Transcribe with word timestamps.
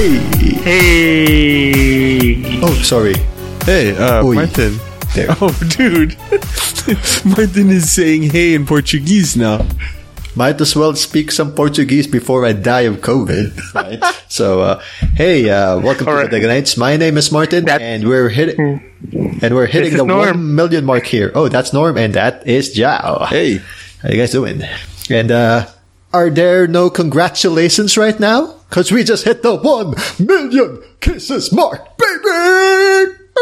Hey. 0.00 0.16
Hey. 2.40 2.60
Oh, 2.64 2.72
sorry. 2.80 3.12
Hey, 3.68 3.94
uh, 3.94 4.24
Oi. 4.24 4.34
Martin. 4.34 4.80
There. 5.14 5.28
Oh, 5.44 5.52
dude. 5.76 6.16
Martin 7.36 7.68
is 7.68 7.92
saying 7.92 8.22
hey 8.32 8.54
in 8.54 8.64
Portuguese 8.64 9.36
now. 9.36 9.60
Might 10.34 10.58
as 10.62 10.74
well 10.74 10.94
speak 10.96 11.30
some 11.30 11.52
Portuguese 11.52 12.06
before 12.06 12.46
I 12.46 12.54
die 12.54 12.88
of 12.88 13.02
COVID. 13.04 13.74
Right. 13.74 14.00
so, 14.32 14.60
uh, 14.62 14.82
hey, 15.16 15.50
uh, 15.50 15.78
welcome 15.80 16.08
All 16.08 16.14
to 16.14 16.20
right. 16.22 16.30
the 16.30 16.40
Nights. 16.48 16.78
My 16.78 16.96
name 16.96 17.18
is 17.18 17.30
Martin, 17.30 17.66
That- 17.66 17.82
and 17.82 18.08
we're 18.08 18.30
hitting, 18.30 18.80
and 19.42 19.54
we're 19.54 19.66
hitting 19.66 19.98
the 19.98 20.06
Norm. 20.06 20.26
one 20.26 20.54
million 20.54 20.86
mark 20.86 21.04
here. 21.04 21.30
Oh, 21.34 21.48
that's 21.48 21.74
Norm, 21.74 21.98
and 21.98 22.14
that 22.14 22.46
is 22.48 22.72
Joao. 22.72 23.26
Hey. 23.28 23.60
How 24.00 24.08
you 24.08 24.16
guys 24.16 24.32
doing? 24.32 24.62
And 25.10 25.30
uh, 25.30 25.66
are 26.14 26.30
there 26.30 26.66
no 26.66 26.88
congratulations 26.88 27.98
right 27.98 28.18
now? 28.18 28.54
Because 28.70 28.92
we 28.92 29.02
just 29.02 29.24
hit 29.24 29.42
the 29.42 29.56
one 29.56 29.94
million 30.24 30.80
kisses 31.00 31.52
mark, 31.52 31.98
baby. 31.98 33.16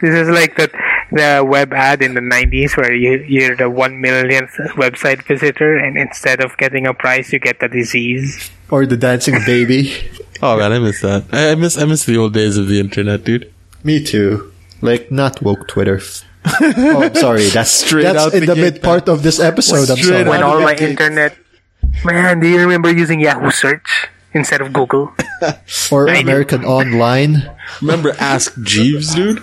This 0.00 0.14
is 0.14 0.28
like 0.28 0.56
the 0.56 0.70
the 1.12 1.44
web 1.44 1.72
ad 1.72 2.00
in 2.02 2.14
the 2.14 2.20
90s 2.20 2.76
where 2.76 2.94
you, 2.94 3.18
you're 3.26 3.56
the 3.56 3.68
one 3.68 4.00
millionth 4.00 4.52
website 4.78 5.22
visitor, 5.26 5.76
and 5.76 5.98
instead 5.98 6.40
of 6.40 6.56
getting 6.56 6.86
a 6.86 6.94
prize, 6.94 7.32
you 7.32 7.38
get 7.40 7.58
the 7.60 7.68
disease. 7.68 8.50
Or 8.70 8.86
the 8.86 8.96
dancing 8.96 9.38
baby. 9.44 9.92
Oh 10.42 10.56
man, 10.56 10.72
I 10.72 10.78
miss 10.78 11.02
that. 11.02 11.24
I, 11.32 11.50
I 11.50 11.54
miss 11.54 11.76
I 11.76 11.84
miss 11.84 12.06
the 12.06 12.16
old 12.16 12.32
days 12.32 12.56
of 12.56 12.66
the 12.66 12.80
internet, 12.80 13.24
dude. 13.24 13.52
Me 13.84 14.02
too. 14.02 14.50
Like 14.80 15.10
not 15.12 15.42
woke 15.42 15.68
Twitter. 15.68 16.00
oh, 16.46 17.02
I'm 17.04 17.14
sorry. 17.14 17.44
That's 17.52 17.70
Straight 17.70 18.04
that's 18.04 18.18
out 18.18 18.32
in 18.32 18.46
the 18.46 18.54
the 18.54 18.56
mid 18.56 18.82
part 18.82 19.10
of 19.10 19.22
this 19.22 19.38
episode. 19.38 19.90
I'm 19.90 19.98
sorry. 19.98 20.24
When 20.24 20.42
all 20.42 20.62
my 20.62 20.72
the 20.72 20.78
gates. 20.80 20.90
internet. 20.92 21.36
Man, 22.04 22.40
do 22.40 22.48
you 22.48 22.60
remember 22.60 22.90
using 22.92 23.20
Yahoo 23.20 23.50
search 23.50 24.08
instead 24.32 24.60
of 24.60 24.72
Google? 24.72 25.12
Or 25.90 26.08
I. 26.08 26.18
American 26.20 26.64
Online. 26.66 27.50
Remember 27.80 28.12
Ask 28.20 28.60
Jeeves, 28.62 29.14
dude? 29.14 29.40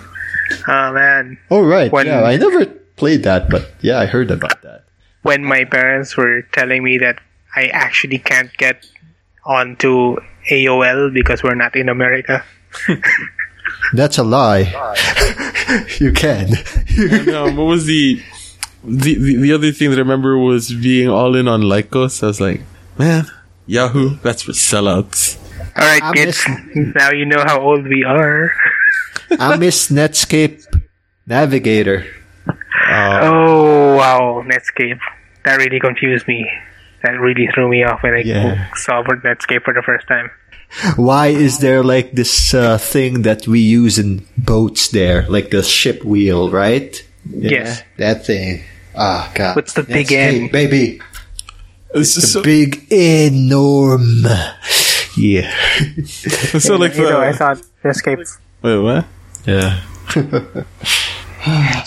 Oh 0.68 0.92
man. 0.92 1.38
Oh 1.50 1.60
right. 1.66 1.90
When- 1.90 2.06
yeah, 2.06 2.22
I 2.22 2.36
never 2.36 2.66
played 2.94 3.24
that, 3.24 3.50
but 3.50 3.68
yeah, 3.80 3.98
I 3.98 4.06
heard 4.06 4.30
about 4.30 4.62
that. 4.62 4.84
when 5.22 5.42
my 5.44 5.64
parents 5.64 6.16
were 6.16 6.42
telling 6.52 6.84
me 6.84 6.98
that 6.98 7.18
I 7.56 7.66
actually 7.74 8.18
can't 8.18 8.54
get 8.56 8.86
onto 9.44 10.16
AOL 10.50 11.12
because 11.12 11.42
we're 11.42 11.56
not 11.58 11.74
in 11.74 11.88
America. 11.88 12.44
That's 13.92 14.18
a 14.18 14.22
lie. 14.24 14.70
you 15.98 16.12
can. 16.12 16.54
And, 16.96 17.28
um, 17.30 17.56
what 17.56 17.64
was 17.64 17.86
the, 17.86 18.22
the 18.84 19.14
the 19.18 19.36
the 19.36 19.52
other 19.52 19.72
thing 19.72 19.90
that 19.90 19.96
I 19.96 20.02
remember 20.02 20.38
was 20.38 20.72
being 20.72 21.08
all 21.08 21.34
in 21.34 21.48
on 21.48 21.62
Lycos. 21.62 22.22
I 22.22 22.26
was 22.26 22.40
like, 22.40 22.62
man, 22.98 23.26
Yahoo, 23.66 24.16
that's 24.22 24.42
for 24.42 24.52
sellouts. 24.52 25.36
All 25.76 25.84
right, 25.84 26.02
I 26.02 26.12
kids. 26.14 26.42
miss- 26.48 26.94
Now 26.96 27.10
you 27.12 27.24
know 27.26 27.42
how 27.44 27.60
old 27.60 27.84
we 27.86 28.04
are. 28.04 28.52
I 29.38 29.56
miss 29.56 29.90
Netscape 29.90 30.64
Navigator. 31.26 32.06
Oh 32.90 33.96
wow, 33.96 34.42
Netscape. 34.46 34.98
That 35.44 35.56
really 35.56 35.78
confused 35.80 36.26
me. 36.26 36.48
That 37.02 37.20
really 37.20 37.46
threw 37.54 37.68
me 37.68 37.84
off 37.84 38.02
when 38.02 38.14
I 38.14 38.20
Yeah. 38.24 38.72
saw 38.74 39.02
Netscape 39.02 39.62
for 39.62 39.74
the 39.74 39.82
first 39.82 40.08
time. 40.08 40.30
Why 40.96 41.28
is 41.28 41.58
there 41.58 41.82
like 41.82 42.12
this 42.12 42.54
uh, 42.54 42.78
thing 42.78 43.22
that 43.22 43.46
we 43.46 43.60
use 43.60 43.98
in 43.98 44.26
boats 44.38 44.88
there, 44.88 45.26
like 45.28 45.50
the 45.50 45.62
ship 45.62 46.02
wheel, 46.04 46.50
right? 46.50 47.02
Yeah, 47.30 47.50
Yes. 47.50 47.82
that 47.96 48.26
thing. 48.26 48.62
Ah, 48.96 49.30
God. 49.34 49.56
What's 49.56 49.72
the 49.74 49.82
big 49.82 50.06
Netscape, 50.08 50.42
N? 50.44 50.48
baby? 50.48 51.00
It's 51.94 52.14
just 52.14 52.32
so, 52.32 52.42
Big 52.42 52.88
enorm. 52.90 54.24
Yeah. 55.16 55.50
so 56.58 56.76
like 56.76 56.94
you 56.96 57.02
know, 57.04 57.20
I 57.20 57.32
the, 57.32 57.38
thought 57.38 57.62
Netscape. 57.82 58.38
wait, 58.62 58.78
what? 58.78 59.04
Yeah. 59.46 59.80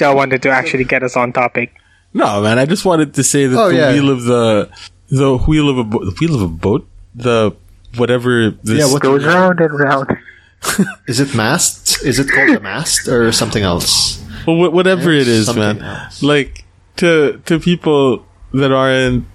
I 0.02 0.14
wanted 0.14 0.42
to 0.44 0.50
actually 0.50 0.84
get 0.86 1.04
us 1.04 1.16
on 1.16 1.34
topic. 1.34 1.74
No, 2.14 2.42
man. 2.42 2.60
I 2.60 2.66
just 2.66 2.84
wanted 2.86 3.14
to 3.16 3.24
say 3.24 3.48
that 3.48 3.58
Oh, 3.58 3.70
the 3.70 3.76
yeah. 3.76 3.94
wheel 3.94 4.10
of 4.10 4.24
the 4.24 4.70
the 5.10 5.38
wheel 5.38 5.70
of 5.70 5.78
a 5.78 5.84
bo- 5.84 6.04
the 6.06 6.16
wheel 6.20 6.36
of 6.36 6.42
a 6.42 6.48
boat, 6.48 6.88
the 7.16 7.56
whatever 7.98 8.52
this 8.64 8.80
Yeah, 8.80 8.92
what- 8.92 9.02
Goes 9.02 9.24
round 9.26 9.60
and 9.60 9.80
round. 9.80 10.18
Is 11.08 11.20
it 11.20 11.34
mast? 11.36 12.04
Is 12.04 12.20
it 12.20 12.30
called 12.30 12.50
a 12.58 12.60
mast 12.60 13.08
or 13.08 13.32
something 13.32 13.64
else? 13.64 14.22
Well, 14.48 14.56
wha- 14.58 14.70
whatever 14.70 15.12
it 15.12 15.28
is, 15.28 15.46
Something 15.48 15.78
man. 15.78 15.82
else. 15.82 16.22
Like 16.24 16.64
to 16.98 17.42
to 17.46 17.60
people 17.60 18.26
that 18.54 18.72
aren't 18.72 19.26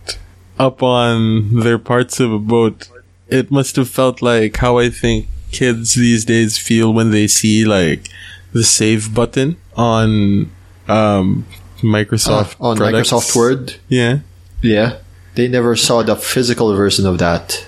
up 0.58 0.82
on 0.82 1.60
their 1.60 1.78
parts 1.78 2.20
of 2.20 2.32
a 2.32 2.38
boat, 2.38 2.88
it 3.28 3.50
must 3.50 3.76
have 3.76 3.88
felt 3.88 4.22
like 4.22 4.56
how 4.58 4.78
I 4.78 4.88
think 4.90 5.28
kids 5.52 5.94
these 5.94 6.24
days 6.24 6.58
feel 6.58 6.92
when 6.92 7.10
they 7.10 7.26
see 7.26 7.64
like 7.64 8.08
the 8.52 8.64
save 8.64 9.14
button 9.14 9.56
on 9.76 10.50
um 10.88 11.46
Microsoft 11.82 12.56
on 12.60 12.76
products. 12.76 13.10
Microsoft 13.10 13.36
Word? 13.36 13.76
Yeah. 13.88 14.18
Yeah. 14.62 14.98
They 15.34 15.48
never 15.48 15.76
saw 15.76 16.02
the 16.02 16.16
physical 16.16 16.74
version 16.74 17.04
of 17.06 17.18
that. 17.18 17.66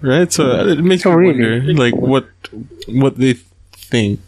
Right, 0.00 0.32
so 0.32 0.68
it 0.68 0.78
makes 0.84 1.04
Oh, 1.04 1.10
me 1.16 1.30
really? 1.32 1.58
wonder, 1.58 1.74
like 1.74 1.96
what 1.96 2.26
what 2.86 3.18
they 3.18 3.34
think. 3.72 4.20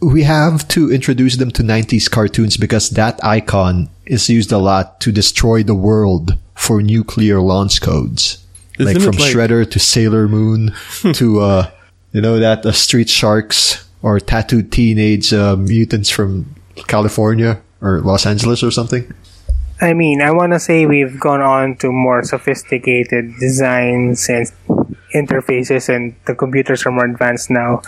We 0.00 0.24
have 0.24 0.68
to 0.68 0.92
introduce 0.92 1.36
them 1.36 1.50
to 1.52 1.62
90s 1.62 2.10
cartoons 2.10 2.56
because 2.56 2.90
that 2.90 3.22
icon 3.24 3.88
is 4.04 4.28
used 4.28 4.52
a 4.52 4.58
lot 4.58 5.00
to 5.00 5.12
destroy 5.12 5.62
the 5.62 5.74
world 5.74 6.36
for 6.54 6.82
nuclear 6.82 7.40
launch 7.40 7.80
codes. 7.80 8.44
Isn't 8.78 8.94
like 8.94 9.02
from 9.02 9.16
like- 9.16 9.32
Shredder 9.32 9.68
to 9.70 9.78
Sailor 9.78 10.28
Moon 10.28 10.74
to, 11.14 11.40
uh, 11.40 11.70
you 12.12 12.20
know, 12.20 12.38
that 12.38 12.66
uh, 12.66 12.72
Street 12.72 13.08
Sharks 13.08 13.88
or 14.02 14.20
tattooed 14.20 14.70
teenage 14.70 15.32
uh, 15.32 15.56
mutants 15.56 16.10
from 16.10 16.54
California 16.86 17.60
or 17.80 18.00
Los 18.00 18.26
Angeles 18.26 18.62
or 18.62 18.70
something. 18.70 19.12
I 19.80 19.92
mean, 19.92 20.22
I 20.22 20.30
want 20.30 20.52
to 20.52 20.60
say 20.60 20.86
we've 20.86 21.20
gone 21.20 21.42
on 21.42 21.76
to 21.76 21.92
more 21.92 22.22
sophisticated 22.22 23.34
designs 23.38 24.28
and 24.28 24.50
interfaces, 25.16 25.88
and 25.88 26.14
the 26.26 26.34
computers 26.34 26.84
are 26.84 26.92
more 26.92 27.06
advanced 27.06 27.50
now. 27.50 27.80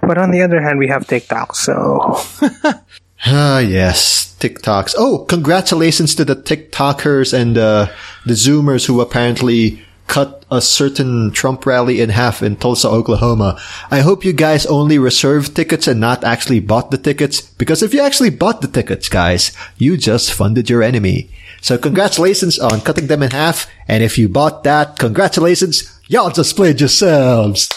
But 0.00 0.18
on 0.18 0.30
the 0.30 0.42
other 0.42 0.62
hand, 0.62 0.78
we 0.78 0.88
have 0.88 1.06
TikTok, 1.06 1.56
so 1.56 2.16
Ah, 3.26 3.58
yes, 3.58 4.36
TikToks. 4.38 4.94
Oh, 4.96 5.24
congratulations 5.24 6.14
to 6.14 6.24
the 6.24 6.36
TikTokers 6.36 7.32
and 7.32 7.56
uh, 7.58 7.88
the 8.24 8.34
Zoomers 8.34 8.86
who 8.86 9.00
apparently 9.00 9.82
cut 10.06 10.44
a 10.50 10.60
certain 10.60 11.32
Trump 11.32 11.66
rally 11.66 12.00
in 12.00 12.10
half 12.10 12.42
in 12.42 12.56
Tulsa, 12.56 12.88
Oklahoma. 12.88 13.58
I 13.90 14.00
hope 14.00 14.24
you 14.24 14.32
guys 14.32 14.66
only 14.66 14.98
reserved 14.98 15.56
tickets 15.56 15.88
and 15.88 15.98
not 15.98 16.22
actually 16.22 16.60
bought 16.60 16.90
the 16.90 16.98
tickets, 16.98 17.40
because 17.40 17.82
if 17.82 17.92
you 17.92 18.00
actually 18.00 18.30
bought 18.30 18.60
the 18.60 18.68
tickets, 18.68 19.08
guys, 19.08 19.50
you 19.76 19.96
just 19.96 20.32
funded 20.32 20.70
your 20.70 20.82
enemy. 20.82 21.30
So 21.60 21.78
congratulations 21.78 22.60
on 22.60 22.80
cutting 22.82 23.08
them 23.08 23.22
in 23.22 23.32
half, 23.32 23.66
and 23.88 24.04
if 24.04 24.18
you 24.18 24.28
bought 24.28 24.62
that, 24.62 24.98
congratulations, 24.98 25.95
y'all 26.08 26.30
just 26.30 26.56
played 26.56 26.80
yourselves. 26.80 27.68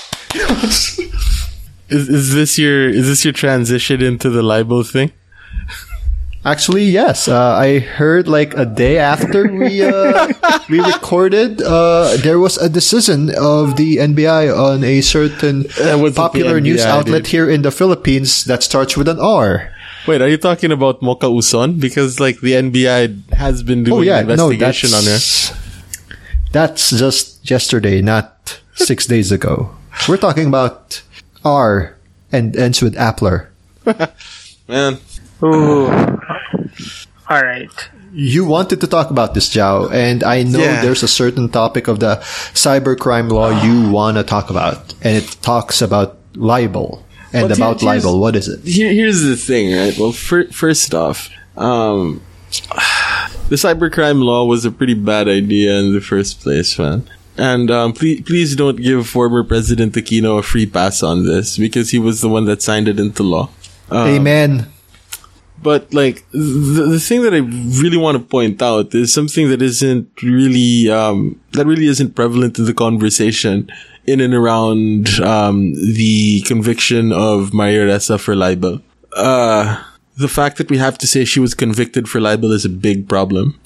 Is 1.89 2.07
is 2.07 2.33
this 2.33 2.57
your 2.59 2.87
is 2.89 3.07
this 3.07 3.25
your 3.25 3.33
transition 3.33 4.01
into 4.01 4.29
the 4.29 4.43
libel 4.43 4.83
thing? 4.83 5.11
Actually, 6.45 6.85
yes. 6.85 7.27
Uh, 7.27 7.35
I 7.59 7.79
heard 7.79 8.27
like 8.29 8.55
a 8.55 8.63
day 8.65 8.97
after 8.97 9.51
we 9.51 9.81
uh, 9.83 10.29
we 10.69 10.79
recorded, 10.79 11.61
uh, 11.61 12.15
there 12.23 12.39
was 12.39 12.57
a 12.57 12.69
decision 12.69 13.29
of 13.35 13.75
the 13.75 13.97
NBI 13.97 14.47
on 14.55 14.83
a 14.85 15.01
certain 15.01 15.65
Uh, 15.81 15.97
popular 16.15 16.55
the 16.55 16.61
news 16.61 16.85
outlet 16.85 17.23
dude? 17.23 17.31
here 17.33 17.49
in 17.49 17.61
the 17.63 17.71
Philippines 17.71 18.45
that 18.45 18.63
starts 18.63 18.95
with 18.95 19.09
an 19.09 19.19
R. 19.19 19.67
Wait, 20.07 20.21
are 20.21 20.29
you 20.29 20.37
talking 20.37 20.71
about 20.71 21.01
Mocha 21.01 21.27
Uson? 21.27 21.77
Because 21.79 22.21
like 22.21 22.39
the 22.39 22.53
NBI 22.53 23.33
has 23.33 23.61
been 23.61 23.83
doing 23.83 23.97
Oh 23.99 24.01
yeah, 24.01 24.19
an 24.23 24.27
no, 24.37 24.49
investigation 24.49 24.95
on 24.95 25.03
her. 25.03 25.09
that's 25.11 25.51
that's 26.53 26.91
just 26.95 27.38
yesterday, 27.49 28.01
not 28.01 28.59
six 28.75 29.05
days 29.05 29.31
ago. 29.31 29.71
We're 30.07 30.17
talking 30.17 30.47
about 30.47 31.01
R 31.43 31.95
and 32.31 32.55
ends 32.55 32.81
with 32.81 32.95
Appler. 32.95 33.47
Man, 34.67 34.97
ooh. 35.43 35.87
All 37.29 37.41
right. 37.43 37.69
You 38.11 38.45
wanted 38.45 38.81
to 38.81 38.87
talk 38.87 39.11
about 39.11 39.33
this, 39.35 39.49
Joao, 39.49 39.89
and 39.89 40.23
I 40.23 40.41
know 40.43 40.59
Yeah. 40.59 40.81
there's 40.81 41.03
a 41.03 41.07
certain 41.07 41.47
topic 41.49 41.87
of 41.87 41.99
the 41.99 42.17
cybercrime 42.57 43.29
law 43.31 43.49
you 43.63 43.91
want 43.91 44.17
to 44.17 44.23
talk 44.23 44.49
about, 44.49 44.93
and 45.03 45.15
it 45.17 45.37
talks 45.41 45.81
about 45.81 46.17
libel. 46.35 47.05
And 47.31 47.43
Well, 47.49 47.53
about 47.53 47.81
here's- 47.81 48.03
libel, 48.03 48.19
what 48.19 48.35
is 48.35 48.47
it? 48.47 48.65
here, 48.65 48.91
here's 48.91 49.21
the 49.21 49.35
thing, 49.37 49.75
right? 49.77 49.95
Well, 49.97 50.11
fir- 50.11 50.47
first 50.51 50.95
off, 50.95 51.29
um, 51.55 52.21
the 53.49 53.55
cybercrime 53.57 54.23
law 54.23 54.45
was 54.45 54.65
a 54.65 54.71
pretty 54.71 54.95
bad 54.95 55.27
idea 55.27 55.77
in 55.77 55.93
the 55.93 56.01
first 56.01 56.41
place, 56.41 56.79
man. 56.79 57.03
And 57.39 57.71
um, 57.71 57.93
please, 57.93 58.21
please 58.21 58.55
don't 58.55 58.75
give 58.75 59.07
former 59.07 59.43
President 59.43 59.93
Aquino 59.93 60.39
a 60.39 60.43
free 60.43 60.65
pass 60.65 61.01
on 61.01 61.25
this 61.25 61.57
because 61.57 61.89
he 61.89 61.97
was 61.97 62.19
the 62.19 62.27
one 62.27 62.45
that 62.45 62.61
signed 62.61 62.87
it 62.89 62.99
into 62.99 63.23
law. 63.23 63.49
Um, 63.89 64.07
Amen. 64.07 64.71
But 65.61 65.93
like 65.93 66.29
the, 66.31 66.87
the 66.89 66.99
thing 66.99 67.21
that 67.23 67.33
I 67.33 67.39
really 67.81 67.97
want 67.97 68.17
to 68.17 68.23
point 68.23 68.61
out 68.61 68.93
is 68.93 69.13
something 69.13 69.49
that 69.49 69.61
isn't 69.61 70.21
really 70.21 70.89
um 70.89 71.39
that 71.51 71.65
really 71.65 71.87
isn't 71.87 72.15
prevalent 72.15 72.57
in 72.59 72.65
the 72.65 72.73
conversation 72.73 73.69
in 74.05 74.21
and 74.21 74.33
around 74.33 75.19
um, 75.19 75.73
the 75.73 76.41
conviction 76.41 77.11
of 77.11 77.53
Maria 77.53 77.85
Ressa 77.87 78.19
for 78.19 78.35
libel. 78.35 78.81
Uh, 79.13 79.83
the 80.17 80.27
fact 80.27 80.57
that 80.57 80.69
we 80.69 80.77
have 80.77 80.97
to 80.97 81.07
say 81.07 81.25
she 81.25 81.39
was 81.39 81.53
convicted 81.53 82.09
for 82.09 82.19
libel 82.19 82.51
is 82.51 82.65
a 82.65 82.69
big 82.69 83.07
problem, 83.07 83.59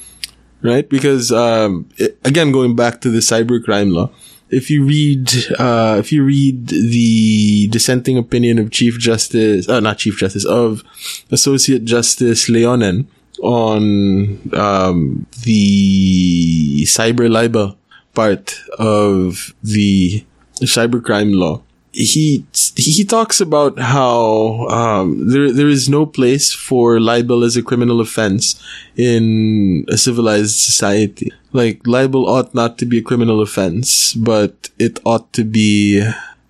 right? 0.64 0.90
Because 0.90 1.32
um, 1.32 1.90
it, 1.98 2.18
again, 2.24 2.52
going 2.52 2.76
back 2.76 3.02
to 3.02 3.10
the 3.10 3.20
cybercrime 3.20 3.94
law, 3.94 4.10
if 4.50 4.70
you 4.70 4.86
read 4.86 5.30
uh, 5.60 5.98
if 6.00 6.12
you 6.12 6.24
read 6.24 6.68
the 6.68 7.68
dissenting 7.68 8.18
opinion 8.18 8.60
of 8.60 8.72
Chief 8.72 9.00
Justice, 9.00 9.68
uh, 9.68 9.80
not 9.80 9.98
Chief 9.98 10.18
Justice, 10.18 10.46
of 10.46 10.84
Associate 11.32 11.84
Justice 11.84 12.50
Leonen 12.50 13.06
on 13.42 14.40
um, 14.54 15.26
the 15.44 16.84
cyber 16.84 17.30
libel 17.30 17.78
part 18.14 18.60
of 18.78 19.54
the 19.64 20.24
cybercrime 20.62 21.36
law, 21.36 21.63
he 21.94 22.44
he 22.76 23.06
talks 23.06 23.40
about 23.40 23.78
how 23.78 24.68
um, 24.68 25.30
there 25.30 25.54
there 25.54 25.70
is 25.70 25.88
no 25.88 26.06
place 26.06 26.52
for 26.52 27.00
libel 27.00 27.44
as 27.44 27.56
a 27.56 27.62
criminal 27.62 28.02
offense 28.02 28.62
in 28.98 29.86
a 29.90 29.98
civilized 29.98 30.56
society. 30.56 31.32
Like 31.54 31.86
libel 31.86 32.28
ought 32.28 32.54
not 32.56 32.80
to 32.80 32.86
be 32.86 32.98
a 32.98 33.02
criminal 33.04 33.42
offense, 33.42 34.14
but 34.16 34.72
it 34.80 35.00
ought 35.06 35.32
to 35.34 35.44
be 35.44 36.04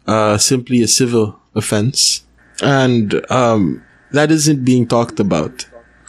uh, 0.07 0.37
simply 0.37 0.81
a 0.81 0.87
civil 0.87 1.37
offense, 1.55 2.23
and 2.61 3.19
um, 3.29 3.83
that 4.11 4.31
isn't 4.31 4.63
being 4.63 4.87
talked 4.87 5.19
about. 5.19 5.65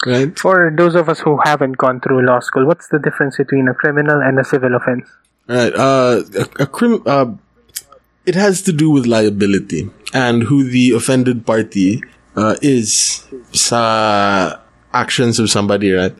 Right? 0.06 0.38
For 0.38 0.72
those 0.76 0.94
of 0.94 1.08
us 1.08 1.18
who 1.18 1.40
haven't 1.42 1.78
gone 1.78 2.00
through 2.00 2.26
law 2.26 2.38
school, 2.38 2.66
what's 2.66 2.88
the 2.88 2.98
difference 2.98 3.38
between 3.38 3.66
a 3.68 3.74
criminal 3.74 4.20
and 4.20 4.38
a 4.38 4.44
civil 4.44 4.76
offense? 4.76 5.08
Right. 5.48 5.74
Uh, 5.74 6.22
a, 6.38 6.62
a 6.62 6.66
crim- 6.66 7.02
uh, 7.06 7.32
it 8.26 8.34
has 8.34 8.62
to 8.62 8.72
do 8.72 8.90
with 8.90 9.06
liability 9.06 9.90
and 10.12 10.44
who 10.44 10.64
the 10.64 10.92
offended 10.92 11.46
party 11.46 12.02
uh, 12.36 12.56
is 12.62 13.26
sa 13.52 14.58
actions 14.92 15.38
of 15.38 15.50
somebody, 15.50 15.92
right? 15.92 16.14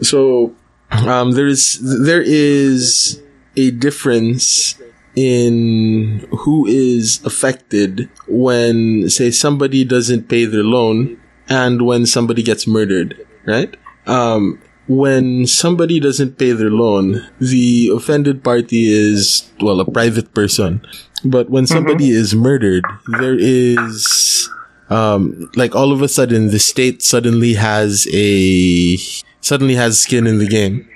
So 0.00 0.54
um, 0.90 1.32
there 1.32 1.46
is 1.46 1.78
there 2.04 2.22
is 2.22 3.22
a 3.56 3.70
difference 3.70 4.80
in 5.14 6.26
who 6.30 6.66
is 6.66 7.24
affected 7.24 8.10
when, 8.26 9.08
say, 9.08 9.30
somebody 9.30 9.84
doesn't 9.84 10.28
pay 10.28 10.44
their 10.44 10.64
loan 10.64 11.20
and 11.48 11.82
when 11.86 12.04
somebody 12.06 12.42
gets 12.42 12.66
murdered, 12.66 13.24
right? 13.46 13.76
Um, 14.06 14.60
when 14.86 15.46
somebody 15.46 15.98
doesn't 15.98 16.38
pay 16.38 16.52
their 16.52 16.70
loan, 16.70 17.26
the 17.40 17.90
offended 17.94 18.44
party 18.44 18.86
is, 18.86 19.50
well, 19.60 19.80
a 19.80 19.90
private 19.90 20.34
person. 20.34 20.84
But 21.24 21.48
when 21.48 21.66
somebody 21.66 22.08
mm-hmm. 22.08 22.20
is 22.20 22.34
murdered, 22.34 22.84
there 23.18 23.36
is, 23.38 24.50
um, 24.90 25.50
like 25.56 25.74
all 25.74 25.92
of 25.92 26.02
a 26.02 26.08
sudden, 26.08 26.48
the 26.48 26.58
state 26.58 27.02
suddenly 27.02 27.54
has 27.54 28.06
a, 28.12 28.96
suddenly 29.40 29.74
has 29.74 30.02
skin 30.02 30.26
in 30.26 30.38
the 30.38 30.46
game. 30.46 30.88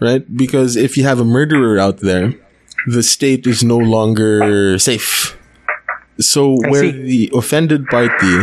Right? 0.00 0.24
Because 0.34 0.76
if 0.76 0.96
you 0.96 1.04
have 1.04 1.20
a 1.20 1.26
murderer 1.26 1.78
out 1.78 1.98
there, 1.98 2.32
the 2.86 3.02
state 3.02 3.46
is 3.46 3.62
no 3.62 3.76
longer 3.76 4.78
safe. 4.78 5.36
So 6.18 6.56
where 6.68 6.90
the 6.90 7.30
offended 7.34 7.86
party 7.86 8.38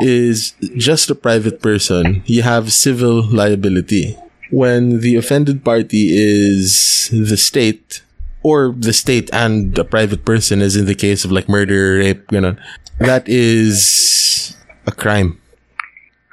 is 0.00 0.52
just 0.76 1.10
a 1.10 1.14
private 1.14 1.60
person, 1.60 2.22
you 2.26 2.42
have 2.42 2.72
civil 2.72 3.22
liability. 3.22 4.16
When 4.50 5.00
the 5.00 5.16
offended 5.16 5.64
party 5.64 6.08
is 6.16 7.10
the 7.12 7.36
state, 7.36 8.02
or 8.42 8.74
the 8.76 8.92
state 8.92 9.28
and 9.32 9.76
a 9.78 9.84
private 9.84 10.24
person, 10.24 10.62
as 10.62 10.76
in 10.76 10.86
the 10.86 10.94
case 10.94 11.24
of 11.24 11.32
like 11.32 11.48
murder, 11.48 11.98
rape, 11.98 12.30
you 12.32 12.40
know, 12.40 12.56
that 12.98 13.28
is 13.28 14.56
a 14.86 14.92
crime. 14.92 15.40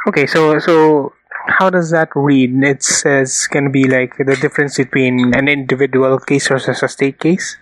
Okay, 0.07 0.25
so 0.27 0.59
so 0.59 1.13
how 1.47 1.69
does 1.69 1.91
that 1.91 2.09
read? 2.15 2.53
It 2.63 2.83
says 2.83 3.47
gonna 3.51 3.69
be 3.69 3.85
like 3.85 4.17
the 4.17 4.35
difference 4.35 4.77
between 4.77 5.33
an 5.35 5.47
individual 5.47 6.19
case 6.19 6.47
versus 6.47 6.81
a 6.83 6.87
state 6.87 7.19
case. 7.19 7.57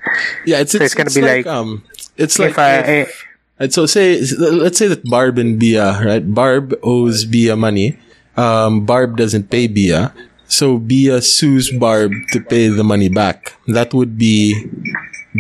Yeah, 0.46 0.60
it's, 0.60 0.72
so 0.72 0.78
it's, 0.78 0.86
it's 0.86 0.96
gonna 0.96 1.10
be 1.10 1.22
like, 1.22 1.46
like, 1.46 1.48
um, 1.48 1.84
it's 2.18 2.40
like 2.40 2.58
I, 2.58 3.08
if, 3.08 3.26
Right, 3.60 3.72
so 3.72 3.86
say, 3.86 4.20
let's 4.40 4.78
say 4.78 4.88
that 4.88 5.04
Barb 5.06 5.38
and 5.38 5.60
Bia, 5.60 6.02
right? 6.04 6.34
Barb 6.34 6.74
owes 6.82 7.26
Bia 7.26 7.56
money. 7.56 7.98
Um, 8.36 8.86
Barb 8.86 9.16
doesn't 9.16 9.50
pay 9.50 9.68
Bia. 9.68 10.14
So 10.48 10.78
Bia 10.78 11.22
sues 11.22 11.72
Barb 11.72 12.12
to 12.32 12.42
pay 12.42 12.68
the 12.68 12.84
money 12.84 13.10
back. 13.10 13.54
That 13.68 13.94
would 13.94 14.18
be 14.18 14.70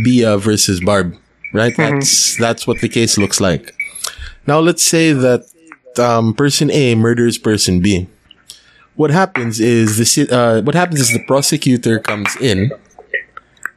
Bia 0.03 0.37
versus 0.37 0.79
Barb, 0.79 1.15
right? 1.53 1.73
Mm-hmm. 1.73 1.99
That's, 1.99 2.37
that's 2.37 2.67
what 2.67 2.81
the 2.81 2.89
case 2.89 3.17
looks 3.17 3.41
like. 3.41 3.75
Now 4.47 4.59
let's 4.59 4.83
say 4.83 5.13
that, 5.13 5.45
um, 5.99 6.33
person 6.33 6.71
A 6.71 6.95
murders 6.95 7.37
person 7.37 7.81
B. 7.81 8.07
What 8.95 9.09
happens 9.09 9.59
is 9.59 9.97
the, 9.97 10.27
uh, 10.31 10.61
what 10.61 10.75
happens 10.75 10.99
is 10.99 11.09
the 11.11 11.23
prosecutor 11.25 11.99
comes 11.99 12.35
in 12.37 12.71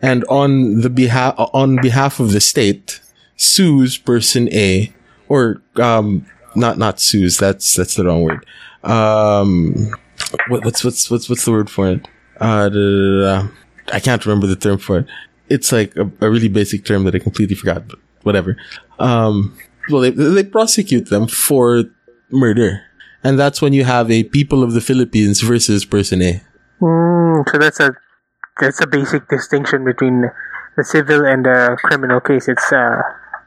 and 0.03 0.25
on 0.29 0.81
the 0.81 0.91
behalf, 0.91 1.35
on 1.39 1.77
behalf 1.77 2.21
of 2.21 2.33
the 2.33 2.41
state, 2.41 3.01
sues 3.37 3.99
person 3.99 4.49
A, 4.53 4.93
or 5.29 5.63
um, 5.77 6.27
not 6.55 6.79
not 6.79 7.01
sues. 7.01 7.39
That's 7.39 7.75
that's 7.75 7.95
the 7.95 8.05
wrong 8.05 8.23
word. 8.23 8.45
Um, 8.83 9.93
what, 10.49 10.65
what's 10.65 10.85
what's 10.85 11.11
what's 11.11 11.29
what's 11.29 11.45
the 11.45 11.53
word 11.53 11.71
for 11.71 11.89
it? 11.91 12.09
Uh, 12.41 12.69
da, 12.69 12.79
da, 12.79 13.43
da, 13.43 13.49
I 13.93 14.01
can't 14.01 14.25
remember 14.25 14.47
the 14.47 14.57
term 14.57 14.79
for 14.79 14.99
it. 14.99 15.07
It's 15.49 15.73
like 15.73 15.97
a, 15.97 16.11
a, 16.21 16.31
really 16.31 16.49
basic 16.49 16.85
term 16.85 17.05
that 17.05 17.15
I 17.15 17.19
completely 17.19 17.55
forgot. 17.55 17.87
But 17.89 17.99
whatever. 18.23 18.57
Um, 18.99 19.57
well, 19.91 20.03
they 20.03 20.11
they 20.11 20.45
prosecute 20.45 21.09
them 21.09 21.29
for 21.29 21.85
murder, 22.31 22.83
and 23.23 23.39
that's 23.39 23.63
when 23.63 23.73
you 23.73 23.85
have 23.85 24.11
a 24.11 24.25
people 24.25 24.63
of 24.63 24.73
the 24.73 24.81
Philippines 24.81 25.41
versus 25.41 25.85
person 25.85 26.23
A. 26.23 26.43
Mm, 26.81 27.49
so 27.49 27.59
that's 27.59 27.81
a 27.81 27.95
that's 28.61 28.81
a 28.81 28.87
basic 28.87 29.29
distinction 29.29 29.85
between 29.85 30.31
the 30.77 30.85
civil 30.85 31.25
and 31.25 31.45
the 31.45 31.77
criminal 31.83 32.21
case. 32.21 32.49
It's 32.49 32.73
uh 32.73 33.03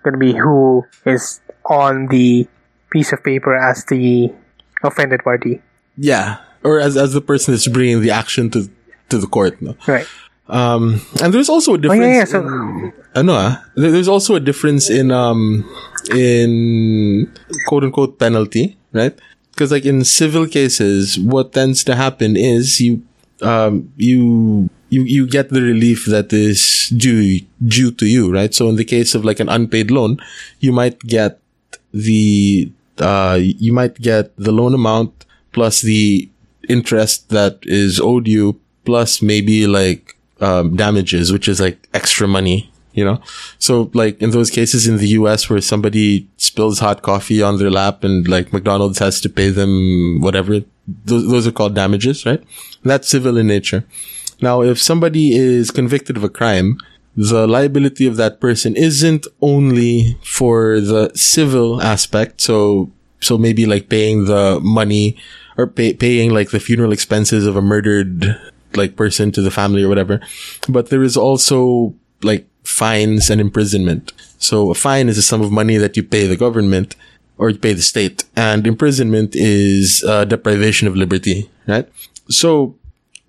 going 0.10 0.20
to 0.20 0.34
be 0.34 0.38
who 0.38 0.86
is 1.06 1.42
on 1.66 2.08
the 2.08 2.48
piece 2.90 3.14
of 3.14 3.24
paper 3.24 3.56
as 3.56 3.86
the 3.86 4.34
offended 4.84 5.24
party. 5.24 5.62
Yeah, 5.98 6.38
or 6.64 6.80
as 6.80 6.98
as 6.98 7.14
the 7.14 7.22
person 7.22 7.54
that's 7.54 7.68
bringing 7.68 8.02
the 8.02 8.12
action 8.12 8.50
to 8.52 8.70
to 9.10 9.18
the 9.18 9.28
court. 9.28 9.62
No? 9.62 9.76
Right. 9.88 10.08
Um, 10.48 11.02
and 11.22 11.32
there's 11.34 11.50
also 11.50 11.76
a 11.76 11.78
difference. 11.78 12.02
Oh, 12.02 12.08
yeah, 12.08 12.18
yeah. 12.18 12.26
So, 12.26 12.40
in, 12.42 12.94
uh, 13.14 13.22
no, 13.22 13.36
uh, 13.36 13.56
there's 13.76 14.08
also 14.08 14.34
a 14.36 14.40
difference 14.40 14.90
in 14.90 15.12
um 15.12 15.70
in 16.16 17.32
quote 17.68 17.84
unquote 17.84 18.18
penalty, 18.18 18.78
right? 18.92 19.14
Because 19.52 19.72
like 19.72 19.86
in 19.86 20.04
civil 20.04 20.48
cases, 20.48 21.20
what 21.20 21.54
tends 21.54 21.84
to 21.84 21.96
happen 21.96 22.36
is 22.36 22.82
you 22.82 23.04
um 23.42 23.94
you 23.98 24.70
you 24.90 25.04
you 25.04 25.28
get 25.28 25.50
the 25.50 25.62
relief 25.62 26.06
that 26.06 26.34
is 26.34 26.90
due 26.90 27.40
due 27.66 27.92
to 27.92 28.06
you, 28.06 28.32
right? 28.32 28.54
So 28.54 28.70
in 28.70 28.76
the 28.76 28.86
case 28.86 29.16
of 29.16 29.24
like 29.26 29.40
an 29.40 29.50
unpaid 29.50 29.92
loan, 29.92 30.20
you 30.60 30.72
might 30.72 31.00
get 31.00 31.40
the 31.94 32.72
uh 33.00 33.38
you 33.40 33.74
might 33.74 33.96
get 34.02 34.36
the 34.38 34.52
loan 34.52 34.74
amount 34.74 35.26
plus 35.52 35.82
the 35.82 36.30
interest 36.68 37.30
that 37.30 37.60
is 37.64 38.00
owed 38.00 38.28
you 38.28 38.60
plus 38.86 39.22
maybe 39.22 39.68
like 39.68 40.16
um, 40.42 40.76
damages, 40.76 41.32
which 41.32 41.48
is 41.48 41.60
like 41.60 41.88
extra 41.94 42.28
money, 42.28 42.72
you 42.94 43.04
know? 43.04 43.22
So 43.58 43.92
like 43.94 44.22
in 44.22 44.32
those 44.32 44.50
cases 44.50 44.88
in 44.88 44.98
the 44.98 45.10
US 45.10 45.50
where 45.50 45.62
somebody 45.62 46.28
spills 46.38 46.80
hot 46.80 47.02
coffee 47.02 47.42
on 47.42 47.58
their 47.58 47.72
lap 47.72 48.04
and 48.04 48.28
like 48.28 48.54
McDonald's 48.54 49.00
has 49.00 49.20
to 49.22 49.30
pay 49.30 49.50
them 49.50 50.22
whatever, 50.22 50.62
those, 51.06 51.30
those 51.30 51.48
are 51.48 51.52
called 51.52 51.76
damages, 51.76 52.26
right? 52.26 52.42
That's 52.84 53.08
civil 53.08 53.38
in 53.38 53.48
nature. 53.48 53.84
Now, 54.42 54.62
if 54.62 54.82
somebody 54.82 55.36
is 55.36 55.72
convicted 55.72 56.18
of 56.18 56.24
a 56.24 56.30
crime, 56.30 56.78
the 57.16 57.48
liability 57.48 58.08
of 58.08 58.16
that 58.18 58.40
person 58.40 58.76
isn't 58.76 59.28
only 59.42 60.18
for 60.24 60.80
the 60.80 61.12
civil 61.16 61.82
aspect. 61.82 62.42
So, 62.42 62.92
so 63.20 63.38
maybe 63.38 63.66
like 63.66 63.90
paying 63.90 64.26
the 64.26 64.60
money 64.62 65.18
or 65.58 65.68
pay, 65.68 65.94
paying 65.94 66.34
like 66.34 66.52
the 66.52 66.60
funeral 66.60 66.94
expenses 66.94 67.46
of 67.46 67.56
a 67.56 67.62
murdered 67.62 68.40
like 68.76 68.96
person 68.96 69.32
to 69.34 69.42
the 69.42 69.52
family 69.52 69.84
or 69.84 69.90
whatever. 69.90 70.22
But 70.70 70.90
there 70.90 71.04
is 71.04 71.18
also 71.18 71.94
like 72.22 72.48
fines 72.64 73.30
and 73.30 73.42
imprisonment. 73.42 74.14
So 74.38 74.72
a 74.72 74.76
fine 74.76 75.10
is 75.10 75.18
a 75.18 75.22
sum 75.22 75.42
of 75.42 75.52
money 75.52 75.78
that 75.78 75.98
you 75.98 76.04
pay 76.04 76.28
the 76.28 76.38
government 76.38 76.96
or 77.38 77.50
you 77.50 77.58
pay 77.58 77.74
the 77.74 77.82
state 77.82 78.24
and 78.36 78.66
imprisonment 78.68 79.36
is 79.36 80.04
uh, 80.08 80.26
deprivation 80.26 80.88
of 80.88 80.96
liberty, 80.96 81.50
right? 81.68 81.90
So 82.30 82.76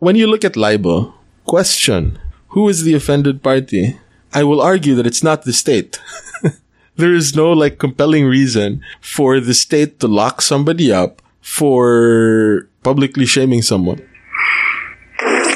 when 0.00 0.16
you 0.16 0.26
look 0.26 0.44
at 0.44 0.56
libel, 0.56 1.14
question, 1.44 2.18
who 2.48 2.68
is 2.68 2.82
the 2.82 2.94
offended 2.94 3.42
party? 3.42 4.00
I 4.32 4.42
will 4.42 4.60
argue 4.60 4.94
that 4.96 5.06
it's 5.06 5.22
not 5.22 5.44
the 5.44 5.52
state. 5.52 6.00
there 6.96 7.14
is 7.14 7.36
no 7.36 7.52
like 7.52 7.78
compelling 7.78 8.24
reason 8.24 8.82
for 9.00 9.38
the 9.38 9.54
state 9.54 10.00
to 10.00 10.08
lock 10.08 10.40
somebody 10.40 10.90
up 10.90 11.22
for 11.40 12.68
publicly 12.82 13.26
shaming 13.26 13.62
someone. 13.62 14.00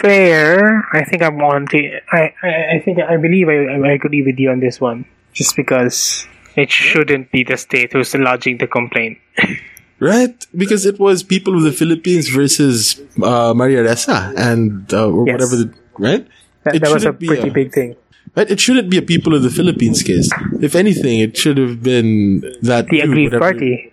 fair, 0.00 0.84
I 0.92 1.04
think 1.04 1.22
I'm 1.22 1.40
on 1.40 1.66
to. 1.68 2.00
I, 2.12 2.34
I, 2.42 2.76
I 2.76 2.82
think 2.84 3.00
I 3.00 3.16
believe 3.16 3.48
I, 3.48 3.64
I 3.80 3.92
agree 3.92 4.22
with 4.22 4.38
you 4.38 4.50
on 4.50 4.60
this 4.60 4.80
one. 4.80 5.06
Just 5.32 5.56
because 5.56 6.28
it 6.54 6.70
shouldn't 6.70 7.32
be 7.32 7.42
the 7.42 7.56
state 7.56 7.92
who's 7.92 8.14
lodging 8.14 8.58
the 8.58 8.66
complaint. 8.66 9.18
Right? 10.04 10.37
Because 10.62 10.84
it 10.90 10.99
was 11.00 11.23
people 11.23 11.56
of 11.56 11.62
the 11.68 11.73
Philippines 11.73 12.28
versus 12.28 13.00
uh, 13.23 13.54
Maria 13.56 13.80
Ressa 13.88 14.18
and 14.37 14.84
uh, 14.92 15.08
or 15.08 15.25
Yes. 15.26 15.34
whatever 15.34 15.56
the 15.62 15.68
right. 15.99 16.25
That, 16.64 16.80
that 16.80 16.92
was 16.92 17.04
a 17.08 17.12
pretty 17.12 17.49
a- 17.49 17.52
big 17.61 17.73
thing. 17.73 17.96
Right? 18.37 18.50
It 18.50 18.61
shouldn't 18.61 18.90
be 18.90 18.99
a 18.99 19.06
people 19.12 19.32
of 19.34 19.42
the 19.46 19.50
Philippines 19.58 20.02
case. 20.02 20.28
If 20.61 20.75
anything, 20.75 21.20
it 21.20 21.37
should 21.40 21.56
have 21.56 21.82
been 21.82 22.40
that 22.70 22.84
The 22.92 23.00
group, 23.00 23.04
aggrieved 23.08 23.32
whatever- 23.34 23.52
party. 23.52 23.92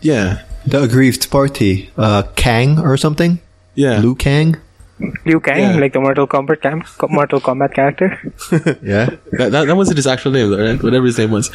Yeah, 0.00 0.42
The 0.66 0.82
aggrieved 0.86 1.30
party, 1.30 1.90
uh, 1.96 2.22
Kang 2.36 2.78
or 2.78 2.96
something, 2.96 3.40
yeah. 3.74 3.98
Liu 3.98 4.14
Kang. 4.14 4.56
Liu 5.24 5.40
Kang, 5.40 5.58
Yeah. 5.74 5.80
like 5.80 5.94
the 5.96 6.00
Mortal 6.00 6.26
Kombat 6.28 6.60
cam- 6.60 6.84
Mortal 7.08 7.40
Kombat 7.40 7.72
character. 7.74 8.08
Yeah, 8.84 9.16
that, 9.32 9.48
that, 9.52 9.64
that 9.66 9.76
wasn't 9.76 9.96
his 9.96 10.06
actual 10.06 10.32
name, 10.32 10.50
though, 10.50 10.62
right? 10.62 10.80
Whatever 10.82 11.06
his 11.06 11.16
name 11.18 11.30
was. 11.32 11.48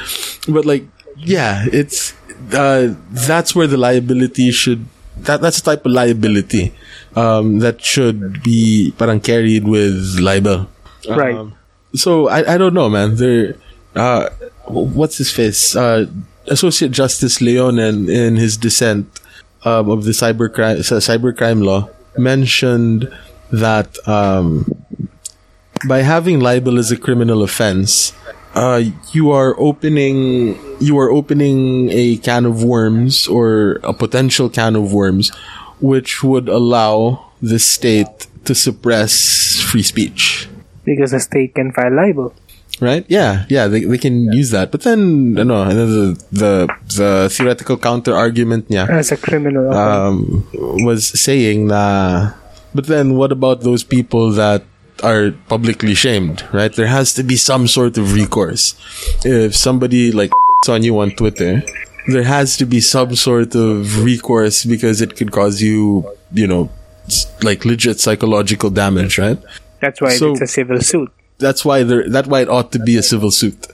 But 0.50 0.66
like, 0.66 0.84
yeah, 1.16 1.66
it's 1.72 2.14
uh, 2.54 2.94
that's 3.12 3.56
where 3.56 3.68
the 3.68 3.78
liability 3.78 4.52
should. 4.52 4.86
That 5.18 5.42
that's 5.42 5.62
the 5.62 5.72
type 5.72 5.86
of 5.86 5.92
liability 5.92 6.74
um, 7.16 7.60
that 7.60 7.82
should 7.82 8.44
be 8.44 8.94
parang 8.98 9.22
carried 9.22 9.68
with 9.68 10.20
libel. 10.20 10.68
Right. 11.08 11.36
Um, 11.36 11.56
so 11.94 12.28
I 12.28 12.56
I 12.56 12.58
don't 12.58 12.74
know, 12.74 12.90
man. 12.90 13.16
There, 13.16 13.56
uh, 13.96 14.30
what's 14.68 15.18
his 15.18 15.32
face? 15.32 15.76
Uh, 15.76 16.08
Associate 16.48 16.92
Justice 16.92 17.40
Leonen 17.40 18.10
in 18.10 18.36
his 18.36 18.58
dissent 18.58 19.08
um, 19.64 19.90
of 19.90 20.04
the 20.04 20.12
cyber 20.12 20.50
cybercrime 20.50 21.02
cybercrime 21.02 21.64
law 21.64 21.90
mentioned 22.18 23.12
that 23.52 23.98
um, 24.08 24.66
by 25.88 26.02
having 26.02 26.40
libel 26.40 26.78
as 26.78 26.92
a 26.92 26.98
criminal 26.98 27.44
offense, 27.44 28.14
uh, 28.56 28.82
you 29.12 29.32
are 29.32 29.54
opening 29.60 30.58
you 30.80 30.98
are 30.98 31.12
opening 31.12 31.90
a 31.92 32.18
can 32.18 32.46
of 32.46 32.64
worms 32.64 33.28
or 33.28 33.80
a 33.84 33.94
potential 33.94 34.50
can 34.50 34.76
of 34.76 34.94
worms, 34.94 35.30
which 35.80 36.24
would 36.24 36.48
allow 36.48 37.32
the 37.42 37.60
state 37.60 38.28
to 38.46 38.56
suppress 38.56 39.60
free 39.62 39.84
speech. 39.84 40.48
Because 40.86 41.12
the 41.12 41.20
state 41.20 41.56
can 41.56 41.72
file 41.72 41.94
libel. 41.94 42.34
Right? 42.82 43.06
Yeah, 43.08 43.46
yeah, 43.48 43.68
they, 43.68 43.86
they 43.86 43.98
can 43.98 44.34
use 44.34 44.52
that. 44.52 44.72
But 44.72 44.82
then, 44.84 45.34
no, 45.34 45.64
the 45.72 46.20
the 46.32 46.68
the 46.96 47.30
theoretical 47.32 47.78
counter 47.78 48.14
argument, 48.14 48.66
yeah, 48.68 48.88
As 48.90 49.12
a 49.12 49.18
criminal 49.18 49.72
um, 49.72 50.44
was 50.84 51.08
saying 51.08 51.68
na, 51.68 52.34
but 52.76 52.88
then 52.88 53.16
what 53.16 53.32
about 53.32 53.62
those 53.62 53.84
people 53.84 54.32
that 54.32 54.64
are 55.04 55.32
publicly 55.48 55.94
shamed, 55.94 56.44
right? 56.54 56.74
There 56.74 56.88
has 56.88 57.14
to 57.16 57.24
be 57.24 57.36
some 57.36 57.68
sort 57.68 57.98
of 57.98 58.14
recourse. 58.14 58.76
If 59.24 59.56
somebody 59.56 60.12
like 60.12 60.32
on 60.70 60.84
you 60.84 61.00
on 61.00 61.12
Twitter, 61.12 61.64
there 62.08 62.24
has 62.24 62.58
to 62.58 62.66
be 62.66 62.80
some 62.80 63.16
sort 63.16 63.56
of 63.56 64.04
recourse 64.04 64.66
because 64.66 65.02
it 65.02 65.16
could 65.16 65.32
cause 65.32 65.62
you, 65.62 66.06
you 66.34 66.48
know, 66.48 66.70
like 67.44 67.66
legit 67.66 68.00
psychological 68.00 68.70
damage, 68.70 69.18
right? 69.18 69.38
That's 69.80 70.02
why 70.02 70.16
so- 70.16 70.32
it's 70.32 70.42
a 70.42 70.48
civil 70.48 70.82
suit. 70.82 71.12
That's 71.38 71.66
why 71.66 71.84
there, 71.84 72.08
that 72.10 72.28
why 72.28 72.42
it 72.42 72.50
ought 72.50 72.72
to 72.72 72.80
be 72.80 72.96
a 72.96 73.04
civil 73.04 73.30
suit. 73.30 73.68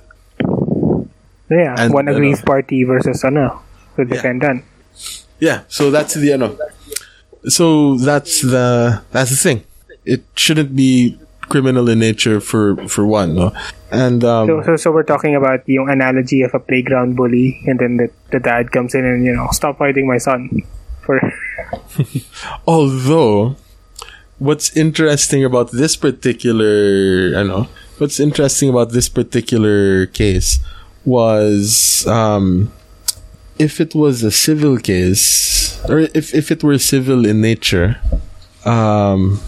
Yeah, 1.52 1.76
And, 1.78 1.94
one 1.94 2.08
aggrieved 2.08 2.46
party 2.46 2.84
versus 2.86 3.24
ano, 3.24 3.62
the 3.98 4.06
defendant. 4.06 4.64
Yeah, 5.40 5.64
so 5.68 5.92
that's 5.92 6.14
the 6.16 6.32
end 6.32 6.44
ano. 6.44 6.58
So 7.50 7.98
that's 7.98 8.42
the 8.42 9.02
that's 9.12 9.30
the 9.32 9.36
thing. 9.36 9.64
It 10.06 10.24
shouldn't 10.36 10.76
be 10.76 11.20
criminal 11.52 11.90
in 11.90 12.00
nature 12.00 12.40
for 12.40 12.80
for 12.88 13.06
one, 13.06 13.36
no. 13.36 13.52
And 13.92 14.24
um, 14.24 14.48
So, 14.48 14.64
so, 14.64 14.76
so 14.78 14.92
we're 14.92 15.04
talking 15.04 15.36
about 15.36 15.68
yung 15.68 15.92
analogy 15.92 16.42
of 16.48 16.56
a 16.56 16.60
playground 16.60 17.20
bully, 17.20 17.60
and 17.68 17.78
then 17.78 17.98
the, 17.98 18.08
the 18.32 18.40
dad 18.40 18.72
comes 18.72 18.96
in 18.96 19.04
and 19.04 19.26
you 19.26 19.36
know, 19.36 19.52
stop 19.52 19.78
fighting 19.78 20.08
my 20.08 20.18
son. 20.18 20.64
For 21.04 21.20
although 22.68 23.58
what's 24.40 24.76
interesting 24.76 25.44
about 25.44 25.72
this 25.72 25.96
particular 25.96 27.38
I 27.38 27.44
know 27.44 27.68
what's 27.98 28.20
interesting 28.20 28.70
about 28.70 28.90
this 28.90 29.10
particular 29.10 30.06
case 30.08 30.58
was 31.06 32.06
um 32.08 32.72
if 33.58 33.82
it 33.82 33.94
was 33.94 34.24
a 34.24 34.32
civil 34.32 34.78
case 34.78 35.78
or 35.90 36.06
if 36.18 36.34
if 36.34 36.50
it 36.50 36.64
were 36.64 36.78
civil 36.78 37.26
in 37.26 37.42
nature 37.42 38.02
um 38.66 39.42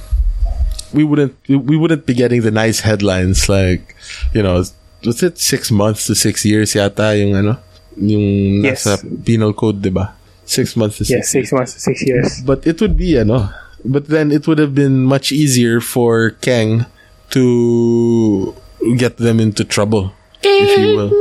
we 0.94 1.04
wouldn't 1.04 1.34
we- 1.50 1.78
wouldn't 1.78 2.06
be 2.06 2.14
getting 2.14 2.42
the 2.42 2.52
nice 2.52 2.82
headlines 2.82 3.50
like 3.50 3.96
you 4.34 4.42
know 4.42 4.62
was 5.04 5.20
it 5.24 5.38
six 5.38 5.72
months 5.72 6.06
to 6.08 6.16
six 6.16 6.46
years 6.46 6.74
yata 6.74 7.12
yung 7.18 7.36
ano 7.36 7.58
yung 8.00 8.64
Yes. 8.64 8.86
nasa 8.88 9.02
penal 9.26 9.52
code 9.54 9.82
diba 9.84 10.14
six 10.46 10.76
months 10.76 10.98
to 10.98 11.04
yes, 11.06 11.30
six 11.30 11.50
six 11.50 11.54
months 11.54 11.72
to 11.76 11.80
six 11.80 11.98
years. 12.04 12.42
but 12.46 12.66
it 12.68 12.80
would 12.84 12.96
be, 13.00 13.16
ano, 13.18 13.48
but 13.86 14.08
then 14.12 14.28
it 14.32 14.44
would 14.48 14.60
have 14.60 14.76
been 14.76 15.04
much 15.04 15.32
easier 15.32 15.80
for 15.80 16.32
Kang 16.44 16.86
to 17.32 18.52
get 19.00 19.18
them 19.18 19.40
into 19.40 19.64
trouble, 19.64 20.12
if 20.44 20.72
you 20.78 20.96
will. 21.00 21.12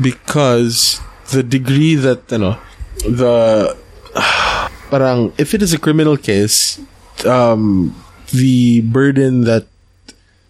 Because 0.00 1.00
the 1.32 1.42
degree 1.42 1.94
that, 1.94 2.26
you 2.30 2.38
know 2.38 2.58
the, 3.06 3.76
parang, 4.90 5.32
if 5.38 5.54
it 5.54 5.62
is 5.62 5.72
a 5.72 5.78
criminal 5.78 6.16
case, 6.16 6.80
um, 7.24 7.94
the 8.32 8.80
burden 8.82 9.42
that 9.42 9.66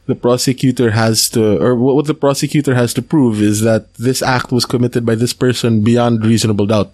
the 0.07 0.15
prosecutor 0.15 0.93
has 0.93 1.29
to, 1.31 1.61
or 1.61 1.75
what 1.75 2.07
the 2.07 2.15
prosecutor 2.15 2.75
has 2.75 2.95
to 2.95 3.03
prove 3.03 3.43
is 3.43 3.63
that 3.63 3.93
this 3.95 4.23
act 4.23 4.53
was 4.53 4.65
committed 4.65 5.05
by 5.05 5.15
this 5.15 5.33
person 5.33 5.83
beyond 5.83 6.25
reasonable 6.25 6.67
doubt. 6.67 6.93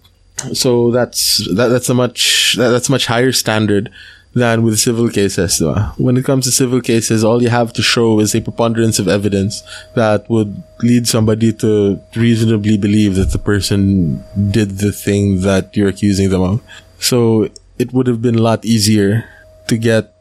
So 0.55 0.91
that's 0.91 1.47
that, 1.55 1.69
that's 1.69 1.89
a 1.89 1.95
much 1.95 2.57
that, 2.57 2.71
that's 2.71 2.89
much 2.89 3.07
higher 3.07 3.33
standard 3.33 3.91
than 4.35 4.63
with 4.63 4.79
civil 4.79 5.11
cases. 5.11 5.63
When 5.99 6.17
it 6.17 6.25
comes 6.25 6.47
to 6.47 6.53
civil 6.53 6.81
cases, 6.81 7.23
all 7.23 7.43
you 7.43 7.51
have 7.51 7.75
to 7.75 7.83
show 7.83 8.19
is 8.19 8.35
a 8.35 8.41
preponderance 8.41 8.99
of 8.99 9.09
evidence 9.09 9.63
that 9.95 10.29
would 10.31 10.63
lead 10.81 11.07
somebody 11.07 11.53
to 11.53 12.01
reasonably 12.17 12.79
believe 12.79 13.15
that 13.17 13.33
the 13.33 13.39
person 13.39 14.25
did 14.51 14.79
the 14.79 14.91
thing 14.91 15.43
that 15.43 15.77
you're 15.77 15.89
accusing 15.89 16.31
them 16.31 16.41
of. 16.41 16.63
So 16.99 17.51
it 17.79 17.93
would 17.93 18.07
have 18.07 18.23
been 18.23 18.37
a 18.37 18.43
lot 18.43 18.65
easier 18.65 19.29
to 19.69 19.77
get 19.77 20.15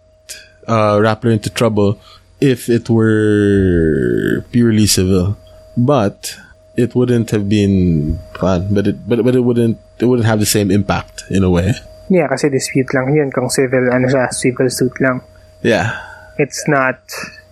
uh, 0.68 0.98
Rappler 0.98 1.32
into 1.34 1.50
trouble 1.50 2.00
if 2.40 2.70
it 2.70 2.90
were 2.90 4.46
purely 4.52 4.88
civil. 4.88 5.38
But 5.78 6.36
it 6.76 6.96
wouldn't 6.96 7.32
have 7.32 7.48
been 7.48 8.20
fun. 8.40 8.74
But 8.74 8.88
it 8.88 9.08
but 9.08 9.24
but 9.24 9.36
it 9.36 9.42
wouldn't 9.42 9.80
it 10.00 10.06
wouldn't 10.06 10.28
have 10.28 10.40
the 10.40 10.50
same 10.50 10.72
impact 10.72 11.24
in 11.30 11.44
a 11.44 11.50
way. 11.50 11.74
Yeah, 12.12 12.28
kasi 12.28 12.52
dispute 12.52 12.92
lang 12.92 13.16
yun 13.16 13.32
kung 13.32 13.48
civil, 13.48 13.88
ano 13.88 14.04
siya, 14.04 14.28
civil 14.36 14.68
suit 14.68 14.92
lang. 15.00 15.24
Yeah. 15.64 15.96
It's 16.36 16.68
not 16.68 17.00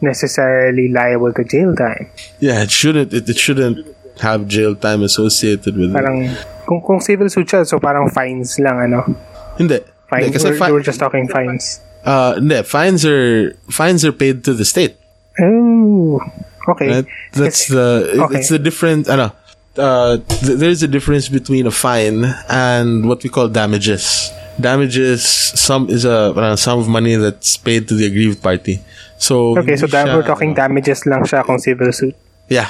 necessarily 0.02 0.92
liable 0.92 1.32
to 1.32 1.48
jail 1.48 1.72
time. 1.76 2.12
Yeah, 2.44 2.68
it 2.68 2.72
shouldn't 2.72 3.14
it, 3.14 3.30
it 3.30 3.40
shouldn't 3.40 3.88
have 4.20 4.52
jail 4.52 4.76
time 4.76 5.04
associated 5.04 5.80
with 5.80 5.92
it. 5.92 5.96
Parang, 5.96 6.28
kung, 6.68 6.82
kung 6.84 7.00
civil 7.00 7.30
suit 7.32 7.48
siya, 7.48 7.64
so 7.64 7.80
parang 7.80 8.12
fines 8.12 8.60
lang, 8.60 8.92
ano. 8.92 9.08
Hindi. 9.56 9.80
Fines. 10.12 10.28
Hindi, 10.28 10.36
kasi 10.36 10.52
we're, 10.52 10.60
fi- 10.60 10.72
we're 10.76 10.84
just 10.84 11.00
talking 11.00 11.28
fines. 11.32 11.80
Uh, 12.06 12.36
hindi, 12.36 12.62
fines 12.64 13.06
are 13.06 13.54
fines 13.70 14.04
are 14.06 14.12
paid 14.14 14.44
to 14.46 14.54
the 14.54 14.66
state. 14.66 14.96
Oh, 15.40 16.20
okay. 16.68 16.88
Right? 17.04 17.08
That's 17.34 17.68
the 17.68 18.12
it- 18.14 18.20
okay. 18.20 18.40
it's 18.40 18.50
the 18.50 18.60
different. 18.60 19.08
Ano, 19.10 19.32
uh, 19.78 20.18
th- 20.18 20.58
there's 20.60 20.84
a 20.84 20.88
difference 20.88 21.30
between 21.30 21.68
a 21.68 21.72
fine 21.72 22.26
and 22.50 23.08
what 23.08 23.24
we 23.24 23.30
call 23.30 23.48
damages. 23.48 24.32
Damages 24.60 25.24
some 25.56 25.88
is 25.88 26.04
a 26.04 26.36
parang 26.36 26.58
sum 26.60 26.80
of 26.80 26.88
money 26.92 27.16
that's 27.16 27.56
paid 27.56 27.88
to 27.88 27.96
the 27.96 28.06
aggrieved 28.06 28.44
party. 28.44 28.84
So 29.18 29.56
Okay, 29.58 29.76
so 29.80 29.88
da- 29.88 30.04
siya, 30.04 30.16
we're 30.20 30.28
talking 30.28 30.52
ano, 30.52 30.68
damages 30.68 31.06
lang 31.08 31.24
siya 31.24 31.44
kung 31.48 31.60
civil 31.60 31.92
suit. 31.96 32.16
Yeah, 32.52 32.68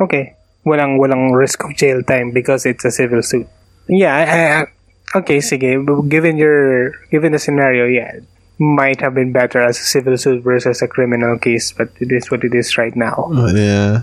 Okay. 0.00 0.36
Walang 0.68 1.00
walang 1.00 1.32
risk 1.32 1.64
of 1.64 1.72
jail 1.76 2.04
time 2.04 2.32
because 2.36 2.68
it's 2.68 2.84
a 2.84 2.92
civil 2.92 3.24
suit. 3.24 3.48
Yeah, 3.88 4.12
I, 4.12 4.24
I, 4.28 5.18
okay, 5.24 5.40
sige. 5.40 5.80
Given 6.08 6.36
your 6.36 6.92
given 7.08 7.32
the 7.32 7.40
scenario, 7.40 7.88
yeah, 7.88 8.20
might 8.60 9.00
have 9.00 9.14
been 9.14 9.32
better 9.32 9.60
as 9.60 9.80
a 9.80 9.84
civil 9.84 10.16
suit 10.18 10.44
versus 10.44 10.82
a 10.82 10.86
criminal 10.86 11.38
case, 11.38 11.72
but 11.72 11.88
it 11.98 12.12
is 12.12 12.30
what 12.30 12.44
it 12.44 12.54
is 12.54 12.76
right 12.76 12.94
now. 12.94 13.26
Oh, 13.32 13.48
yeah. 13.48 14.02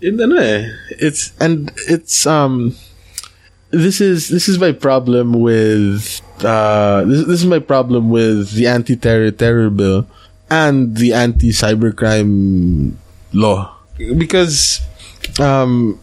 It, 0.00 0.20
ano 0.20 0.36
It's 0.90 1.32
and 1.40 1.72
it's 1.88 2.26
um. 2.26 2.76
This 3.72 4.04
is 4.04 4.28
this 4.28 4.52
is 4.52 4.60
my 4.60 4.72
problem 4.72 5.40
with 5.40 6.20
uh 6.44 7.08
this, 7.08 7.24
this 7.24 7.40
is 7.40 7.48
my 7.48 7.58
problem 7.58 8.10
with 8.10 8.52
the 8.52 8.66
anti-terror 8.68 9.30
terror 9.32 9.70
bill 9.70 10.04
and 10.52 10.92
the 11.00 11.14
anti-cybercrime 11.16 12.92
law 13.32 13.72
because 13.96 14.84
um 15.40 15.96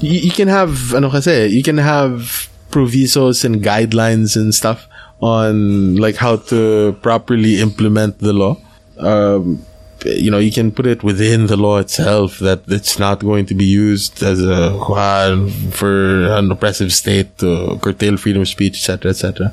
you, 0.00 0.32
you 0.32 0.32
can 0.32 0.48
have 0.48 0.96
ano 0.96 1.12
kasi 1.12 1.52
you 1.52 1.60
can 1.60 1.76
have 1.76 2.48
provisos 2.72 3.44
and 3.44 3.60
guidelines 3.60 4.32
and 4.32 4.56
stuff 4.56 4.87
on 5.20 5.96
like 5.96 6.16
how 6.16 6.36
to 6.36 6.96
properly 7.02 7.60
implement 7.60 8.18
the 8.18 8.32
law. 8.32 8.56
Um, 8.98 9.64
you 10.04 10.30
know, 10.30 10.38
you 10.38 10.52
can 10.52 10.70
put 10.70 10.86
it 10.86 11.02
within 11.02 11.46
the 11.46 11.56
law 11.56 11.78
itself 11.78 12.38
that 12.38 12.62
it's 12.68 12.98
not 12.98 13.20
going 13.20 13.46
to 13.46 13.54
be 13.54 13.64
used 13.64 14.22
as 14.22 14.42
a 14.42 14.78
juan 14.78 15.48
for 15.70 16.26
an 16.26 16.52
oppressive 16.52 16.92
state 16.92 17.38
to 17.38 17.78
curtail 17.82 18.16
freedom 18.16 18.42
of 18.42 18.48
speech, 18.48 18.76
etc., 18.76 19.10
etc. 19.10 19.52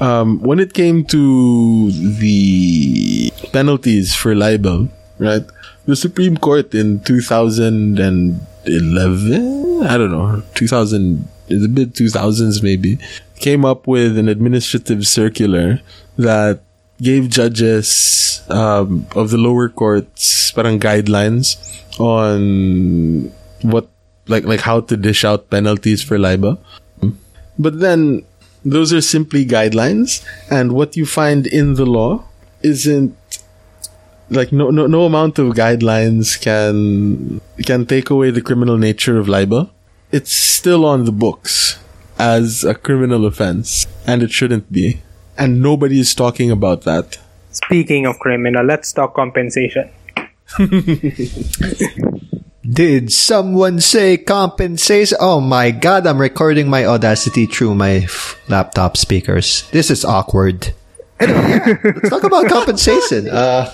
Um, 0.00 0.40
when 0.40 0.58
it 0.58 0.74
came 0.74 1.04
to 1.04 1.90
the 1.90 3.32
penalties 3.52 4.14
for 4.14 4.34
libel, 4.34 4.88
right? 5.18 5.44
The 5.86 5.96
Supreme 5.96 6.36
Court 6.36 6.74
in 6.74 7.00
2011, 7.00 9.86
I 9.86 9.96
don't 9.96 10.10
know, 10.10 10.42
2000, 10.54 11.26
in 11.48 11.62
the 11.62 11.68
mid 11.68 11.94
2000s 11.94 12.62
maybe, 12.62 12.98
came 13.44 13.62
up 13.62 13.86
with 13.86 14.16
an 14.16 14.26
administrative 14.26 15.06
circular 15.06 15.84
that 16.16 16.64
gave 16.96 17.28
judges 17.28 18.40
um, 18.48 19.06
of 19.12 19.28
the 19.28 19.36
lower 19.36 19.68
courts 19.68 20.50
parang 20.56 20.80
guidelines 20.80 21.60
on 22.00 23.28
what 23.60 23.92
like 24.32 24.48
like 24.48 24.64
how 24.64 24.80
to 24.80 24.96
dish 24.96 25.28
out 25.28 25.50
penalties 25.50 26.00
for 26.00 26.16
libel. 26.16 26.56
But 27.58 27.84
then 27.84 28.24
those 28.64 28.96
are 28.96 29.04
simply 29.04 29.44
guidelines 29.44 30.24
and 30.48 30.72
what 30.72 30.96
you 30.96 31.04
find 31.04 31.46
in 31.46 31.74
the 31.74 31.84
law 31.84 32.24
isn't 32.62 33.12
like 34.30 34.56
no 34.56 34.70
no 34.70 34.88
no 34.88 35.04
amount 35.04 35.36
of 35.36 35.52
guidelines 35.52 36.40
can 36.40 37.44
can 37.68 37.84
take 37.84 38.08
away 38.08 38.32
the 38.32 38.40
criminal 38.40 38.80
nature 38.80 39.20
of 39.20 39.28
libel. 39.28 39.68
It's 40.08 40.32
still 40.32 40.88
on 40.88 41.04
the 41.04 41.12
books 41.12 41.83
as 42.18 42.64
a 42.64 42.74
criminal 42.74 43.26
offense 43.26 43.86
and 44.06 44.22
it 44.22 44.30
shouldn't 44.30 44.72
be 44.72 45.02
and 45.36 45.60
nobody 45.60 46.00
is 46.00 46.14
talking 46.14 46.50
about 46.50 46.82
that. 46.82 47.18
Speaking 47.50 48.06
of 48.06 48.18
criminal, 48.18 48.64
let's 48.64 48.92
talk 48.92 49.14
compensation. 49.14 49.90
Did 52.68 53.12
someone 53.12 53.80
say 53.80 54.16
compensation? 54.16 55.18
Oh 55.20 55.40
my 55.40 55.70
god, 55.70 56.06
I'm 56.06 56.20
recording 56.20 56.68
my 56.68 56.86
Audacity 56.86 57.46
through 57.46 57.74
my 57.74 58.08
f- 58.08 58.40
laptop 58.48 58.96
speakers. 58.96 59.68
This 59.70 59.90
is 59.90 60.04
awkward. 60.04 60.72
Anyway, 61.20 61.48
yeah, 61.48 61.76
let's 61.84 62.08
talk 62.08 62.24
about 62.24 62.48
compensation. 62.48 63.28
Uh, 63.28 63.66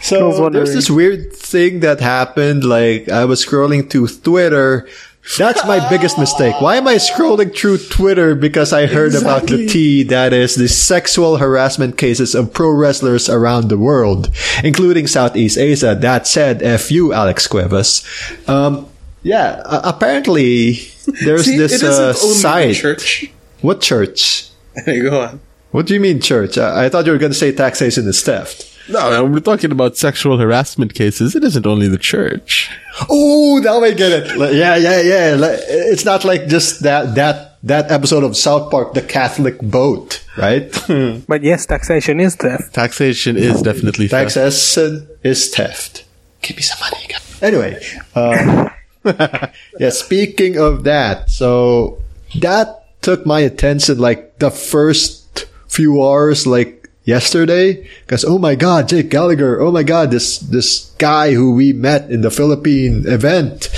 so 0.00 0.50
there's 0.50 0.74
this 0.74 0.90
weird 0.90 1.32
thing 1.32 1.80
that 1.80 2.00
happened. 2.00 2.64
Like 2.64 3.08
I 3.08 3.24
was 3.26 3.44
scrolling 3.44 3.88
to 3.90 4.08
Twitter. 4.08 4.88
That's 5.38 5.64
my 5.64 5.88
biggest 5.88 6.18
mistake. 6.18 6.60
Why 6.60 6.76
am 6.76 6.88
I 6.88 6.96
scrolling 6.96 7.56
through 7.56 7.78
Twitter? 7.78 8.34
Because 8.34 8.72
I 8.72 8.86
heard 8.86 9.14
about 9.14 9.46
the 9.46 9.66
T 9.66 10.02
that 10.04 10.32
is 10.32 10.56
the 10.56 10.68
sexual 10.68 11.36
harassment 11.38 11.96
cases 11.96 12.34
of 12.34 12.52
pro 12.52 12.70
wrestlers 12.70 13.28
around 13.30 13.68
the 13.68 13.78
world, 13.78 14.30
including 14.64 15.06
Southeast 15.06 15.56
Asia. 15.56 15.94
That 15.94 16.26
said, 16.26 16.62
F 16.62 16.90
you, 16.90 17.12
Alex 17.12 17.46
Cuevas. 17.46 18.04
Um, 18.48 18.88
yeah, 19.22 19.62
uh, 19.64 19.82
apparently 19.84 20.80
there's 21.24 21.44
See, 21.44 21.56
this 21.56 21.82
uh, 21.82 22.12
site. 22.14 22.74
church. 22.74 23.30
What 23.60 23.80
church? 23.80 24.48
Go 24.86 25.20
on. 25.20 25.40
What 25.70 25.86
do 25.86 25.94
you 25.94 26.00
mean 26.00 26.20
church? 26.20 26.58
I, 26.58 26.86
I 26.86 26.88
thought 26.88 27.06
you 27.06 27.12
were 27.12 27.18
going 27.18 27.32
to 27.32 27.38
say 27.38 27.52
taxation 27.52 28.06
is 28.08 28.22
theft. 28.22 28.71
No, 28.88 29.24
we're 29.24 29.40
talking 29.40 29.70
about 29.70 29.96
sexual 29.96 30.38
harassment 30.38 30.94
cases. 30.94 31.36
It 31.36 31.44
isn't 31.44 31.66
only 31.66 31.88
the 31.88 31.98
church. 31.98 32.70
Oh, 33.08 33.60
now 33.62 33.82
I 33.82 33.92
get 33.92 34.12
it. 34.12 34.36
Like, 34.36 34.54
yeah, 34.54 34.76
yeah, 34.76 35.00
yeah. 35.00 35.36
Like, 35.36 35.58
it's 35.68 36.04
not 36.04 36.24
like 36.24 36.48
just 36.48 36.82
that 36.82 37.14
that 37.14 37.58
that 37.62 37.90
episode 37.90 38.24
of 38.24 38.36
South 38.36 38.70
Park, 38.70 38.94
the 38.94 39.02
Catholic 39.02 39.60
boat, 39.60 40.24
right? 40.36 40.70
But 41.28 41.42
yes, 41.42 41.66
taxation 41.66 42.20
is 42.20 42.34
theft. 42.34 42.74
Taxation 42.74 43.36
is 43.36 43.62
definitely 43.62 44.08
theft. 44.08 44.34
Taxation 44.34 45.08
is 45.22 45.48
theft. 45.54 46.04
Give 46.42 46.56
me 46.56 46.62
some 46.62 46.80
money. 46.80 47.08
Anyway, 47.40 47.80
um, 48.14 48.70
yeah. 49.78 49.90
Speaking 49.90 50.58
of 50.58 50.84
that, 50.84 51.30
so 51.30 52.02
that 52.40 52.86
took 53.02 53.26
my 53.26 53.40
attention 53.40 53.98
like 53.98 54.38
the 54.38 54.50
first 54.50 55.46
few 55.68 56.02
hours, 56.02 56.46
like 56.46 56.81
yesterday, 57.04 57.88
because 58.06 58.24
oh 58.24 58.38
my 58.38 58.54
god, 58.54 58.88
Jake 58.88 59.10
Gallagher, 59.10 59.60
oh 59.60 59.70
my 59.70 59.82
god, 59.82 60.10
this 60.10 60.38
this 60.38 60.94
guy 60.98 61.34
who 61.34 61.54
we 61.54 61.72
met 61.72 62.10
in 62.10 62.20
the 62.20 62.30
Philippine 62.30 63.04
event, 63.06 63.68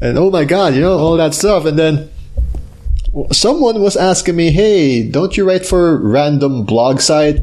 and 0.00 0.18
oh 0.18 0.30
my 0.30 0.44
god, 0.44 0.74
you 0.74 0.80
know 0.80 0.98
all 0.98 1.16
that 1.16 1.34
stuff, 1.34 1.64
and 1.64 1.78
then 1.78 2.10
someone 3.32 3.80
was 3.80 3.96
asking 3.96 4.36
me, 4.36 4.50
hey, 4.50 5.08
don't 5.08 5.36
you 5.36 5.46
write 5.46 5.66
for 5.66 5.96
random 5.98 6.64
blog 6.64 7.00
site? 7.00 7.42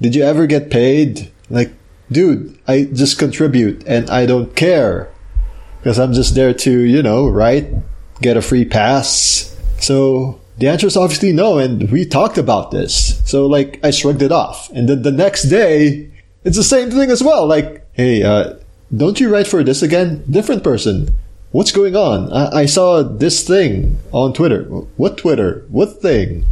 Did 0.00 0.14
you 0.14 0.22
ever 0.22 0.46
get 0.46 0.70
paid? 0.70 1.30
Like, 1.50 1.72
dude, 2.10 2.56
I 2.66 2.84
just 2.84 3.18
contribute 3.18 3.84
and 3.86 4.08
I 4.10 4.26
don't 4.26 4.54
care 4.54 5.10
because 5.78 5.98
I'm 5.98 6.12
just 6.12 6.34
there 6.34 6.54
to, 6.54 6.80
you 6.80 7.02
know, 7.02 7.28
write, 7.28 7.68
get 8.22 8.36
a 8.36 8.42
free 8.42 8.64
pass. 8.64 9.56
So 9.80 10.40
the 10.58 10.68
answer 10.68 10.86
is 10.86 10.96
obviously 10.96 11.32
no. 11.32 11.58
And 11.58 11.90
we 11.90 12.04
talked 12.04 12.38
about 12.38 12.70
this. 12.70 13.20
So 13.28 13.46
like 13.46 13.80
I 13.82 13.90
shrugged 13.90 14.22
it 14.22 14.32
off. 14.32 14.70
And 14.70 14.88
then 14.88 15.02
the 15.02 15.12
next 15.12 15.44
day, 15.44 16.10
it's 16.44 16.56
the 16.56 16.64
same 16.64 16.90
thing 16.90 17.10
as 17.10 17.22
well. 17.22 17.46
Like, 17.46 17.86
hey, 17.92 18.22
uh, 18.22 18.54
don't 18.94 19.18
you 19.18 19.32
write 19.32 19.46
for 19.46 19.64
this 19.64 19.82
again? 19.82 20.24
Different 20.30 20.62
person. 20.62 21.14
What's 21.50 21.72
going 21.72 21.96
on? 21.96 22.32
I, 22.32 22.62
I 22.62 22.66
saw 22.66 23.02
this 23.02 23.46
thing 23.46 23.98
on 24.12 24.32
Twitter. 24.32 24.64
What 24.64 25.16
Twitter? 25.16 25.64
What 25.68 26.02
thing? 26.02 26.44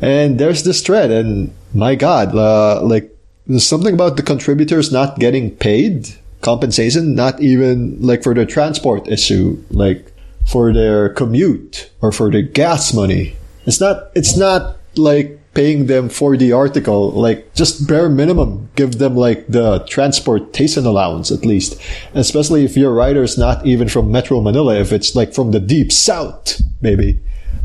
And 0.00 0.38
there's 0.38 0.62
this 0.64 0.82
thread, 0.82 1.10
and 1.10 1.54
my 1.72 1.94
God, 1.94 2.34
uh, 2.34 2.82
like 2.82 3.14
there's 3.46 3.66
something 3.66 3.94
about 3.94 4.16
the 4.16 4.22
contributors 4.22 4.92
not 4.92 5.18
getting 5.18 5.54
paid 5.56 6.08
compensation, 6.42 7.14
not 7.14 7.40
even 7.40 8.00
like 8.00 8.22
for 8.22 8.34
their 8.34 8.44
transport 8.44 9.08
issue, 9.08 9.62
like 9.70 10.12
for 10.46 10.72
their 10.72 11.08
commute 11.10 11.90
or 12.00 12.12
for 12.12 12.30
the 12.30 12.42
gas 12.42 12.92
money. 12.92 13.36
It's 13.66 13.80
not. 13.80 14.10
It's 14.14 14.36
not 14.36 14.76
like 14.96 15.38
paying 15.54 15.86
them 15.86 16.08
for 16.08 16.36
the 16.36 16.52
article, 16.52 17.10
like 17.10 17.54
just 17.54 17.88
bare 17.88 18.08
minimum. 18.08 18.68
Give 18.76 18.98
them 18.98 19.16
like 19.16 19.46
the 19.48 19.80
transportation 19.88 20.86
allowance 20.86 21.30
at 21.30 21.44
least, 21.44 21.80
especially 22.14 22.64
if 22.64 22.76
your 22.76 22.92
writer's 22.92 23.36
not 23.38 23.66
even 23.66 23.88
from 23.88 24.12
Metro 24.12 24.40
Manila. 24.40 24.76
If 24.76 24.92
it's 24.92 25.16
like 25.16 25.34
from 25.34 25.50
the 25.50 25.60
deep 25.60 25.92
south, 25.92 26.60
maybe, 26.80 27.18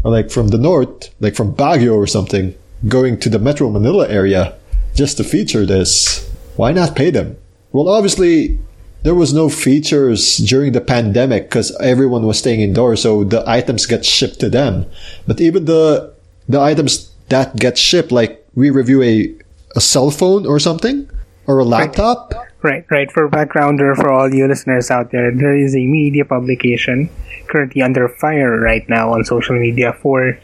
or 0.04 0.12
like 0.12 0.32
from 0.32 0.50
the 0.50 0.58
north, 0.58 1.14
like 1.20 1.36
from 1.36 1.54
Baguio 1.54 1.96
or 1.96 2.08
something, 2.08 2.56
going 2.88 3.20
to 3.20 3.30
the 3.30 3.40
Metro 3.40 3.70
Manila 3.70 4.08
area 4.10 4.56
just 4.96 5.18
to 5.18 5.24
feature 5.24 5.66
this. 5.66 6.28
Why 6.56 6.72
not 6.72 6.96
pay 6.96 7.12
them? 7.12 7.38
Well, 7.72 7.88
obviously, 7.88 8.60
there 9.04 9.16
was 9.16 9.34
no 9.34 9.50
features 9.50 10.38
during 10.38 10.74
the 10.74 10.82
pandemic 10.82 11.44
because 11.50 11.76
everyone 11.80 12.26
was 12.26 12.38
staying 12.40 12.62
indoors, 12.62 13.02
so 13.02 13.24
the 13.24 13.44
items 13.50 13.86
get 13.86 14.06
shipped 14.06 14.40
to 14.42 14.50
them. 14.50 14.86
But 15.28 15.42
even 15.42 15.66
the 15.66 16.14
the 16.48 16.60
items 16.60 17.12
that 17.30 17.56
get 17.56 17.78
shipped, 17.78 18.12
like 18.12 18.46
we 18.56 18.70
review 18.70 19.02
a 19.02 19.34
a 19.76 19.82
cell 19.82 20.12
phone 20.12 20.46
or 20.46 20.60
something 20.60 21.10
or 21.48 21.60
a 21.60 21.66
laptop. 21.66 22.34
Right, 22.62 22.86
right. 22.92 23.12
For 23.12 23.28
backgrounder, 23.28 23.96
for 23.96 24.12
all 24.12 24.32
you 24.32 24.48
listeners 24.48 24.92
out 24.92 25.10
there, 25.10 25.34
there 25.34 25.58
is 25.58 25.74
a 25.74 25.82
media 25.82 26.26
publication 26.26 27.10
currently 27.48 27.82
under 27.82 28.08
fire 28.08 28.60
right 28.60 28.88
now 28.88 29.14
on 29.14 29.26
social 29.26 29.58
media 29.58 29.94
for 29.94 30.38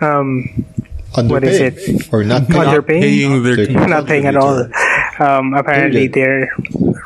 um, 0.00 0.64
What 1.14 1.42
is 1.42 1.58
it? 1.60 2.12
or 2.12 2.22
not 2.22 2.46
paid. 2.46 2.56
Underpaid? 2.56 3.02
Paying 3.02 3.42
their 3.42 3.56
They're 3.66 3.88
not 3.88 4.06
paying 4.06 4.26
at 4.26 4.36
all. 4.36 4.68
Um, 5.18 5.54
apparently, 5.54 6.08
Period. 6.08 6.48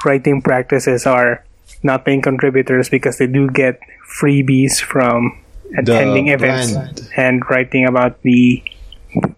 Writing 0.06 0.40
practices 0.40 1.04
are 1.06 1.44
not 1.82 2.04
paying 2.04 2.22
contributors 2.22 2.88
because 2.88 3.18
they 3.18 3.26
do 3.26 3.50
get 3.50 3.80
freebies 4.08 4.80
from 4.80 5.36
attending 5.76 6.28
events 6.28 6.72
brand. 6.72 7.10
and 7.16 7.42
writing 7.50 7.84
about 7.84 8.22
the 8.22 8.62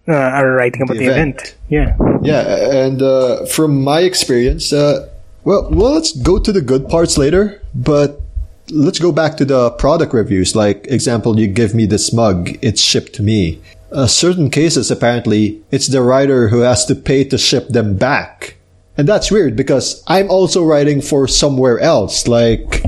uh, 0.07 0.39
or 0.41 0.53
writing 0.53 0.83
about 0.83 0.97
The 0.97 1.05
the, 1.07 1.11
event. 1.11 1.35
event. 1.41 1.55
Yeah. 1.69 1.97
Yeah, 2.21 2.85
and 2.85 3.01
uh, 3.01 3.45
from 3.45 3.81
my 3.83 4.01
experience, 4.01 4.73
uh, 4.73 5.09
well, 5.43 5.69
well, 5.71 5.93
let's 5.93 6.11
go 6.11 6.37
to 6.37 6.51
the 6.51 6.61
good 6.61 6.89
parts 6.89 7.17
later, 7.17 7.61
but 7.73 8.21
let's 8.69 8.99
go 8.99 9.11
back 9.11 9.37
to 9.37 9.45
the 9.45 9.71
product 9.71 10.13
reviews. 10.13 10.55
Like, 10.55 10.85
example, 10.87 11.39
you 11.39 11.47
give 11.47 11.73
me 11.73 11.85
this 11.85 12.11
mug, 12.11 12.57
it's 12.61 12.81
shipped 12.81 13.13
to 13.13 13.23
me. 13.23 13.61
Uh, 13.91 14.05
certain 14.05 14.49
cases, 14.51 14.91
apparently, 14.91 15.61
it's 15.71 15.87
the 15.87 16.01
writer 16.01 16.49
who 16.49 16.59
has 16.59 16.85
to 16.85 16.93
pay 16.95 17.23
to 17.23 17.37
ship 17.37 17.69
them 17.69 17.95
back. 17.95 18.55
And 18.99 19.07
that's 19.07 19.31
weird 19.31 19.55
because 19.55 20.03
I'm 20.07 20.29
also 20.29 20.61
writing 20.61 20.99
for 20.99 21.25
somewhere 21.25 21.79
else, 21.79 22.27
like, 22.27 22.83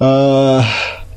uh, 0.00 0.64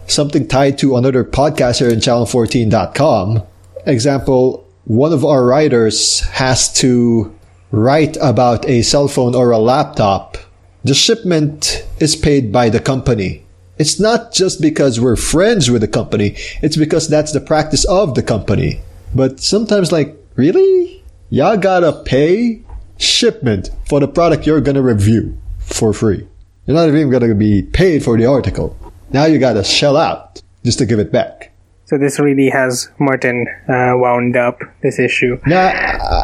something 0.08 0.46
tied 0.46 0.78
to 0.80 0.98
another 0.98 1.24
podcaster 1.24 1.90
in 1.90 2.00
channel14.com. 2.00 3.44
Example, 3.86 4.68
one 4.84 5.14
of 5.14 5.24
our 5.24 5.46
writers 5.46 6.20
has 6.32 6.70
to 6.82 7.34
write 7.72 8.18
about 8.20 8.68
a 8.68 8.82
cell 8.82 9.08
phone 9.08 9.36
or 9.36 9.52
a 9.52 9.58
laptop. 9.58 10.38
The 10.84 10.94
shipment 10.94 11.88
is 12.02 12.18
paid 12.18 12.52
by 12.52 12.68
the 12.68 12.82
company. 12.82 13.46
It's 13.78 14.02
not 14.02 14.34
just 14.34 14.62
because 14.62 15.00
we're 15.00 15.16
friends 15.16 15.72
with 15.72 15.80
the 15.80 15.88
company. 15.88 16.36
It's 16.62 16.76
because 16.76 17.08
that's 17.08 17.32
the 17.32 17.40
practice 17.40 17.86
of 17.86 18.16
the 18.16 18.24
company. 18.24 18.82
But 19.16 19.40
sometimes 19.40 19.94
like, 19.94 20.14
really? 20.36 21.06
Y'all 21.30 21.56
gotta 21.56 21.94
pay 22.04 22.64
shipment 23.00 23.72
for 23.88 24.00
the 24.00 24.08
product 24.08 24.46
you're 24.46 24.62
gonna 24.62 24.82
review 24.82 25.36
for 25.60 25.94
free. 25.94 26.28
You're 26.68 26.76
not 26.76 26.88
even 26.90 27.10
gonna 27.10 27.34
be 27.34 27.64
paid 27.64 28.04
for 28.04 28.18
the 28.18 28.26
article. 28.28 28.78
Now 29.12 29.26
you 29.26 29.40
gotta 29.40 29.64
shell 29.64 29.98
out 29.98 30.42
just 30.64 30.78
to 30.80 30.86
give 30.86 31.00
it 31.00 31.12
back. 31.12 31.52
So 31.86 31.98
this 31.98 32.20
really 32.20 32.50
has 32.50 32.88
Martin 33.00 33.48
uh, 33.68 33.94
wound 33.96 34.36
up 34.38 34.60
this 34.84 35.00
issue. 35.00 35.40
Now 35.48 35.72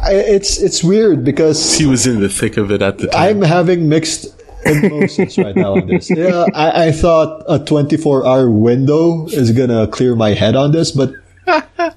it's 0.05 0.61
it's 0.61 0.83
weird 0.83 1.23
because 1.25 1.77
He 1.79 1.87
was 1.87 2.05
in 2.05 2.21
the 2.21 2.29
thick 2.29 2.57
of 2.57 2.69
it 2.71 2.83
at 2.83 2.99
the 2.99 3.07
time. 3.07 3.37
I'm 3.37 3.41
having 3.41 3.89
mixed 3.89 4.27
emotions 4.65 5.37
right 5.39 5.55
now 5.55 5.73
on 5.77 5.87
this. 5.87 6.09
Yeah, 6.15 6.45
I, 6.53 6.87
I 6.87 6.91
thought 6.91 7.43
a 7.47 7.57
24 7.65 8.27
hour 8.27 8.49
window 8.51 9.25
is 9.27 9.51
gonna 9.51 9.87
clear 9.87 10.15
my 10.15 10.31
head 10.35 10.55
on 10.55 10.71
this, 10.71 10.91
but 10.91 11.13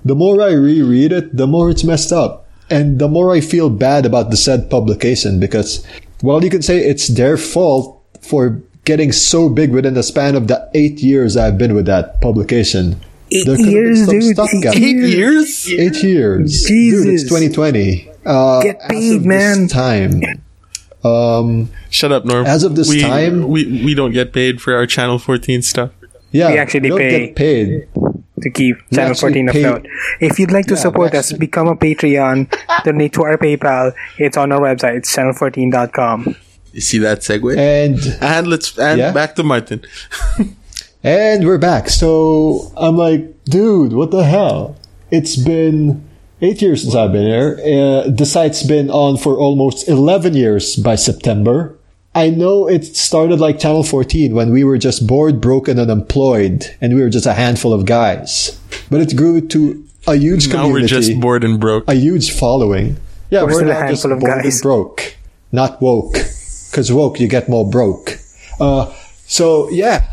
the 0.04 0.14
more 0.14 0.40
I 0.40 0.52
reread 0.52 1.12
it, 1.12 1.36
the 1.36 1.46
more 1.46 1.68
it's 1.68 1.84
messed 1.84 2.12
up. 2.12 2.47
And 2.70 2.98
the 2.98 3.08
more 3.08 3.32
I 3.32 3.40
feel 3.40 3.70
bad 3.70 4.04
about 4.06 4.30
the 4.30 4.36
said 4.36 4.68
publication 4.70 5.40
because, 5.40 5.86
well, 6.22 6.42
you 6.44 6.50
can 6.50 6.62
say 6.62 6.78
it's 6.78 7.08
their 7.08 7.36
fault 7.36 8.02
for 8.20 8.60
getting 8.84 9.12
so 9.12 9.48
big 9.48 9.70
within 9.72 9.94
the 9.94 10.02
span 10.02 10.34
of 10.34 10.48
the 10.48 10.68
eight 10.74 11.00
years 11.00 11.36
I've 11.36 11.56
been 11.58 11.74
with 11.74 11.86
that 11.86 12.20
publication. 12.20 13.00
Eight 13.30 13.46
There 13.46 13.56
could 13.56 13.64
have 13.66 13.74
been 13.74 13.84
years, 13.84 14.04
some 14.06 14.18
dude. 14.18 14.34
stuff 14.34 14.50
Eight 14.54 14.62
got- 14.62 14.76
years? 14.76 15.68
Eight 15.70 16.02
years. 16.02 16.62
Dude, 16.64 17.08
it's 17.08 17.22
Jesus. 17.24 17.28
2020. 17.28 18.10
Uh, 18.26 18.62
Get 18.62 18.80
paid, 18.88 19.16
of 19.16 19.22
this 19.22 19.26
man. 19.26 19.68
Time. 19.68 20.22
Um, 21.04 21.70
Shut 21.90 22.12
up, 22.12 22.24
Norm. 22.24 22.46
As 22.46 22.64
of 22.64 22.74
this 22.76 22.88
we, 22.88 23.00
time- 23.00 23.48
we 23.48 23.82
we 23.84 23.94
don't 23.94 24.12
get 24.12 24.32
paid 24.32 24.60
for 24.60 24.74
our 24.74 24.86
Channel 24.86 25.18
14 25.18 25.62
stuff. 25.62 25.90
yeah, 26.32 26.50
We 26.50 26.58
actually 26.58 26.88
don't 26.88 26.98
pay. 26.98 27.26
get 27.26 27.36
paid. 27.36 27.88
To 28.42 28.50
keep 28.50 28.76
Channel 28.92 29.10
actually 29.12 29.44
14 29.44 29.48
pay- 29.48 29.62
afloat. 29.64 29.86
If 30.20 30.38
you'd 30.38 30.50
like 30.52 30.66
to 30.66 30.74
Yeah, 30.74 30.80
support 30.80 31.12
we 31.12 31.18
us, 31.18 31.32
become 31.32 31.68
a 31.68 31.76
Patreon, 31.76 32.52
donate 32.84 33.12
to 33.14 33.22
our 33.24 33.36
PayPal. 33.38 33.92
It's 34.18 34.36
on 34.36 34.52
our 34.52 34.60
website. 34.60 34.96
It's 34.98 35.14
channel14.com. 35.14 36.36
You 36.72 36.80
see 36.80 36.98
that 36.98 37.20
segue? 37.20 37.56
And 37.56 37.98
And 38.20 38.46
let's 38.46 38.78
and 38.78 38.98
Yeah? 38.98 39.12
back 39.12 39.34
to 39.36 39.42
Martin. 39.42 39.82
and 41.02 41.44
we're 41.46 41.58
back. 41.58 41.88
So 41.88 42.72
I'm 42.76 42.96
like, 42.96 43.44
dude, 43.44 43.92
what 43.92 44.10
the 44.10 44.24
hell? 44.24 44.76
It's 45.10 45.36
been 45.36 46.04
eight 46.40 46.60
years 46.60 46.82
since 46.82 46.94
I've 46.94 47.12
been 47.12 47.26
here. 47.26 47.58
Uh, 47.64 48.10
the 48.10 48.26
site's 48.26 48.62
been 48.62 48.90
on 48.90 49.16
for 49.16 49.36
almost 49.36 49.88
11 49.88 50.34
years 50.34 50.76
by 50.76 50.94
September. 50.96 51.77
I 52.18 52.30
know 52.30 52.68
it 52.68 52.84
started 52.96 53.38
like 53.38 53.60
Channel 53.60 53.84
14 53.84 54.34
when 54.34 54.50
we 54.50 54.64
were 54.64 54.76
just 54.76 55.06
bored, 55.06 55.40
broken, 55.40 55.78
and 55.78 55.88
unemployed, 55.88 56.66
and 56.80 56.96
we 56.96 57.00
were 57.00 57.10
just 57.10 57.26
a 57.26 57.32
handful 57.32 57.72
of 57.72 57.86
guys. 57.86 58.58
But 58.90 59.00
it 59.02 59.14
grew 59.16 59.40
to 59.40 59.84
a 60.08 60.16
huge 60.16 60.48
Now 60.48 60.62
community. 60.62 60.92
Now 60.92 60.96
we're 60.96 61.02
just 61.02 61.20
bored 61.20 61.44
and 61.44 61.60
broke. 61.60 61.84
a 61.86 61.94
huge 61.94 62.32
following. 62.32 62.96
Yeah, 63.30 63.42
We're 63.42 63.46
we're, 63.46 63.54
still 63.54 63.70
a 63.70 63.74
now 63.74 63.88
just 63.88 64.02
handful 64.02 64.12
of 64.14 64.20
bored 64.20 64.32
and 64.32 64.42
guys. 64.42 64.62
broke, 64.62 65.16
not 65.52 65.80
woke. 65.80 66.14
Because 66.14 66.90
woke, 66.92 67.20
you 67.20 67.28
get 67.28 67.48
more 67.48 67.70
broke. 67.70 68.18
Uh, 68.58 68.92
so 69.26 69.70
yeah, 69.70 70.10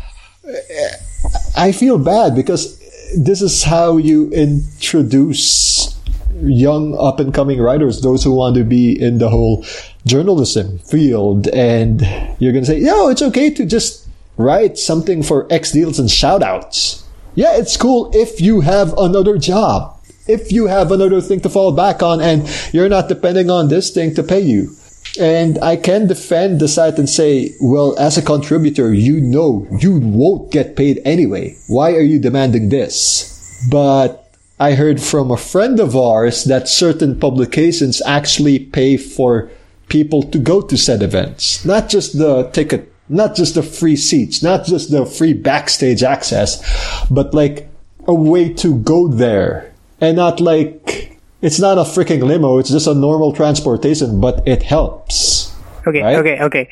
I 1.56 1.72
feel 1.72 1.98
bad 1.98 2.36
because 2.36 2.78
this 3.16 3.42
is 3.42 3.64
how 3.64 3.96
you 3.96 4.30
introduce 4.30 5.96
young 6.42 6.96
up 6.98 7.18
and 7.18 7.34
coming 7.34 7.60
writers, 7.60 8.00
those 8.02 8.22
who 8.22 8.32
want 8.32 8.54
to 8.56 8.64
be 8.64 8.92
in 9.00 9.18
the 9.18 9.28
whole 9.28 9.64
journalism 10.06 10.78
field, 10.78 11.48
and 11.48 12.00
you're 12.38 12.52
gonna 12.52 12.64
say, 12.64 12.80
"No, 12.80 13.08
it's 13.08 13.22
okay 13.22 13.50
to 13.50 13.66
just 13.66 14.06
write 14.38 14.78
something 14.78 15.22
for 15.22 15.46
X 15.50 15.72
deals 15.72 15.98
and 15.98 16.10
shout 16.10 16.42
outs." 16.42 17.02
Yeah, 17.34 17.56
it's 17.56 17.76
cool 17.76 18.10
if 18.14 18.40
you 18.40 18.62
have 18.62 18.96
another 18.96 19.36
job, 19.36 19.92
if 20.26 20.50
you 20.50 20.68
have 20.68 20.90
another 20.90 21.20
thing 21.20 21.40
to 21.40 21.50
fall 21.50 21.72
back 21.72 22.02
on, 22.02 22.20
and 22.20 22.48
you're 22.72 22.88
not 22.88 23.08
depending 23.08 23.50
on 23.50 23.68
this 23.68 23.90
thing 23.90 24.14
to 24.14 24.22
pay 24.22 24.40
you. 24.40 24.70
And 25.18 25.58
I 25.62 25.76
can 25.76 26.06
defend 26.06 26.60
the 26.60 26.68
site 26.68 26.98
and 26.98 27.08
say, 27.08 27.54
well, 27.60 27.94
as 27.98 28.18
a 28.18 28.22
contributor, 28.22 28.92
you 28.92 29.20
know 29.20 29.66
you 29.80 29.98
won't 29.98 30.50
get 30.50 30.76
paid 30.76 31.00
anyway. 31.04 31.56
Why 31.68 31.92
are 31.92 32.02
you 32.02 32.18
demanding 32.18 32.68
this? 32.68 33.32
But 33.70 34.30
I 34.58 34.72
heard 34.72 35.00
from 35.00 35.30
a 35.30 35.36
friend 35.36 35.80
of 35.80 35.96
ours 35.96 36.44
that 36.44 36.68
certain 36.68 37.18
publications 37.18 38.02
actually 38.04 38.58
pay 38.58 38.96
for 38.96 39.50
people 39.88 40.22
to 40.22 40.38
go 40.38 40.60
to 40.60 40.76
said 40.76 41.02
events. 41.02 41.64
Not 41.64 41.88
just 41.88 42.18
the 42.18 42.44
ticket, 42.50 42.92
not 43.08 43.34
just 43.36 43.54
the 43.54 43.62
free 43.62 43.96
seats, 43.96 44.42
not 44.42 44.64
just 44.66 44.90
the 44.90 45.06
free 45.06 45.32
backstage 45.32 46.02
access, 46.02 46.62
but 47.10 47.34
like 47.34 47.68
a 48.06 48.14
way 48.14 48.52
to 48.54 48.76
go 48.80 49.08
there. 49.08 49.72
And 50.00 50.16
not 50.16 50.40
like, 50.40 51.18
it's 51.40 51.58
not 51.58 51.78
a 51.78 51.82
freaking 51.82 52.22
limo, 52.22 52.58
it's 52.58 52.70
just 52.70 52.86
a 52.86 52.94
normal 52.94 53.32
transportation, 53.32 54.20
but 54.20 54.46
it 54.46 54.62
helps. 54.62 55.54
Okay, 55.86 56.02
Right? 56.02 56.16
okay, 56.18 56.40
okay. 56.42 56.68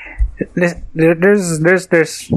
There's, 0.55 0.74
there's, 0.94 1.61
there's, 1.61 1.87
there's 1.87 2.29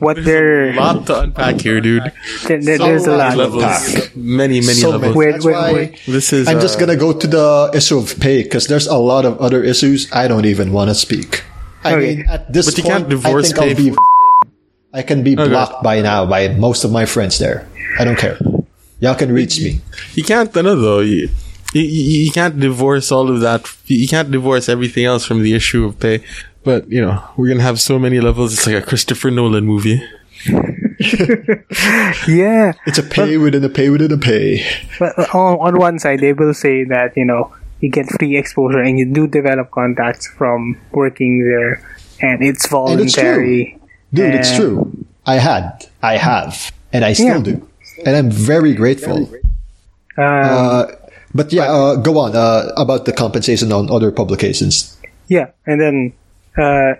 what 0.00 0.22
they're. 0.24 0.70
a 0.70 0.74
lot 0.76 1.06
to 1.06 1.20
unpack 1.20 1.60
here, 1.60 1.80
dude. 1.80 2.02
there- 2.46 2.60
there- 2.60 2.78
there's 2.78 3.06
a 3.06 3.16
lot. 3.16 3.36
much. 3.36 3.36
Levels, 3.38 3.62
Unpack. 3.64 4.16
many, 4.16 4.60
many 4.60 4.74
So 4.74 4.90
levels. 4.90 5.14
many. 5.14 5.14
Wait, 5.16 5.32
That's 5.32 5.44
wait, 5.44 5.74
wait. 5.74 6.00
This 6.06 6.32
is. 6.32 6.48
I'm 6.48 6.60
just 6.60 6.76
uh, 6.76 6.80
gonna 6.80 6.96
go 6.96 7.12
to 7.12 7.26
the 7.26 7.70
issue 7.74 7.98
of 7.98 8.18
pay 8.20 8.42
because 8.42 8.66
there's 8.66 8.86
a 8.86 8.96
lot 8.96 9.24
of 9.24 9.38
other 9.38 9.62
issues 9.62 10.10
I 10.12 10.28
don't 10.28 10.44
even 10.46 10.72
want 10.72 10.90
to 10.90 10.94
speak. 10.94 11.42
I 11.84 11.94
Okay. 11.94 12.16
mean, 12.16 12.26
at 12.28 12.52
this 12.52 12.66
But 12.66 12.78
you 12.78 12.82
point, 12.84 12.94
can't 12.96 13.08
divorce 13.10 13.52
I 13.52 13.56
think 13.66 13.78
I'll 13.78 13.84
be. 13.84 13.96
I 14.94 15.02
can 15.02 15.22
be 15.22 15.34
blocked 15.34 15.82
by 15.82 16.00
now 16.02 16.24
by 16.24 16.48
most 16.48 16.84
of 16.84 16.92
my 16.92 17.04
friends 17.04 17.38
there. 17.38 17.66
I 17.98 18.04
don't 18.04 18.16
care. 18.18 18.38
Y'all 19.00 19.14
can 19.16 19.32
reach 19.32 19.60
me. 19.60 19.80
You 20.14 20.22
can't, 20.24 20.54
no, 20.54 20.74
though. 20.80 21.00
You, 21.00 21.28
you, 21.74 21.82
you 21.82 22.30
can't 22.30 22.58
divorce 22.58 23.10
all 23.10 23.28
of 23.28 23.40
that. 23.40 23.66
You 23.86 24.06
can't 24.06 24.30
divorce 24.30 24.68
everything 24.68 25.04
else 25.04 25.26
from 25.26 25.42
the 25.42 25.52
issue 25.52 25.84
of 25.84 25.98
pay. 25.98 26.22
But, 26.64 26.90
you 26.90 27.00
know, 27.00 27.22
we're 27.36 27.48
going 27.48 27.58
to 27.58 27.64
have 27.64 27.80
so 27.80 27.98
many 27.98 28.20
levels. 28.20 28.54
It's 28.54 28.66
like 28.66 28.76
a 28.76 28.82
Christopher 28.86 29.30
Nolan 29.30 29.64
movie. 29.66 30.02
Yeah. 32.28 32.72
It's 32.86 32.98
a 32.98 33.02
pay 33.02 33.36
within 33.36 33.64
a 33.64 33.68
pay 33.68 33.90
within 33.90 34.12
a 34.12 34.16
pay. 34.18 34.64
But 34.98 35.18
on, 35.34 35.58
on 35.58 35.78
one 35.78 35.98
side, 35.98 36.20
they 36.20 36.32
will 36.32 36.54
say 36.54 36.84
that, 36.84 37.16
you 37.16 37.24
know, 37.24 37.52
you 37.80 37.90
get 37.90 38.06
free 38.18 38.36
exposure 38.36 38.78
and 38.80 38.98
you 38.98 39.04
do 39.12 39.26
develop 39.26 39.70
contacts 39.70 40.26
from 40.28 40.78
working 40.92 41.42
there 41.44 41.82
and 42.20 42.42
it's 42.42 42.66
voluntary. 42.68 43.72
And 43.72 43.82
it's 43.82 43.82
true. 43.82 44.22
Dude, 44.30 44.34
it's 44.34 44.52
Uh, 44.52 44.56
true. 44.58 45.06
I 45.26 45.34
had, 45.36 45.86
I 46.02 46.16
have, 46.16 46.72
and 46.92 47.04
I 47.04 47.12
still 47.12 47.26
Yeah. 47.44 47.52
do. 47.52 47.68
And 48.06 48.16
I'm 48.16 48.30
very 48.30 48.72
grateful. 48.74 49.28
Um, 50.16 50.24
Uh, 50.24 50.86
but 51.34 51.52
yeah, 51.52 51.64
uh, 51.72 51.96
go 51.96 52.18
on 52.18 52.36
uh, 52.36 52.70
about 52.76 53.04
the 53.04 53.12
compensation 53.12 53.72
on 53.72 53.90
other 53.90 54.10
publications. 54.12 54.96
Yeah, 55.28 55.46
and 55.66 55.80
then 55.80 56.12
uh, 56.56 56.94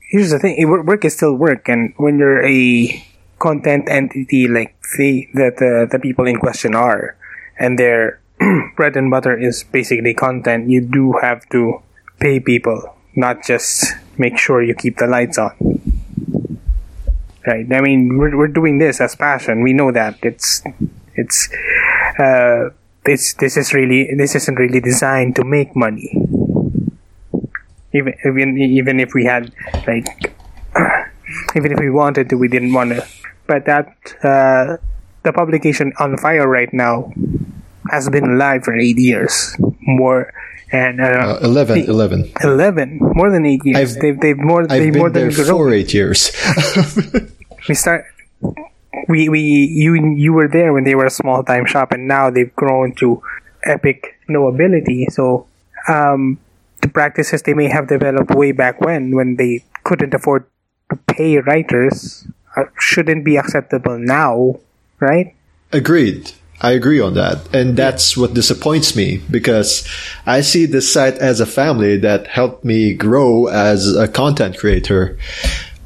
here's 0.00 0.30
the 0.30 0.38
thing: 0.38 0.56
work 0.68 1.04
is 1.04 1.14
still 1.14 1.34
work, 1.34 1.68
and 1.68 1.94
when 1.96 2.18
you're 2.18 2.44
a 2.44 3.04
content 3.38 3.88
entity 3.88 4.48
like 4.48 4.74
the 4.96 5.28
that 5.34 5.56
the, 5.58 5.88
the 5.90 5.98
people 5.98 6.26
in 6.26 6.38
question 6.38 6.74
are, 6.74 7.16
and 7.58 7.78
their 7.78 8.20
bread 8.76 8.96
and 8.96 9.10
butter 9.10 9.36
is 9.36 9.64
basically 9.64 10.14
content, 10.14 10.68
you 10.70 10.80
do 10.80 11.14
have 11.22 11.48
to 11.50 11.82
pay 12.20 12.40
people, 12.40 12.94
not 13.14 13.44
just 13.44 13.94
make 14.18 14.38
sure 14.38 14.62
you 14.62 14.74
keep 14.74 14.98
the 14.98 15.06
lights 15.06 15.38
on. 15.38 15.52
Right? 17.46 17.66
I 17.72 17.80
mean, 17.80 18.18
we're 18.18 18.36
we're 18.36 18.48
doing 18.52 18.78
this 18.78 19.00
as 19.00 19.14
passion. 19.14 19.62
We 19.62 19.72
know 19.72 19.92
that 19.92 20.18
it's 20.22 20.62
it's 21.14 21.48
uh, 22.18 22.70
this 23.04 23.34
this 23.34 23.56
is 23.56 23.72
really 23.72 24.12
this 24.14 24.34
isn't 24.34 24.56
really 24.56 24.80
designed 24.80 25.36
to 25.36 25.44
make 25.44 25.76
money 25.76 26.10
even 27.96 28.14
even 28.24 28.48
even 28.58 28.94
if 29.00 29.14
we 29.14 29.24
had 29.24 29.52
like 29.86 30.06
even 31.56 31.72
if 31.72 31.78
we 31.80 31.90
wanted 31.90 32.28
to 32.30 32.36
we 32.36 32.48
didn't 32.48 32.72
want 32.72 32.90
to. 32.92 33.06
But 33.46 33.64
that 33.66 33.88
uh, 34.22 34.76
the 35.22 35.32
publication 35.32 35.92
on 35.98 36.16
fire 36.18 36.46
right 36.48 36.72
now 36.72 37.12
has 37.90 38.08
been 38.10 38.38
live 38.38 38.64
for 38.64 38.74
eight 38.76 38.98
years. 38.98 39.54
More 39.80 40.32
and 40.72 41.00
uh, 41.00 41.38
Uh, 41.38 41.46
11, 41.46 41.86
11. 41.86 42.32
11 42.42 42.98
more 43.14 43.30
than 43.30 43.46
eight 43.46 43.62
years. 43.64 43.94
I've- 43.94 44.00
they've 44.02 44.18
they've 44.20 44.38
more 44.38 44.66
they've 44.66 44.92
been 44.92 44.98
more 44.98 45.10
there 45.10 45.30
than 45.30 45.46
for 45.46 45.72
eight 45.72 45.94
years. 45.94 46.30
we 47.68 47.74
start 47.74 48.04
we 49.08 49.28
we 49.28 49.40
you 49.70 49.94
you 50.16 50.32
were 50.32 50.48
there 50.48 50.72
when 50.72 50.84
they 50.84 50.94
were 50.94 51.06
a 51.06 51.10
small 51.14 51.42
time 51.44 51.66
shop 51.66 51.92
and 51.92 52.08
now 52.08 52.30
they've 52.30 52.54
grown 52.56 52.94
to 52.98 53.22
epic 53.64 54.18
knowability 54.28 55.06
so 55.10 55.46
um 55.88 56.38
the 56.86 56.92
practices 56.92 57.42
they 57.42 57.54
may 57.54 57.68
have 57.68 57.88
developed 57.88 58.30
way 58.30 58.52
back 58.52 58.80
when 58.80 59.14
when 59.14 59.36
they 59.36 59.64
couldn't 59.82 60.14
afford 60.14 60.46
to 60.90 60.96
pay 61.10 61.38
writers 61.38 62.26
uh, 62.56 62.64
shouldn't 62.78 63.24
be 63.24 63.36
acceptable 63.36 63.98
now 63.98 64.54
right 65.00 65.34
Agreed. 65.72 66.32
I 66.60 66.72
agree 66.72 67.00
on 67.00 67.14
that. 67.14 67.54
And 67.54 67.76
that's 67.76 68.16
what 68.16 68.32
disappoints 68.32 68.96
me 68.96 69.20
because 69.30 69.86
I 70.24 70.40
see 70.40 70.64
this 70.64 70.90
site 70.90 71.18
as 71.18 71.40
a 71.40 71.46
family 71.46 71.98
that 71.98 72.28
helped 72.28 72.64
me 72.64 72.94
grow 72.94 73.46
as 73.46 73.94
a 73.94 74.08
content 74.08 74.56
creator. 74.56 75.18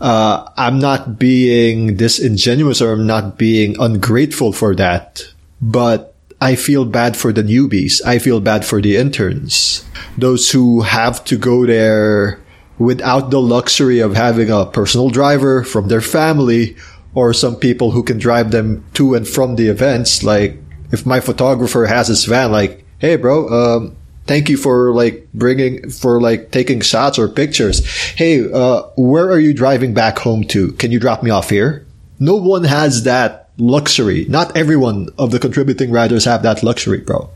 Uh, 0.00 0.48
I'm 0.56 0.78
not 0.78 1.18
being 1.18 1.96
disingenuous 1.96 2.80
or 2.80 2.92
I'm 2.92 3.06
not 3.06 3.36
being 3.36 3.80
ungrateful 3.80 4.52
for 4.52 4.74
that, 4.76 5.22
but 5.60 6.09
I 6.40 6.56
feel 6.56 6.84
bad 6.84 7.16
for 7.16 7.32
the 7.32 7.42
newbies. 7.42 8.00
I 8.04 8.18
feel 8.18 8.40
bad 8.40 8.64
for 8.64 8.80
the 8.80 8.96
interns. 8.96 9.84
Those 10.16 10.50
who 10.50 10.80
have 10.80 11.22
to 11.26 11.36
go 11.36 11.66
there 11.66 12.40
without 12.78 13.30
the 13.30 13.40
luxury 13.40 14.00
of 14.00 14.16
having 14.16 14.50
a 14.50 14.64
personal 14.64 15.10
driver 15.10 15.62
from 15.62 15.88
their 15.88 16.00
family 16.00 16.76
or 17.14 17.34
some 17.34 17.56
people 17.56 17.90
who 17.90 18.02
can 18.02 18.18
drive 18.18 18.52
them 18.52 18.84
to 18.94 19.14
and 19.14 19.28
from 19.28 19.56
the 19.56 19.68
events. 19.68 20.22
Like 20.22 20.56
if 20.90 21.04
my 21.04 21.20
photographer 21.20 21.84
has 21.86 22.08
his 22.08 22.24
van, 22.24 22.50
like, 22.50 22.86
Hey, 22.98 23.16
bro, 23.16 23.48
um, 23.48 23.96
thank 24.26 24.48
you 24.48 24.56
for 24.56 24.92
like 24.92 25.28
bringing, 25.34 25.90
for 25.90 26.20
like 26.20 26.50
taking 26.50 26.80
shots 26.80 27.18
or 27.18 27.28
pictures. 27.28 27.84
Hey, 27.86 28.50
uh, 28.50 28.82
where 28.96 29.30
are 29.30 29.38
you 29.40 29.52
driving 29.52 29.92
back 29.92 30.18
home 30.18 30.44
to? 30.44 30.72
Can 30.72 30.90
you 30.90 31.00
drop 31.00 31.22
me 31.22 31.30
off 31.30 31.50
here? 31.50 31.86
No 32.18 32.36
one 32.36 32.64
has 32.64 33.04
that 33.04 33.39
luxury. 33.60 34.24
Not 34.28 34.56
everyone 34.56 35.08
of 35.18 35.30
the 35.30 35.38
contributing 35.38 35.90
writers 35.90 36.24
have 36.24 36.42
that 36.42 36.62
luxury, 36.62 36.98
bro. 36.98 37.30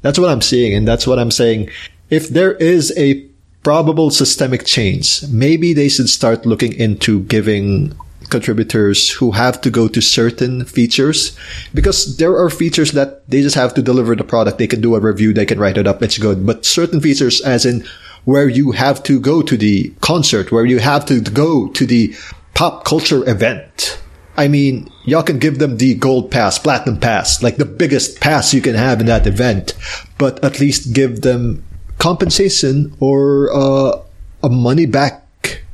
That's 0.00 0.18
what 0.18 0.30
I'm 0.30 0.42
seeing. 0.42 0.74
And 0.74 0.86
that's 0.86 1.06
what 1.06 1.18
I'm 1.18 1.30
saying. 1.30 1.70
If 2.10 2.28
there 2.28 2.52
is 2.54 2.92
a 2.96 3.24
probable 3.62 4.10
systemic 4.10 4.64
change, 4.66 5.22
maybe 5.28 5.72
they 5.72 5.88
should 5.88 6.08
start 6.08 6.44
looking 6.44 6.72
into 6.72 7.22
giving 7.24 7.94
contributors 8.28 9.10
who 9.10 9.30
have 9.32 9.60
to 9.60 9.70
go 9.70 9.86
to 9.88 10.00
certain 10.00 10.64
features 10.64 11.36
because 11.74 12.16
there 12.16 12.34
are 12.36 12.48
features 12.48 12.92
that 12.92 13.28
they 13.28 13.42
just 13.42 13.54
have 13.54 13.74
to 13.74 13.82
deliver 13.82 14.16
the 14.16 14.24
product. 14.24 14.58
They 14.58 14.66
can 14.66 14.80
do 14.80 14.96
a 14.96 15.00
review. 15.00 15.32
They 15.32 15.46
can 15.46 15.60
write 15.60 15.76
it 15.76 15.86
up. 15.86 16.02
It's 16.02 16.18
good. 16.18 16.44
But 16.46 16.64
certain 16.64 17.00
features, 17.00 17.40
as 17.42 17.66
in 17.66 17.84
where 18.24 18.48
you 18.48 18.72
have 18.72 19.02
to 19.04 19.20
go 19.20 19.42
to 19.42 19.56
the 19.56 19.92
concert, 20.00 20.50
where 20.50 20.64
you 20.64 20.78
have 20.78 21.04
to 21.06 21.20
go 21.20 21.68
to 21.68 21.86
the 21.86 22.14
pop 22.54 22.84
culture 22.84 23.28
event. 23.28 24.01
I 24.36 24.48
mean, 24.48 24.90
y'all 25.04 25.22
can 25.22 25.38
give 25.38 25.58
them 25.58 25.76
the 25.76 25.94
gold 25.94 26.30
pass, 26.30 26.58
platinum 26.58 26.98
pass, 26.98 27.42
like 27.42 27.56
the 27.56 27.64
biggest 27.66 28.20
pass 28.20 28.54
you 28.54 28.62
can 28.62 28.74
have 28.74 29.00
in 29.00 29.06
that 29.06 29.26
event, 29.26 29.74
but 30.18 30.42
at 30.42 30.58
least 30.58 30.94
give 30.94 31.20
them 31.20 31.62
compensation 31.98 32.96
or 32.98 33.50
uh, 33.54 34.00
a 34.42 34.48
money 34.48 34.86
back 34.86 35.22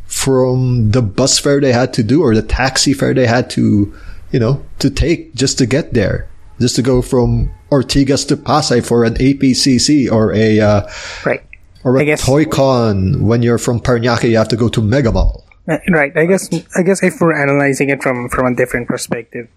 from 0.06 0.90
the 0.90 1.02
bus 1.02 1.38
fare 1.38 1.60
they 1.60 1.72
had 1.72 1.94
to 1.94 2.02
do 2.02 2.22
or 2.22 2.34
the 2.34 2.42
taxi 2.42 2.92
fare 2.92 3.14
they 3.14 3.26
had 3.26 3.48
to, 3.50 3.94
you 4.32 4.40
know, 4.40 4.60
to 4.80 4.90
take 4.90 5.34
just 5.34 5.58
to 5.58 5.66
get 5.66 5.94
there, 5.94 6.28
just 6.58 6.74
to 6.76 6.82
go 6.82 7.00
from 7.00 7.50
Ortigas 7.70 8.26
to 8.28 8.36
Pasay 8.36 8.84
for 8.84 9.04
an 9.04 9.14
APCC 9.14 10.10
or 10.10 10.34
a 10.34 10.58
uh, 10.60 10.88
Right. 11.24 11.42
or 11.84 11.96
a 11.96 12.00
I 12.00 12.04
guess- 12.04 12.24
Toy-Con. 12.24 13.22
When 13.22 13.42
you're 13.42 13.58
from 13.58 13.78
Paranaque, 13.80 14.28
you 14.28 14.36
have 14.36 14.48
to 14.48 14.56
go 14.56 14.68
to 14.68 14.82
Mega 14.82 15.12
Mall. 15.12 15.44
Uh, 15.68 15.78
Right. 15.90 16.16
I 16.16 16.24
guess 16.24 16.48
I 16.74 16.83
guess 16.83 17.02
if 17.02 17.20
we're 17.20 17.37
analyzing 17.37 17.90
it 17.90 18.02
from 18.02 18.28
from 18.31 18.46
a 18.46 18.57
different 18.57 18.88
perspective, 18.88 19.48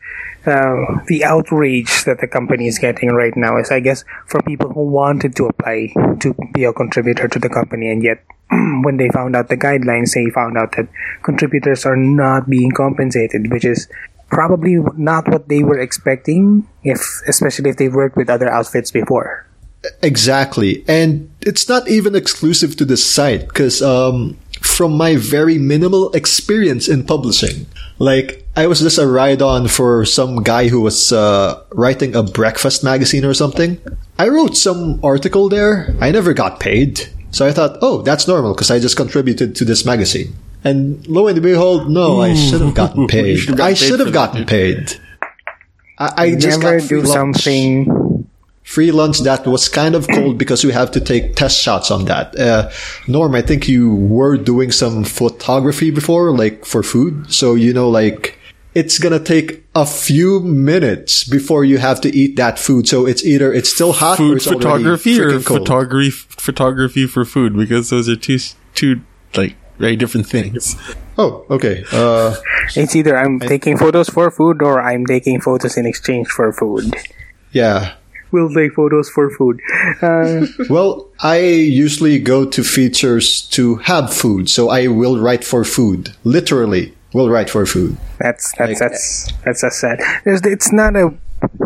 uh, 0.45 0.99
the 1.07 1.23
outrage 1.23 2.03
that 2.03 2.19
the 2.19 2.27
company 2.27 2.67
is 2.67 2.77
getting 2.79 3.09
right 3.09 3.35
now 3.35 3.57
is, 3.57 3.71
I 3.71 3.79
guess, 3.79 4.03
for 4.27 4.41
people 4.41 4.73
who 4.73 4.87
wanted 4.87 5.35
to 5.37 5.45
apply 5.45 5.93
to 6.19 6.35
be 6.53 6.65
a 6.65 6.73
contributor 6.73 7.27
to 7.29 7.39
the 7.39 7.47
company, 7.49 7.89
and 7.89 8.03
yet 8.03 8.23
when 8.83 8.97
they 8.97 9.07
found 9.09 9.35
out 9.35 9.47
the 9.47 9.57
guidelines, 9.57 10.13
they 10.13 10.29
found 10.29 10.57
out 10.57 10.75
that 10.75 10.89
contributors 11.23 11.85
are 11.85 11.95
not 11.95 12.49
being 12.49 12.71
compensated, 12.71 13.49
which 13.51 13.63
is 13.63 13.87
probably 14.29 14.79
not 14.97 15.27
what 15.29 15.47
they 15.47 15.63
were 15.63 15.79
expecting. 15.79 16.67
If 16.83 16.99
especially 17.25 17.69
if 17.69 17.77
they 17.77 17.87
worked 17.87 18.17
with 18.17 18.29
other 18.29 18.49
outfits 18.51 18.91
before. 18.91 19.47
Exactly. 20.03 20.83
And 20.87 21.31
it's 21.41 21.67
not 21.67 21.87
even 21.87 22.15
exclusive 22.15 22.75
to 22.77 22.85
this 22.85 23.03
site 23.03 23.47
because 23.47 23.81
um, 23.81 24.37
from 24.61 24.95
my 24.95 25.15
very 25.17 25.57
minimal 25.57 26.11
experience 26.13 26.87
in 26.87 27.03
publishing, 27.03 27.65
like 27.99 28.45
I 28.55 28.67
was 28.67 28.79
just 28.79 28.97
a 28.97 29.07
ride 29.07 29.41
on 29.41 29.67
for 29.67 30.05
some 30.05 30.43
guy 30.43 30.67
who 30.69 30.81
was 30.81 31.11
uh, 31.11 31.61
writing 31.71 32.15
a 32.15 32.23
breakfast 32.23 32.83
magazine 32.83 33.25
or 33.25 33.33
something. 33.33 33.79
I 34.19 34.27
wrote 34.29 34.55
some 34.55 34.99
article 35.03 35.49
there. 35.49 35.95
I 35.99 36.11
never 36.11 36.33
got 36.33 36.59
paid. 36.59 37.09
So 37.31 37.47
I 37.47 37.51
thought, 37.51 37.77
oh, 37.81 38.01
that's 38.01 38.27
normal 38.27 38.53
because 38.53 38.69
I 38.69 38.79
just 38.79 38.97
contributed 38.97 39.55
to 39.55 39.65
this 39.65 39.85
magazine. 39.85 40.35
And 40.63 41.05
lo 41.07 41.27
and 41.27 41.41
behold, 41.41 41.89
no, 41.89 42.21
I 42.21 42.35
should 42.35 42.61
have 42.61 42.75
gotten 42.75 43.07
paid. 43.15 43.37
should 43.37 43.49
have 43.49 43.57
gotten 43.57 43.71
I 43.71 43.73
should 43.73 43.99
have 43.99 44.13
gotten 44.13 44.45
paid. 44.45 44.99
I, 45.97 46.13
I 46.17 46.35
just 46.35 46.59
Never 46.59 46.79
got 46.79 46.87
free 46.87 47.01
do 47.01 47.07
lunch 47.07 47.37
something. 47.37 48.10
Free 48.63 48.91
lunch 48.91 49.19
that 49.21 49.45
was 49.45 49.67
kind 49.67 49.95
of 49.95 50.07
cold 50.07 50.37
because 50.37 50.63
we 50.63 50.71
have 50.71 50.91
to 50.91 51.01
take 51.01 51.35
test 51.35 51.61
shots 51.61 51.91
on 51.91 52.05
that. 52.05 52.37
Uh, 52.39 52.69
Norm, 53.07 53.35
I 53.35 53.41
think 53.41 53.67
you 53.67 53.93
were 53.95 54.37
doing 54.37 54.71
some 54.71 55.03
photography 55.03 55.91
before, 55.91 56.31
like 56.31 56.65
for 56.65 56.83
food. 56.83 57.31
So, 57.33 57.55
you 57.55 57.73
know, 57.73 57.89
like 57.89 58.37
it's 58.73 58.97
going 58.99 59.11
to 59.11 59.23
take 59.23 59.65
a 59.75 59.85
few 59.85 60.39
minutes 60.39 61.25
before 61.27 61.65
you 61.65 61.77
have 61.79 61.99
to 62.01 62.15
eat 62.15 62.37
that 62.37 62.57
food. 62.59 62.87
So 62.87 63.05
it's 63.05 63.25
either 63.25 63.51
it's 63.53 63.69
still 63.73 63.91
hot 63.93 64.13
or 64.13 64.23
Food 64.23 64.37
it's 64.37 64.47
already 64.47 64.63
photography 64.63 65.19
or 65.19 65.31
cold. 65.41 65.43
photography 65.59 66.09
photography 66.11 67.07
for 67.07 67.25
food 67.25 67.55
because 67.57 67.89
those 67.89 68.07
are 68.07 68.15
two 68.15 68.39
two 68.73 69.01
like 69.35 69.55
very 69.77 69.95
different 69.97 70.27
things. 70.27 70.75
oh, 71.17 71.45
okay. 71.49 71.83
Uh, 71.91 72.35
It's 72.75 72.95
either 72.95 73.17
I'm 73.17 73.39
taking 73.39 73.77
photos 73.77 74.07
for 74.09 74.29
food 74.31 74.61
or 74.61 74.79
I'm 74.81 75.05
taking 75.05 75.41
photos 75.41 75.75
in 75.75 75.85
exchange 75.85 76.27
for 76.29 76.53
food. 76.53 76.93
yeah. 77.51 77.95
We'll 78.31 78.53
take 78.53 78.73
photos 78.73 79.09
for 79.09 79.29
food. 79.29 79.59
Uh, 80.01 80.45
Well, 80.69 81.09
I 81.19 81.39
usually 81.39 82.19
go 82.19 82.45
to 82.45 82.63
features 82.63 83.41
to 83.51 83.75
have 83.87 84.13
food. 84.13 84.49
So 84.49 84.69
I 84.69 84.87
will 84.87 85.19
write 85.19 85.43
for 85.43 85.63
food. 85.63 86.11
Literally 86.23 86.93
will 87.13 87.29
write 87.29 87.49
for 87.49 87.65
food. 87.65 87.97
That's 88.19 88.53
that's 88.57 88.69
Like- 88.69 88.79
that's 88.79 89.31
that's 89.45 89.63
a 89.63 89.71
sad. 89.71 89.99
There's, 90.23 90.41
it's 90.45 90.71
not 90.71 90.95
a 90.95 91.13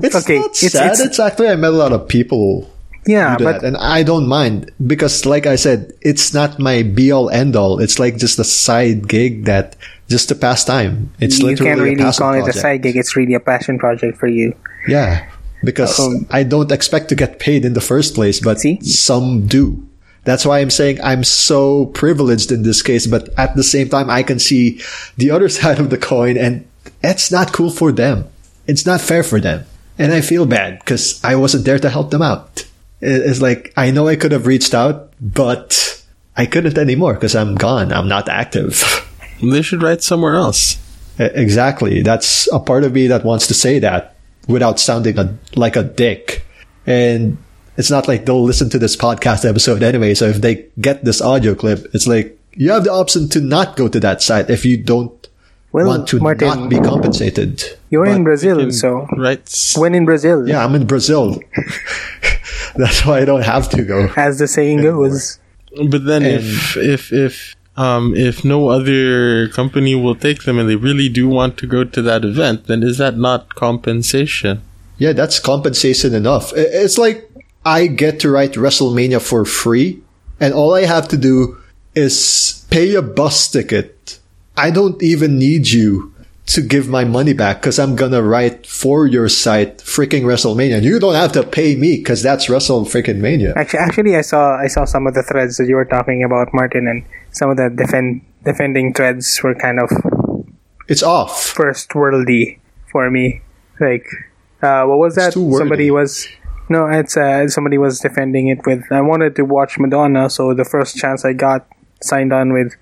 It's 0.03 0.15
Okay, 0.15 0.37
not 0.39 0.45
it's- 0.57 0.71
sad. 0.71 0.85
it's- 0.93 0.99
it's 1.01 1.19
actually, 1.19 1.49
I 1.49 1.55
met 1.55 1.73
a 1.73 1.77
lot 1.77 1.91
of 1.93 2.07
people 2.07 2.69
yeah, 3.07 3.37
but 3.37 3.61
and 3.63 3.77
I 3.77 4.01
don't 4.01 4.25
mind 4.27 4.71
because, 4.81 5.27
like 5.27 5.45
I 5.45 5.57
said, 5.57 5.93
it's 6.01 6.33
not 6.33 6.57
my 6.57 6.81
be 6.81 7.11
all 7.11 7.29
end 7.29 7.55
all. 7.55 7.77
It's 7.79 7.99
like 7.99 8.17
just 8.17 8.39
a 8.39 8.43
side 8.43 9.07
gig 9.07 9.45
that 9.45 9.75
just 10.09 10.27
to 10.29 10.35
pass 10.35 10.65
time. 10.65 11.11
It's 11.19 11.37
you 11.37 11.45
literally 11.53 11.69
can't 11.69 11.81
really 11.81 12.11
call 12.17 12.33
it 12.33 12.47
a 12.49 12.53
side 12.53 12.81
gig. 12.81 12.97
It's 12.97 13.15
really 13.15 13.35
a 13.35 13.39
passion 13.39 13.77
project 13.77 14.17
for 14.17 14.25
you. 14.25 14.55
Yeah, 14.87 15.21
because 15.65 15.99
Um, 15.99 16.25
I 16.29 16.43
don't 16.43 16.71
expect 16.71 17.09
to 17.09 17.15
get 17.15 17.39
paid 17.39 17.65
in 17.65 17.73
the 17.73 17.81
first 17.81 18.13
place, 18.15 18.39
but 18.39 18.59
See? 18.59 18.79
some 18.81 19.47
do. 19.47 19.83
That's 20.23 20.45
why 20.45 20.59
I'm 20.59 20.69
saying 20.71 20.99
I'm 21.03 21.23
so 21.23 21.87
privileged 21.87 22.51
in 22.51 22.63
this 22.63 22.81
case, 22.81 23.05
but 23.05 23.29
at 23.37 23.55
the 23.55 23.63
same 23.63 23.89
time, 23.89 24.09
I 24.09 24.23
can 24.23 24.39
see 24.39 24.81
the 25.17 25.29
other 25.31 25.49
side 25.57 25.79
of 25.79 25.89
the 25.89 25.97
coin 25.97 26.37
and 26.37 26.65
it's 27.03 27.31
not 27.31 27.53
cool 27.53 27.69
for 27.69 27.91
them. 27.91 28.25
It's 28.65 28.85
not 28.85 29.01
fair 29.01 29.21
for 29.23 29.39
them. 29.39 29.65
And 29.97 30.11
I 30.11 30.21
feel 30.21 30.45
bad 30.45 30.79
because 30.79 31.23
I 31.23 31.35
wasn't 31.35 31.65
there 31.65 31.79
to 31.79 31.89
help 31.89 32.09
them 32.11 32.21
out. 32.21 32.65
It's 33.01 33.41
like, 33.41 33.71
I 33.77 33.91
know 33.91 34.07
I 34.07 34.15
could 34.15 34.31
have 34.31 34.47
reached 34.47 34.73
out, 34.73 35.13
but 35.21 36.01
I 36.35 36.45
couldn't 36.47 36.77
anymore 36.77 37.13
because 37.13 37.35
I'm 37.35 37.55
gone. 37.55 37.91
I'm 37.93 38.07
not 38.07 38.29
active. 38.29 38.81
They 39.43 39.61
should 39.61 39.83
write 39.83 40.01
somewhere 40.01 40.35
else. 40.35 40.77
Exactly. 41.19 42.01
That's 42.01 42.47
a 42.53 42.59
part 42.59 42.85
of 42.85 42.93
me 42.93 43.07
that 43.07 43.25
wants 43.25 43.47
to 43.47 43.53
say 43.53 43.79
that 43.79 44.14
without 44.47 44.79
sounding 44.79 45.17
a, 45.17 45.37
like 45.55 45.75
a 45.75 45.83
dick. 45.83 46.45
And 46.85 47.37
it's 47.77 47.89
not 47.91 48.07
like 48.07 48.25
they'll 48.25 48.43
listen 48.43 48.69
to 48.69 48.79
this 48.79 48.95
podcast 48.95 49.47
episode 49.47 49.83
anyway. 49.83 50.13
So 50.13 50.25
if 50.27 50.37
they 50.37 50.65
get 50.79 51.03
this 51.03 51.21
audio 51.21 51.55
clip, 51.55 51.87
it's 51.93 52.07
like 52.07 52.37
you 52.53 52.71
have 52.71 52.83
the 52.83 52.91
option 52.91 53.27
to 53.29 53.41
not 53.41 53.75
go 53.75 53.87
to 53.87 53.99
that 53.99 54.21
site 54.21 54.49
if 54.49 54.63
you 54.65 54.77
don't 54.77 55.11
Well, 55.71 55.87
want 55.87 56.07
to 56.09 56.19
Martin, 56.19 56.47
not 56.47 56.69
be 56.69 56.79
compensated. 56.79 57.63
you're 57.89 58.05
in 58.05 58.19
But- 58.23 58.29
Brazil, 58.29 58.71
so 58.71 59.07
Right. 59.17 59.43
when 59.77 59.93
in 59.95 60.05
Brazil, 60.05 60.47
Yeah, 60.47 60.63
I'm 60.63 60.73
in 60.75 60.85
Brazil. 60.85 61.39
That's 62.75 63.05
why 63.05 63.19
I 63.21 63.25
don't 63.25 63.43
have 63.43 63.69
to 63.69 63.83
go. 63.83 64.09
as 64.15 64.39
the 64.39 64.47
saying 64.47 64.81
goes. 64.81 65.39
But 65.89 66.05
then 66.05 66.23
if 66.23 66.77
if 66.77 67.11
if 67.11 67.55
um 67.77 68.15
if 68.15 68.45
no 68.45 68.69
other 68.69 69.49
company 69.49 69.95
will 69.95 70.15
take 70.15 70.43
them 70.43 70.57
and 70.57 70.69
they 70.69 70.75
really 70.75 71.09
do 71.09 71.27
want 71.27 71.57
to 71.57 71.67
go 71.67 71.83
to 71.83 72.01
that 72.01 72.23
event, 72.23 72.67
then 72.67 72.83
is 72.83 72.97
that 72.97 73.17
not 73.17 73.55
compensation? 73.55 74.61
Yeah, 74.97 75.13
that's 75.13 75.39
compensation 75.39 76.13
enough. 76.13 76.53
It's 76.55 76.97
like 76.97 77.29
I 77.65 77.87
get 77.87 78.19
to 78.21 78.29
write 78.29 78.53
WrestleMania 78.53 79.21
for 79.21 79.43
free, 79.43 80.01
and 80.39 80.53
all 80.53 80.73
I 80.73 80.85
have 80.85 81.07
to 81.09 81.17
do 81.17 81.57
is 81.93 82.65
pay 82.69 82.95
a 82.95 83.01
bus 83.01 83.49
ticket. 83.51 84.19
I 84.55 84.71
don't 84.71 85.01
even 85.03 85.37
need 85.37 85.69
you 85.69 86.14
to 86.47 86.61
give 86.61 86.87
my 86.87 87.03
money 87.03 87.33
back 87.33 87.59
because 87.61 87.79
I'm 87.79 87.95
gonna 87.95 88.21
write 88.21 88.67
for 88.67 89.07
your 89.07 89.27
site 89.29 89.79
freaking 89.79 90.23
WrestleMania. 90.23 90.81
You 90.83 90.99
don't 90.99 91.15
have 91.15 91.31
to 91.33 91.43
pay 91.43 91.75
me 91.75 91.97
because 91.97 92.21
that's 92.21 92.49
Wrestle 92.49 92.85
freaking 92.85 93.17
Mania. 93.17 93.53
Actually, 93.55 93.79
actually, 93.79 94.15
I 94.15 94.21
saw 94.21 94.55
I 94.57 94.67
saw 94.67 94.85
some 94.85 95.07
of 95.07 95.13
the 95.15 95.23
threads 95.23 95.57
that 95.57 95.67
you 95.67 95.75
were 95.75 95.85
talking 95.85 96.23
about, 96.23 96.53
Martin, 96.53 96.87
and 96.87 97.03
some 97.31 97.49
of 97.49 97.57
the 97.57 97.69
defend 97.69 98.21
defending 98.43 98.93
threads 98.93 99.41
were 99.41 99.55
kind 99.55 99.79
of 99.79 99.89
It's 100.87 101.01
off. 101.01 101.49
first 101.49 101.89
worldy 101.89 102.59
for 102.91 103.09
me. 103.09 103.41
Like, 103.79 104.05
uh, 104.61 104.85
what 104.85 104.99
was 104.99 105.15
that? 105.15 105.33
Somebody 105.33 105.89
was 105.89 106.27
no, 106.69 106.87
it's 106.87 107.17
uh, 107.17 107.47
somebody 107.47 107.77
was 107.77 107.99
defending 107.99 108.47
it 108.47 108.59
with. 108.65 108.83
I 108.91 109.01
wanted 109.01 109.35
to 109.37 109.45
watch 109.45 109.77
Madonna, 109.79 110.29
so 110.29 110.53
the 110.53 110.65
first 110.65 110.95
chance 110.95 111.25
I 111.25 111.33
got 111.33 111.67
signed 112.01 112.31
on 112.31 112.53
with. 112.53 112.75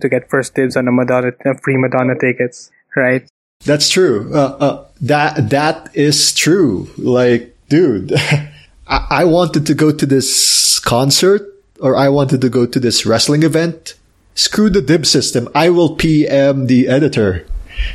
To 0.00 0.08
get 0.08 0.28
first 0.28 0.54
dibs 0.54 0.76
on 0.76 0.86
the 0.86 0.92
Madonna 0.92 1.32
uh, 1.44 1.54
free 1.62 1.76
Madonna 1.76 2.18
tickets, 2.18 2.70
right? 2.94 3.26
That's 3.64 3.88
true. 3.88 4.30
Uh, 4.34 4.56
uh, 4.60 4.86
that 5.00 5.50
that 5.50 5.90
is 5.94 6.34
true. 6.34 6.90
Like, 6.98 7.56
dude, 7.68 8.12
I, 8.86 9.06
I 9.10 9.24
wanted 9.24 9.66
to 9.66 9.74
go 9.74 9.92
to 9.92 10.06
this 10.06 10.78
concert 10.80 11.42
or 11.80 11.96
I 11.96 12.08
wanted 12.08 12.40
to 12.40 12.48
go 12.48 12.66
to 12.66 12.80
this 12.80 13.06
wrestling 13.06 13.42
event. 13.42 13.94
Screw 14.34 14.68
the 14.68 14.82
dib 14.82 15.06
system. 15.06 15.48
I 15.54 15.70
will 15.70 15.96
PM 15.96 16.66
the 16.66 16.88
editor. 16.88 17.46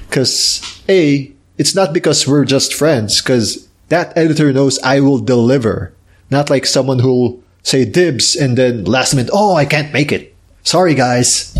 Cause 0.10 0.62
A, 0.89 1.32
it's 1.58 1.75
not 1.75 1.93
because 1.93 2.27
we're 2.27 2.45
just 2.45 2.73
friends, 2.73 3.19
cause 3.21 3.67
that 3.89 4.15
editor 4.17 4.54
knows 4.54 4.80
I 4.80 4.99
will 5.01 5.19
deliver. 5.19 5.93
Not 6.30 6.49
like 6.49 6.65
someone 6.65 6.99
who'll 6.99 7.43
say 7.63 7.86
dibs 7.86 8.36
and 8.36 8.58
then 8.58 8.86
last 8.86 9.13
minute, 9.13 9.32
oh, 9.34 9.56
I 9.56 9.65
can't 9.65 9.93
make 9.93 10.12
it. 10.12 10.36
Sorry, 10.63 10.95
guys. 10.95 11.58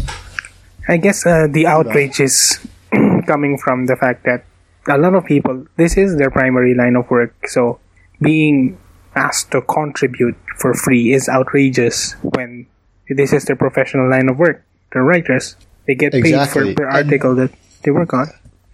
I 0.88 0.98
guess 0.98 1.26
uh, 1.26 1.48
the 1.50 1.68
outrage 1.68 2.20
is 2.20 2.60
coming 3.28 3.58
from 3.58 3.86
the 3.86 3.96
fact 3.96 4.24
that 4.26 4.46
a 4.88 4.98
lot 4.98 5.14
of 5.14 5.26
people, 5.26 5.66
this 5.78 5.96
is 5.98 6.18
their 6.18 6.32
primary 6.32 6.74
line 6.74 6.96
of 6.96 7.10
work. 7.10 7.34
So 7.48 7.80
being 8.22 8.78
asked 9.16 9.52
to 9.52 9.62
contribute 9.62 10.36
for 10.58 10.74
free 10.74 11.14
is 11.14 11.30
outrageous 11.30 12.14
when 12.22 12.66
this 13.10 13.34
is 13.34 13.46
their 13.46 13.56
professional 13.56 14.10
line 14.10 14.30
of 14.30 14.40
work. 14.40 14.64
They're 14.92 15.04
writers. 15.04 15.56
They 15.88 15.96
get 15.96 16.14
paid 16.14 16.26
Exactly. 16.26 16.74
for 16.76 16.82
per 16.84 16.88
And- 16.88 16.96
article 17.08 17.36
that 17.36 17.52
they 17.84 17.92
work 17.92 18.14
on. 18.14 18.28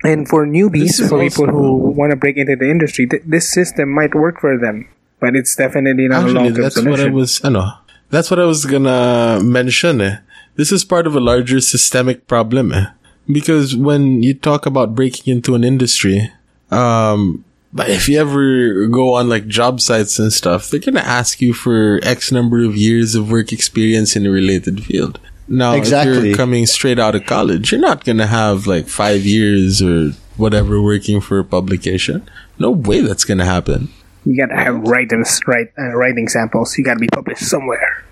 And 0.04 0.30
for 0.30 0.46
newbies, 0.46 1.02
for 1.10 1.20
people 1.20 1.48
who 1.48 1.90
want 1.92 2.12
to 2.12 2.16
break 2.16 2.38
into 2.38 2.56
the 2.56 2.70
industry, 2.70 3.08
th- 3.08 3.24
this 3.26 3.50
system 3.50 3.90
might 3.90 4.14
work 4.14 4.40
for 4.40 4.56
them. 4.58 4.88
But 5.20 5.36
it's 5.36 5.56
definitely 5.56 6.08
not 6.08 6.18
a 6.18 6.26
Actually, 6.30 6.34
long-term 6.36 6.62
that's 6.62 6.76
solution. 6.76 6.92
what 6.92 7.12
I 7.12 7.14
was. 7.14 7.42
I 7.44 7.50
know. 7.50 7.72
That's 8.12 8.30
what 8.30 8.40
I 8.40 8.46
was 8.46 8.66
gonna 8.66 9.42
mention. 9.44 10.00
Eh. 10.02 10.18
This 10.58 10.72
is 10.72 10.84
part 10.84 11.08
of 11.08 11.16
a 11.16 11.20
larger 11.20 11.62
systemic 11.62 12.28
problem. 12.28 12.74
Eh. 12.74 12.88
Because 13.32 13.76
when 13.76 14.24
you 14.24 14.34
talk 14.34 14.66
about 14.66 14.96
breaking 14.96 15.34
into 15.34 15.56
an 15.56 15.64
industry, 15.64 16.32
um, 16.72 17.46
but 17.74 17.90
if 17.90 18.10
you 18.10 18.20
ever 18.20 18.88
go 18.88 19.14
on 19.14 19.30
like 19.30 19.48
job 19.48 19.80
sites 19.82 20.18
and 20.18 20.34
stuff, 20.34 20.70
they're 20.70 20.80
gonna 20.80 21.00
ask 21.00 21.42
you 21.42 21.54
for 21.54 22.00
X 22.02 22.32
number 22.32 22.64
of 22.64 22.76
years 22.76 23.14
of 23.14 23.30
work 23.30 23.54
experience 23.54 24.16
in 24.16 24.26
a 24.26 24.32
related 24.32 24.84
field. 24.84 25.20
Now, 25.48 25.76
if 25.76 25.90
you're 25.90 26.36
coming 26.36 26.66
straight 26.66 27.00
out 27.00 27.16
of 27.16 27.26
college, 27.26 27.72
you're 27.72 27.82
not 27.82 28.04
gonna 28.04 28.28
have 28.28 28.68
like 28.68 28.88
five 28.88 29.26
years 29.26 29.82
or 29.82 30.12
whatever 30.38 30.82
working 30.82 31.22
for 31.22 31.40
a 31.40 31.44
publication. 31.44 32.28
No 32.58 32.72
way 32.72 33.02
that's 33.02 33.26
gonna 33.26 33.46
happen. 33.46 33.90
You 34.26 34.36
gotta 34.36 34.60
have 34.60 34.82
writings, 34.82 35.40
write, 35.48 35.72
uh, 35.78 35.96
writing 35.96 36.28
samples. 36.28 36.78
You 36.78 36.84
gotta 36.84 37.00
be 37.00 37.08
published 37.08 37.44
somewhere. 37.44 38.04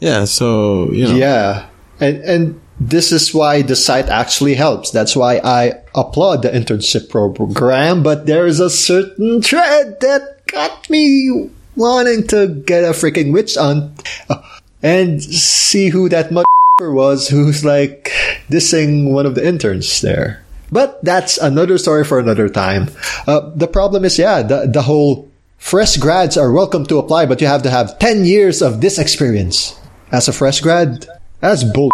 Yeah, 0.00 0.24
so 0.24 0.90
you 0.92 1.04
know. 1.08 1.14
Yeah. 1.14 1.66
And 2.00 2.16
and 2.24 2.60
this 2.80 3.12
is 3.12 3.34
why 3.34 3.62
the 3.62 3.76
site 3.76 4.08
actually 4.08 4.54
helps. 4.54 4.90
That's 4.90 5.14
why 5.14 5.38
I 5.44 5.74
applaud 5.94 6.42
the 6.42 6.48
internship 6.48 7.10
program, 7.10 8.02
but 8.02 8.24
there's 8.24 8.58
a 8.58 8.70
certain 8.70 9.42
thread 9.42 10.00
that 10.00 10.46
got 10.46 10.88
me 10.88 11.50
wanting 11.76 12.26
to 12.28 12.48
get 12.48 12.84
a 12.84 12.96
freaking 12.96 13.32
witch 13.32 13.56
hunt 13.56 14.02
uh, 14.28 14.40
and 14.82 15.22
see 15.22 15.90
who 15.90 16.08
that 16.08 16.30
motherfucker 16.30 16.94
was 16.94 17.28
who's 17.28 17.64
like 17.64 18.10
dissing 18.48 19.12
one 19.12 19.26
of 19.26 19.34
the 19.34 19.46
interns 19.46 20.00
there. 20.00 20.42
But 20.72 21.04
that's 21.04 21.36
another 21.36 21.78
story 21.78 22.04
for 22.04 22.18
another 22.18 22.48
time. 22.48 22.88
Uh, 23.26 23.50
the 23.54 23.66
problem 23.66 24.04
is, 24.04 24.18
yeah, 24.18 24.42
the, 24.42 24.70
the 24.72 24.82
whole 24.82 25.28
fresh 25.58 25.96
grads 25.96 26.36
are 26.36 26.52
welcome 26.52 26.86
to 26.86 26.98
apply, 26.98 27.26
but 27.26 27.40
you 27.40 27.46
have 27.46 27.64
to 27.64 27.70
have 27.70 27.98
10 27.98 28.24
years 28.24 28.62
of 28.62 28.80
this 28.80 28.98
experience. 28.98 29.76
As 30.12 30.28
a 30.28 30.32
fresh 30.32 30.60
grad, 30.60 31.06
that's 31.40 31.62
bull. 31.64 31.90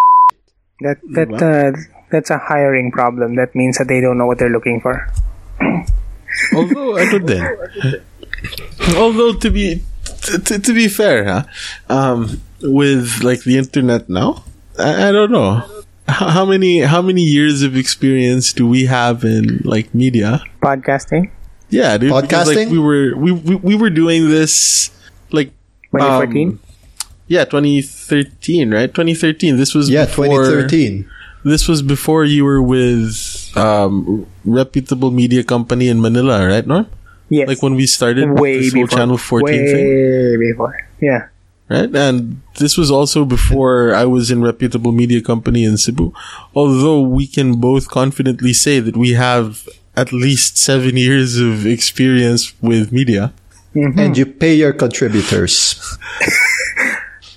That 0.81 0.99
that 1.13 1.31
uh, 1.33 1.73
that's 2.11 2.31
a 2.31 2.39
hiring 2.39 2.91
problem. 2.91 3.37
That 3.37 3.55
means 3.55 3.79
that 3.79 3.89
they 3.89 4.01
don't 4.01 4.19
know 4.19 4.27
what 4.27 4.39
they're 4.39 4.51
looking 4.53 4.81
for. 4.81 5.09
Although 6.55 6.97
I 6.97 7.11
don't 7.11 7.27
think. 7.27 7.45
Although 8.97 9.35
to 9.35 9.51
be 9.51 9.83
to, 10.27 10.39
to, 10.39 10.59
to 10.59 10.73
be 10.75 10.89
fair, 10.89 11.25
huh? 11.25 11.43
Um, 11.89 12.41
with 12.63 13.23
like 13.23 13.43
the 13.45 13.59
internet 13.59 14.09
now, 14.09 14.45
I, 14.79 15.09
I 15.09 15.13
don't 15.13 15.31
know 15.31 15.63
how, 16.09 16.29
how 16.29 16.45
many 16.45 16.81
how 16.81 17.03
many 17.03 17.23
years 17.23 17.63
of 17.63 17.77
experience 17.77 18.53
do 18.53 18.67
we 18.67 18.87
have 18.87 19.25
in 19.25 19.61
like 19.65 19.95
media? 19.95 20.43
Podcasting, 20.63 21.31
Yeah, 21.71 21.97
dude, 21.99 22.13
because, 22.15 22.49
like, 22.49 22.57
Podcasting? 22.59 22.71
we 22.71 22.79
were 22.79 23.17
we, 23.17 23.33
we 23.33 23.55
we 23.57 23.75
were 23.75 23.91
doing 23.91 24.29
this 24.29 24.91
like 25.33 25.53
2014. 25.93 26.49
um, 26.49 26.61
yeah, 27.29 27.45
2013, 27.45 28.71
right? 28.73 28.93
2013. 28.93 29.57
This 29.57 29.75
was 29.75 29.89
Yeah, 29.91 30.07
before, 30.07 30.27
2013. 30.27 31.09
This 31.45 31.69
was 31.69 31.83
before 31.83 32.25
you 32.25 32.45
were 32.45 32.61
with 32.63 33.15
um 33.57 34.27
reputable 34.45 35.11
media 35.11 35.43
company 35.45 35.89
in 35.89 36.01
Manila, 36.01 36.47
right, 36.47 36.67
Norm? 36.67 36.87
yes, 37.29 37.47
Like 37.49 37.63
when 37.63 37.75
we 37.75 37.87
started 37.87 38.31
way 38.39 38.59
this 38.61 38.73
whole 38.75 38.85
before. 38.85 38.99
Channel 38.99 39.19
14 39.19 39.47
way 39.47 39.73
thing, 39.73 40.39
before. 40.41 40.75
Yeah. 41.01 41.29
right? 41.69 41.91
And 41.95 42.43
this 42.59 42.77
was 42.77 42.91
also 42.91 43.25
before 43.25 43.95
I 43.95 44.05
was 44.07 44.31
in 44.31 44.43
reputable 44.43 44.93
media 44.93 45.21
company 45.21 45.65
in 45.65 45.77
Cebu. 45.77 46.13
Although 46.55 47.03
we 47.03 47.27
can 47.27 47.61
both 47.61 47.89
confidently 47.91 48.53
say 48.53 48.81
that 48.81 48.97
we 48.97 49.13
have 49.15 49.69
at 49.97 50.13
least 50.13 50.59
seven 50.59 50.97
years 50.97 51.39
of 51.39 51.67
experience 51.67 52.53
with 52.61 52.93
media. 52.93 53.33
And 53.75 54.17
you 54.17 54.25
pay 54.27 54.55
your 54.55 54.73
contributors. 54.73 55.77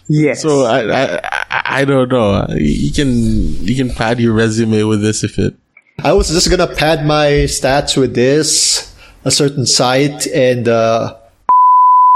Yes. 0.10 0.41
So 0.41 0.65
I, 0.65 0.82
I, 0.82 1.19
I, 1.24 1.62
I 1.82 1.86
don't 1.86 2.12
know. 2.12 2.48
You 2.58 2.91
can, 2.91 3.63
you 3.63 3.76
can 3.76 3.95
pad 3.95 4.19
your 4.19 4.34
resume 4.34 4.84
with 4.84 5.02
this 5.02 5.24
if 5.24 5.39
it, 5.39 5.56
I 6.04 6.13
was 6.13 6.30
just 6.30 6.50
gonna 6.50 6.67
pad 6.67 7.06
my 7.06 7.45
stats 7.45 7.98
with 7.98 8.15
this, 8.15 8.95
a 9.26 9.32
certain 9.32 9.65
site, 9.65 10.28
and 10.28 10.67
uh, 10.67 11.17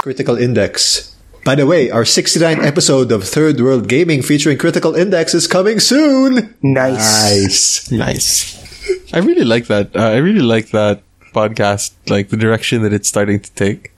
Critical 0.01 0.37
Index. 0.37 1.15
By 1.43 1.55
the 1.55 1.67
way, 1.67 1.91
our 1.91 2.05
69 2.05 2.63
episode 2.63 3.11
of 3.11 3.25
Third 3.25 3.59
World 3.59 3.89
Gaming 3.89 4.21
featuring 4.21 4.57
Critical 4.57 4.95
Index 4.95 5.33
is 5.33 5.47
coming 5.47 5.81
soon. 5.81 6.55
nice. 6.61 7.91
Nice. 7.91 7.91
nice. 7.91 9.13
I 9.13 9.19
really 9.19 9.43
like 9.43 9.67
that. 9.67 9.93
Uh, 9.95 9.99
I 9.99 10.17
really 10.17 10.41
like 10.41 10.69
that 10.69 11.03
podcast, 11.33 11.91
like 12.09 12.29
the 12.29 12.37
direction 12.37 12.83
that 12.83 12.93
it's 12.93 13.09
starting 13.09 13.41
to 13.41 13.51
take. 13.51 13.92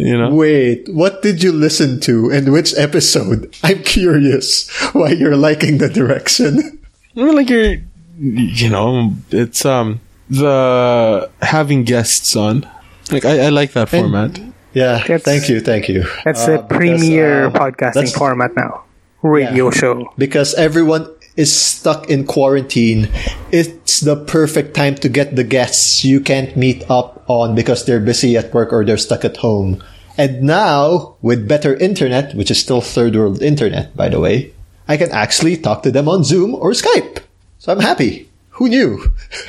You 0.00 0.16
know? 0.16 0.32
Wait, 0.34 0.88
what 0.88 1.20
did 1.20 1.42
you 1.44 1.52
listen 1.52 2.00
to 2.08 2.30
and 2.32 2.48
which 2.52 2.72
episode? 2.76 3.52
I'm 3.62 3.82
curious 3.84 4.64
why 4.96 5.10
you're 5.12 5.36
liking 5.36 5.76
the 5.78 5.88
direction. 5.92 6.80
Well, 7.14 7.34
like 7.36 7.50
you're, 7.50 7.76
you 8.18 8.68
know, 8.70 9.12
it's 9.30 9.64
um 9.66 10.00
the 10.30 11.28
having 11.42 11.84
guests 11.84 12.34
on. 12.36 12.64
Like 13.12 13.24
I, 13.24 13.46
I 13.46 13.48
like 13.50 13.72
that 13.74 13.88
format. 13.90 14.38
Yeah, 14.72 14.98
That's- 15.02 15.22
thank 15.22 15.48
you, 15.50 15.60
thank 15.60 15.88
you. 15.88 16.06
That's 16.24 16.46
Uh, 16.46 16.56
the 16.56 16.62
premier 16.62 17.50
because, 17.50 17.60
uh, 17.60 17.64
podcasting 18.00 18.14
format 18.16 18.54
now. 18.56 18.84
Radio 19.22 19.64
Yeah. 19.68 19.70
show. 19.80 19.94
because 20.16 20.54
everyone 20.54 21.04
is 21.36 21.54
stuck 21.54 22.10
in 22.10 22.26
quarantine. 22.26 23.08
It's 23.50 24.00
the 24.00 24.16
perfect 24.16 24.74
time 24.74 24.96
to 24.96 25.08
get 25.08 25.36
the 25.36 25.44
guests 25.44 26.04
you 26.04 26.20
can't 26.20 26.56
meet 26.56 26.88
up 26.90 27.24
on 27.28 27.54
because 27.54 27.84
they're 27.84 28.00
busy 28.00 28.36
at 28.36 28.52
work 28.52 28.72
or 28.72 28.84
they're 28.84 28.98
stuck 28.98 29.24
at 29.24 29.38
home. 29.38 29.82
And 30.18 30.42
now, 30.42 31.16
with 31.22 31.48
better 31.48 31.74
internet, 31.76 32.34
which 32.34 32.50
is 32.50 32.60
still 32.60 32.80
third 32.80 33.16
world 33.16 33.42
internet, 33.42 33.96
by 33.96 34.08
the 34.08 34.20
way, 34.20 34.52
I 34.88 34.96
can 34.96 35.10
actually 35.12 35.56
talk 35.56 35.82
to 35.84 35.90
them 35.90 36.08
on 36.08 36.24
Zoom 36.24 36.54
or 36.54 36.72
Skype. 36.72 37.22
So 37.58 37.72
I'm 37.72 37.80
happy. 37.80 38.28
Who 38.60 38.68
knew? 38.68 38.98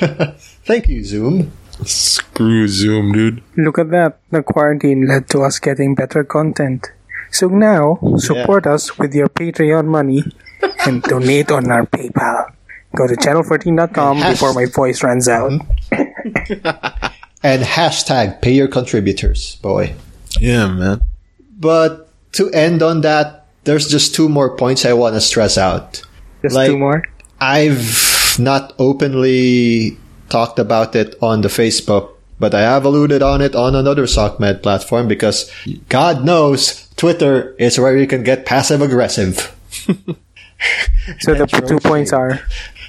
Thank 0.64 0.88
you, 0.88 1.04
Zoom. 1.04 1.52
Screw 1.84 2.68
Zoom, 2.68 3.12
dude. 3.12 3.42
Look 3.56 3.78
at 3.78 3.90
that. 3.90 4.20
The 4.30 4.42
quarantine 4.42 5.06
led 5.06 5.28
to 5.30 5.42
us 5.42 5.58
getting 5.58 5.94
better 5.94 6.22
content. 6.22 6.88
So 7.30 7.48
now, 7.48 7.98
support 8.18 8.66
us 8.66 8.98
with 8.98 9.14
your 9.14 9.28
Patreon 9.28 9.86
money 9.86 10.22
and 10.86 11.02
donate 11.02 11.50
on 11.50 11.70
our 11.70 11.86
PayPal. 11.86 12.52
Go 12.96 13.06
to 13.06 13.14
channel14.com 13.14 14.16
And 14.18 14.24
hash- 14.24 14.32
before 14.34 14.52
my 14.54 14.66
voice 14.66 15.02
runs 15.02 15.28
out. 15.28 15.50
Mm-hmm. 15.90 17.08
And 17.44 17.64
hashtag 17.64 18.40
pay 18.40 18.52
your 18.52 18.68
contributors, 18.68 19.56
boy. 19.56 19.94
Yeah, 20.38 20.68
man. 20.68 21.00
But 21.58 22.08
to 22.34 22.48
end 22.52 22.84
on 22.84 23.00
that, 23.00 23.46
there's 23.64 23.88
just 23.88 24.14
two 24.14 24.28
more 24.28 24.56
points 24.56 24.84
I 24.86 24.92
want 24.92 25.16
to 25.16 25.20
stress 25.20 25.58
out. 25.58 26.02
Just 26.42 26.54
Like- 26.54 26.70
two 26.70 26.78
more. 26.78 27.02
I've 27.40 28.36
not 28.38 28.74
openly 28.78 29.96
talked 30.28 30.60
about 30.60 30.94
it 30.94 31.16
on 31.20 31.40
the 31.40 31.48
Facebook, 31.48 32.10
but 32.38 32.54
I 32.54 32.60
have 32.60 32.84
alluded 32.84 33.22
on 33.22 33.40
it 33.42 33.56
on 33.56 33.74
another 33.74 34.04
SOCMED 34.06 34.62
platform 34.62 35.08
because 35.08 35.50
God 35.88 36.24
knows 36.24 36.86
Twitter 36.94 37.56
is 37.58 37.76
where 37.80 37.96
you 37.96 38.06
can 38.06 38.22
get 38.22 38.46
passive 38.46 38.80
aggressive. 38.82 39.50
So 41.20 41.34
the 41.34 41.40
Metro 41.40 41.66
two 41.66 41.80
points 41.80 42.12
are? 42.12 42.40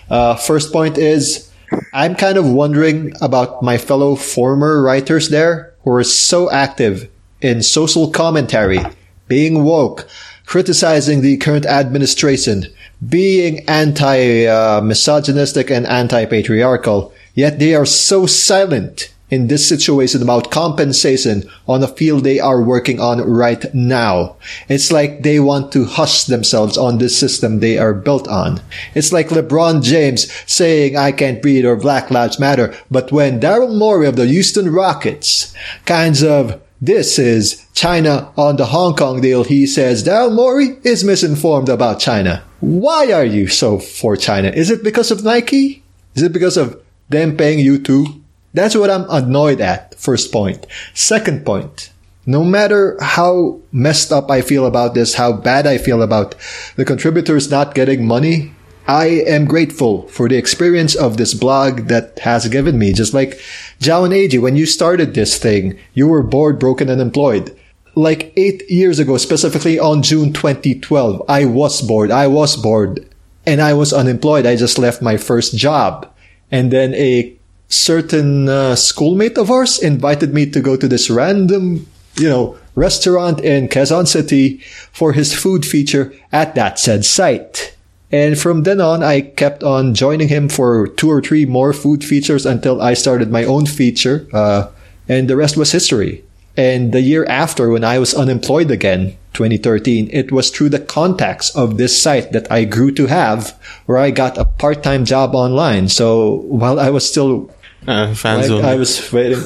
Uh, 0.10 0.36
first 0.36 0.72
point 0.72 0.98
is 0.98 1.52
I'm 1.94 2.16
kind 2.16 2.38
of 2.38 2.48
wondering 2.48 3.14
about 3.22 3.64
my 3.64 3.78
fellow 3.78 4.16
former 4.16 4.82
writers 4.82 5.30
there 5.30 5.74
who 5.84 5.92
are 5.92 6.04
so 6.04 6.52
active 6.52 7.10
in 7.42 7.62
social 7.62 8.12
commentary, 8.12 8.80
being 9.28 9.64
woke, 9.64 10.08
criticizing 10.46 11.22
the 11.22 11.38
current 11.38 11.66
administration, 11.66 12.66
being 13.08 13.68
anti-misogynistic 13.68 15.72
and 15.72 15.88
anti-patriarchal, 15.88 17.14
yet 17.34 17.60
they 17.60 17.76
are 17.76 17.86
so 17.86 18.26
silent 18.26 19.13
in 19.34 19.48
this 19.48 19.68
situation 19.68 20.22
about 20.22 20.52
compensation 20.52 21.50
on 21.68 21.82
a 21.82 21.88
field 21.88 22.24
they 22.24 22.40
are 22.40 22.62
working 22.62 23.00
on 23.00 23.20
right 23.20 23.66
now. 23.74 24.36
It's 24.70 24.92
like 24.92 25.24
they 25.24 25.40
want 25.40 25.72
to 25.72 25.86
hush 25.86 26.26
themselves 26.26 26.78
on 26.78 27.00
this 27.00 27.18
system 27.18 27.60
they 27.60 27.80
are 27.80 27.96
built 27.96 28.28
on. 28.28 28.62
It's 28.94 29.12
like 29.12 29.30
LeBron 29.30 29.82
James 29.84 30.32
saying 30.46 30.96
I 30.96 31.12
can't 31.12 31.42
breathe 31.42 31.66
or 31.66 31.76
Black 31.76 32.12
Lives 32.12 32.40
Matter, 32.40 32.76
but 32.92 33.12
when 33.12 33.40
Daryl 33.40 33.76
Morey 33.76 34.08
of 34.08 34.18
the 34.18 34.28
Houston 34.28 34.72
Rockets 34.72 35.54
kinds 35.86 36.24
of 36.24 36.62
this 36.80 37.18
is 37.18 37.66
China 37.74 38.32
on 38.38 38.58
the 38.58 38.66
Hong 38.66 38.96
Kong 38.96 39.22
deal. 39.22 39.44
He 39.44 39.66
says 39.66 40.04
Daryl 40.04 40.36
Morey 40.36 40.78
is 40.84 41.04
misinformed 41.04 41.70
about 41.70 42.00
China. 42.00 42.44
Why 42.60 43.12
are 43.12 43.26
you 43.26 43.48
so 43.48 43.80
for 43.80 44.16
China? 44.16 44.50
Is 44.50 44.70
it 44.70 44.84
because 44.84 45.10
of 45.10 45.24
Nike? 45.24 45.82
Is 46.14 46.22
it 46.22 46.34
because 46.34 46.58
of 46.58 46.80
them 47.10 47.36
paying 47.36 47.60
you 47.60 47.80
too? 47.82 48.23
That's 48.54 48.76
what 48.76 48.90
I'm 48.90 49.06
annoyed 49.10 49.62
at. 49.62 49.96
First 49.96 50.32
point. 50.32 50.66
Second 50.94 51.46
point. 51.46 51.90
No 52.26 52.44
matter 52.44 52.98
how 53.02 53.60
messed 53.72 54.12
up 54.12 54.32
I 54.32 54.42
feel 54.42 54.66
about 54.66 54.94
this, 54.94 55.16
how 55.16 55.34
bad 55.34 55.68
I 55.68 55.78
feel 55.78 56.02
about 56.02 56.36
the 56.78 56.86
contributors 56.86 57.52
not 57.52 57.76
getting 57.76 58.08
money, 58.08 58.54
I 58.88 59.06
am 59.28 59.46
grateful 59.46 60.08
for 60.08 60.30
the 60.30 60.38
experience 60.38 60.96
of 60.96 61.18
this 61.18 61.34
blog 61.34 61.88
that 61.88 62.20
has 62.20 62.48
given 62.48 62.78
me. 62.78 62.94
Just 62.94 63.14
like 63.14 63.40
Joao 63.80 64.06
and 64.06 64.14
AG, 64.14 64.38
when 64.40 64.56
you 64.56 64.66
started 64.66 65.14
this 65.14 65.38
thing, 65.38 65.78
you 65.94 66.08
were 66.08 66.24
bored, 66.24 66.60
broken, 66.60 66.90
and 66.90 67.02
employed. 67.02 67.58
Like 67.96 68.34
eight 68.36 68.70
years 68.70 69.00
ago, 69.00 69.18
specifically 69.18 69.80
on 69.80 70.02
June 70.02 70.34
2012, 70.34 71.24
I 71.28 71.46
was 71.46 71.82
bored. 71.82 72.12
I 72.12 72.28
was 72.28 72.56
bored 72.56 73.08
and 73.46 73.62
I 73.62 73.74
was 73.74 73.94
unemployed. 73.94 74.46
I 74.46 74.56
just 74.56 74.78
left 74.78 75.02
my 75.02 75.18
first 75.18 75.56
job. 75.56 76.10
And 76.52 76.72
then 76.72 76.94
a 76.94 77.38
certain 77.74 78.48
uh, 78.48 78.76
schoolmate 78.76 79.38
of 79.38 79.50
ours 79.50 79.80
invited 79.80 80.34
me 80.34 80.50
to 80.52 80.62
go 80.62 80.78
to 80.78 80.88
this 80.88 81.10
random, 81.10 81.88
you 82.16 82.30
know, 82.30 82.58
restaurant 82.76 83.40
in 83.42 83.68
Quezon 83.68 84.08
City 84.08 84.60
for 84.92 85.14
his 85.14 85.34
food 85.34 85.66
feature 85.66 86.14
at 86.32 86.56
that 86.56 86.80
said 86.80 87.04
site. 87.04 87.76
And 88.12 88.38
from 88.38 88.62
then 88.62 88.80
on, 88.80 89.02
I 89.02 89.22
kept 89.22 89.64
on 89.64 89.96
joining 89.96 90.28
him 90.28 90.48
for 90.48 90.88
two 90.88 91.10
or 91.10 91.20
three 91.20 91.46
more 91.46 91.74
food 91.74 92.04
features 92.04 92.46
until 92.46 92.80
I 92.80 92.94
started 92.94 93.32
my 93.32 93.44
own 93.44 93.66
feature. 93.66 94.28
Uh, 94.32 94.70
and 95.10 95.28
the 95.28 95.36
rest 95.36 95.58
was 95.58 95.72
history. 95.72 96.24
And 96.56 96.94
the 96.94 97.02
year 97.02 97.26
after, 97.26 97.70
when 97.70 97.84
I 97.84 97.98
was 97.98 98.14
unemployed 98.14 98.70
again, 98.70 99.18
2013, 99.34 100.12
it 100.14 100.32
was 100.32 100.52
through 100.52 100.70
the 100.70 100.80
contacts 100.80 101.50
of 101.56 101.78
this 101.78 102.00
site 102.00 102.32
that 102.34 102.52
I 102.52 102.66
grew 102.66 102.92
to 102.92 103.08
have 103.08 103.60
where 103.88 103.98
I 103.98 104.12
got 104.12 104.38
a 104.38 104.46
part-time 104.46 105.06
job 105.06 105.34
online. 105.34 105.90
So 105.90 106.46
while 106.46 106.80
I 106.80 106.92
was 106.92 107.10
still 107.10 107.50
Uh, 107.88 108.14
fans 108.14 108.50
like, 108.50 108.52
only. 108.52 108.64
I 108.70 108.76
was 108.76 109.12
waiting. 109.12 109.40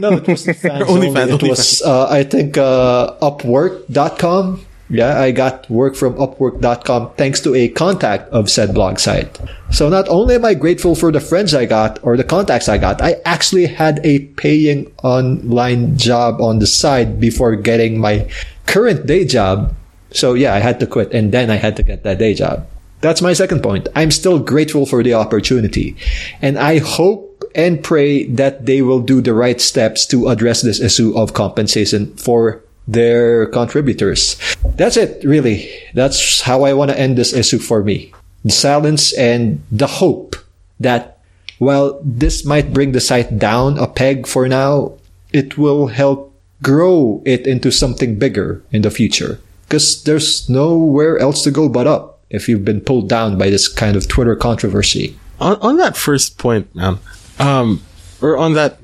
No, 0.00 0.12
it 0.14 0.26
was 0.26 0.44
fans 0.60 0.84
Only 0.88 1.08
only. 1.08 1.14
fans, 1.14 1.30
It 1.30 1.34
only 1.34 1.50
was, 1.50 1.82
uh, 1.82 2.08
I 2.10 2.24
think, 2.24 2.56
uh, 2.58 3.14
Upwork.com. 3.22 4.64
Yeah, 4.90 5.20
I 5.20 5.32
got 5.32 5.68
work 5.68 5.94
from 5.96 6.14
Upwork.com 6.14 7.10
thanks 7.18 7.40
to 7.42 7.54
a 7.54 7.68
contact 7.68 8.32
of 8.32 8.48
said 8.48 8.72
blog 8.72 8.98
site. 8.98 9.38
So 9.70 9.90
not 9.90 10.08
only 10.08 10.36
am 10.36 10.46
I 10.46 10.54
grateful 10.54 10.94
for 10.94 11.12
the 11.12 11.20
friends 11.20 11.54
I 11.54 11.66
got 11.66 11.98
or 12.02 12.16
the 12.16 12.24
contacts 12.24 12.70
I 12.70 12.78
got, 12.78 13.02
I 13.02 13.16
actually 13.26 13.66
had 13.66 14.00
a 14.02 14.20
paying 14.40 14.90
online 15.04 15.98
job 15.98 16.40
on 16.40 16.58
the 16.58 16.66
side 16.66 17.20
before 17.20 17.54
getting 17.56 18.00
my 18.00 18.30
current 18.64 19.04
day 19.04 19.26
job. 19.26 19.74
So 20.10 20.32
yeah, 20.32 20.54
I 20.54 20.60
had 20.60 20.80
to 20.80 20.86
quit 20.86 21.12
and 21.12 21.32
then 21.32 21.50
I 21.50 21.56
had 21.56 21.76
to 21.76 21.82
get 21.82 22.02
that 22.04 22.16
day 22.18 22.32
job. 22.32 22.66
That's 23.02 23.20
my 23.20 23.34
second 23.34 23.62
point. 23.62 23.88
I'm 23.94 24.10
still 24.10 24.38
grateful 24.38 24.86
for 24.86 25.02
the 25.02 25.12
opportunity 25.12 25.96
and 26.40 26.58
I 26.58 26.78
hope 26.78 27.27
and 27.54 27.82
pray 27.82 28.26
that 28.26 28.66
they 28.66 28.82
will 28.82 29.00
do 29.00 29.20
the 29.20 29.34
right 29.34 29.60
steps 29.60 30.06
to 30.06 30.28
address 30.28 30.62
this 30.62 30.80
issue 30.80 31.16
of 31.16 31.34
compensation 31.34 32.14
for 32.16 32.62
their 32.86 33.46
contributors. 33.46 34.40
That's 34.64 34.96
it, 34.96 35.22
really. 35.24 35.70
That's 35.94 36.40
how 36.40 36.64
I 36.64 36.72
want 36.72 36.90
to 36.90 36.98
end 36.98 37.18
this 37.18 37.32
issue 37.32 37.58
for 37.58 37.82
me. 37.82 38.12
The 38.44 38.50
silence 38.50 39.12
and 39.12 39.62
the 39.70 39.86
hope 39.86 40.36
that 40.80 41.18
while 41.58 42.00
this 42.02 42.44
might 42.44 42.72
bring 42.72 42.92
the 42.92 43.00
site 43.00 43.38
down 43.38 43.78
a 43.78 43.86
peg 43.86 44.26
for 44.26 44.48
now, 44.48 44.94
it 45.32 45.58
will 45.58 45.88
help 45.88 46.34
grow 46.62 47.22
it 47.26 47.46
into 47.46 47.70
something 47.70 48.18
bigger 48.18 48.62
in 48.72 48.82
the 48.82 48.90
future. 48.90 49.40
Because 49.66 50.02
there's 50.04 50.48
nowhere 50.48 51.18
else 51.18 51.44
to 51.44 51.50
go 51.50 51.68
but 51.68 51.86
up 51.86 52.20
if 52.30 52.48
you've 52.48 52.64
been 52.64 52.80
pulled 52.80 53.08
down 53.08 53.36
by 53.36 53.50
this 53.50 53.68
kind 53.68 53.96
of 53.96 54.08
Twitter 54.08 54.36
controversy. 54.36 55.18
on, 55.40 55.56
on 55.60 55.76
that 55.76 55.96
first 55.96 56.38
point, 56.38 56.74
man, 56.74 56.98
um, 57.38 57.82
or 58.20 58.36
on 58.36 58.54
that 58.54 58.78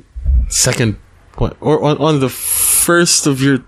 second 0.49 0.97
point, 1.33 1.57
or 1.61 1.83
on, 1.83 1.99
on 1.99 2.21
the 2.21 2.29
first 2.29 3.27
of 3.27 3.41
your 3.43 3.65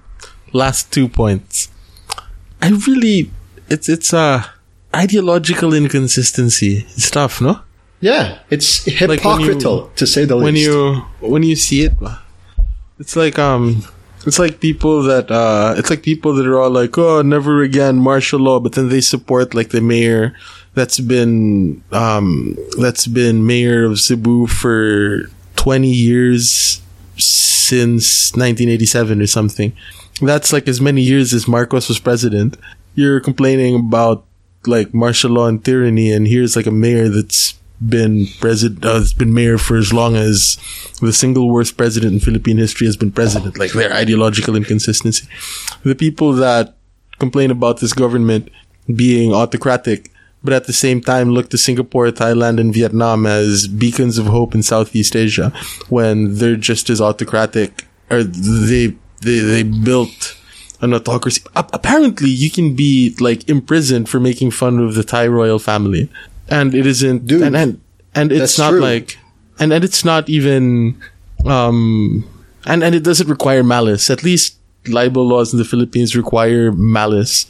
last 0.53 0.93
two 0.93 1.09
points, 1.09 1.69
I 2.63 2.71
really, 2.87 3.31
it's, 3.69 3.89
it's 3.89 4.13
a 4.13 4.45
ideological 4.95 5.75
inconsistency. 5.75 6.87
It's 6.97 7.11
tough, 7.11 7.41
no? 7.41 7.61
Yeah, 8.01 8.39
it's 8.51 8.85
when 8.87 8.93
you- 8.95 8.99
hypocritical 9.17 9.89
to 9.97 10.07
say 10.07 10.25
the 10.25 10.37
when 10.37 10.55
least. 10.55 10.67
you 10.69 11.03
when 11.21 11.43
you 11.43 11.57
see 11.57 11.83
it 11.83 11.95
it's 12.99 13.17
like 13.17 13.39
um 13.39 13.83
it's 14.27 14.39
like 14.39 14.61
people 14.61 15.03
that 15.03 15.31
uh 15.31 15.75
it's 15.79 15.89
like 15.91 16.03
people 16.03 16.35
that 16.35 16.47
are 16.47 16.59
all 16.61 16.71
like 16.71 16.97
oh 16.99 17.23
never 17.23 17.63
again 17.63 17.97
martial 17.97 18.39
law 18.39 18.61
but 18.61 18.73
then 18.73 18.91
they 18.91 19.01
support 19.01 19.55
like 19.55 19.71
the 19.71 19.81
mayor 19.81 20.35
that's 20.77 21.01
been 21.01 21.83
um 21.91 22.57
that's 22.79 23.07
been 23.09 23.47
mayor 23.47 23.87
of 23.87 23.99
Cebu 23.99 24.47
for 24.47 25.23
20 25.57 25.89
years 25.89 26.83
since 27.17 28.31
1987 28.37 29.23
or 29.23 29.27
something. 29.27 29.73
That's 30.21 30.53
like 30.53 30.69
as 30.69 30.81
many 30.81 31.01
years 31.01 31.33
as 31.33 31.49
Marcos 31.49 31.89
was 31.89 31.99
president. 31.99 32.59
You're 32.95 33.21
complaining 33.21 33.75
about 33.75 34.27
like 34.67 34.93
martial 34.93 35.31
law 35.31 35.47
and 35.47 35.65
tyranny 35.65 36.13
and 36.13 36.29
here's 36.29 36.57
like 36.57 36.67
a 36.67 36.71
mayor 36.71 37.09
that's 37.09 37.55
been 37.81 38.27
president 38.41 38.85
uh, 38.85 38.95
has 38.95 39.15
been 39.15 39.33
mayor 39.33 39.59
for 39.59 39.77
as 39.77 39.93
long 39.93 40.17
as 40.17 40.59
the 41.01 41.13
single 41.13 41.51
worst 41.51 41.79
president 41.79 42.13
in 42.13 42.21
Philippine 42.21 42.59
history 42.59 42.87
has 42.87 42.97
been 42.97 43.13
president 43.13 43.59
like 43.59 43.73
their 43.73 43.93
ideological 43.95 44.57
inconsistency. 44.57 45.27
The 45.85 45.95
people 45.95 46.35
that 46.35 46.75
complain 47.19 47.51
about 47.51 47.81
this 47.81 47.95
government 47.95 48.51
being 48.95 49.33
autocratic 49.33 50.11
but 50.47 50.55
at 50.55 50.67
the 50.67 50.73
same 50.73 51.03
time 51.03 51.31
look 51.31 51.51
to 51.51 51.59
Singapore, 51.59 52.09
Thailand, 52.09 52.59
and 52.59 52.73
Vietnam 52.73 53.27
as 53.27 53.69
beacons 53.69 54.17
of 54.17 54.27
hope 54.27 54.55
in 54.55 54.63
Southeast 54.63 55.15
Asia 55.15 55.53
when 55.91 56.37
they're 56.37 56.57
just 56.57 56.89
as 56.89 57.01
autocratic 57.01 57.85
or 58.09 58.23
they 58.23 58.95
they 59.21 59.39
they 59.41 59.63
built 59.63 60.37
an 60.81 60.95
autocracy. 60.95 61.43
A- 61.55 61.69
apparently, 61.73 62.31
you 62.31 62.51
can 62.51 62.75
be 62.75 63.15
like 63.21 63.49
imprisoned 63.49 64.09
for 64.09 64.21
making 64.21 64.51
fun 64.51 64.79
of 64.79 64.95
the 64.95 65.05
Thai 65.05 65.27
royal 65.27 65.59
family, 65.59 66.09
and 66.49 66.75
it 66.75 66.87
isn't. 66.87 67.27
Dude, 67.27 67.43
and 67.43 67.57
and, 67.57 67.81
and 68.15 68.33
it's 68.33 68.59
not 68.59 68.71
true. 68.71 68.81
like, 68.81 69.19
and 69.59 69.73
and 69.73 69.85
it's 69.85 70.05
not 70.05 70.29
even, 70.29 70.97
um, 71.45 72.25
and 72.67 72.83
and 72.83 72.95
it 72.95 73.03
doesn't 73.03 73.29
require 73.29 73.63
malice. 73.63 74.11
At 74.11 74.23
least 74.23 74.57
libel 74.89 75.27
laws 75.27 75.53
in 75.53 75.59
the 75.59 75.65
Philippines 75.65 76.15
require 76.17 76.73
malice, 76.73 77.47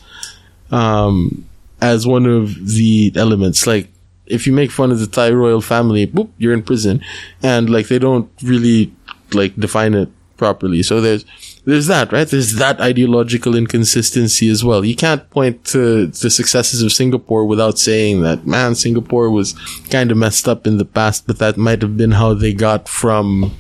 um, 0.71 1.47
as 1.81 2.07
one 2.07 2.27
of 2.27 2.55
the 2.77 3.13
elements. 3.17 3.67
Like 3.67 3.89
if 4.27 4.47
you 4.47 4.53
make 4.53 4.71
fun 4.71 4.91
of 4.91 5.01
the 5.01 5.07
Thai 5.07 5.31
royal 5.31 5.61
family, 5.61 6.07
boop, 6.07 6.31
you're 6.39 6.55
in 6.55 6.63
prison, 6.63 7.03
and 7.43 7.71
like 7.71 7.89
they 7.89 7.99
don't 7.99 8.31
really 8.43 8.93
like 9.33 9.57
define 9.57 9.95
it 9.95 10.09
properly. 10.37 10.83
So 10.83 11.01
there's 11.01 11.25
there's 11.65 11.87
that, 11.87 12.13
right? 12.13 12.29
There's 12.29 12.55
that 12.55 12.81
ideological 12.81 13.57
inconsistency 13.57 14.49
as 14.49 14.65
well. 14.65 14.85
You 14.85 14.95
can't 14.95 15.29
point 15.31 15.65
to 15.67 16.07
the 16.07 16.31
successes 16.31 16.83
of 16.83 16.93
Singapore 16.93 17.45
without 17.45 17.79
saying 17.79 18.23
that, 18.23 18.47
man, 18.47 18.75
Singapore 18.75 19.31
was 19.31 19.55
kind 19.91 20.11
of 20.11 20.17
messed 20.17 20.49
up 20.49 20.67
in 20.67 20.79
the 20.79 20.85
past, 20.85 21.27
but 21.27 21.39
that 21.39 21.57
might 21.57 21.83
have 21.83 21.97
been 21.97 22.13
how 22.13 22.35
they 22.35 22.53
got 22.53 22.89
from 22.89 23.55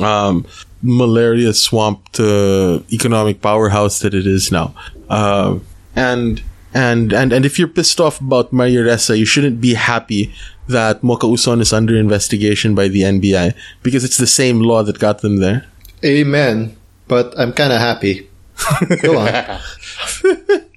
um, 0.00 0.46
malaria 0.82 1.52
swamp 1.52 2.08
to 2.12 2.84
economic 2.92 3.42
powerhouse 3.42 3.98
that 4.00 4.14
it 4.14 4.26
is 4.26 4.52
now. 4.52 4.74
Uh, 5.08 5.58
and 5.96 6.42
and 6.74 7.12
and 7.12 7.32
and 7.32 7.44
if 7.44 7.58
you're 7.58 7.68
pissed 7.68 8.00
off 8.00 8.20
about 8.20 8.52
Maria 8.52 8.80
Ressa, 8.82 9.16
you 9.18 9.24
shouldn't 9.24 9.60
be 9.60 9.74
happy 9.74 10.32
that 10.68 11.02
Mocha 11.02 11.26
Uson 11.26 11.60
is 11.60 11.72
under 11.72 11.96
investigation 11.96 12.74
by 12.74 12.88
the 12.88 13.02
NBI 13.02 13.54
because 13.82 14.04
it's 14.04 14.16
the 14.18 14.26
same 14.26 14.60
law 14.60 14.82
that 14.82 14.98
got 14.98 15.20
them 15.20 15.38
there. 15.38 15.66
Amen. 16.04 16.76
But 17.08 17.34
I'm 17.38 17.52
kind 17.52 17.72
of 17.72 17.80
happy. 17.80 18.28
Go 19.02 19.18
on. 19.18 19.58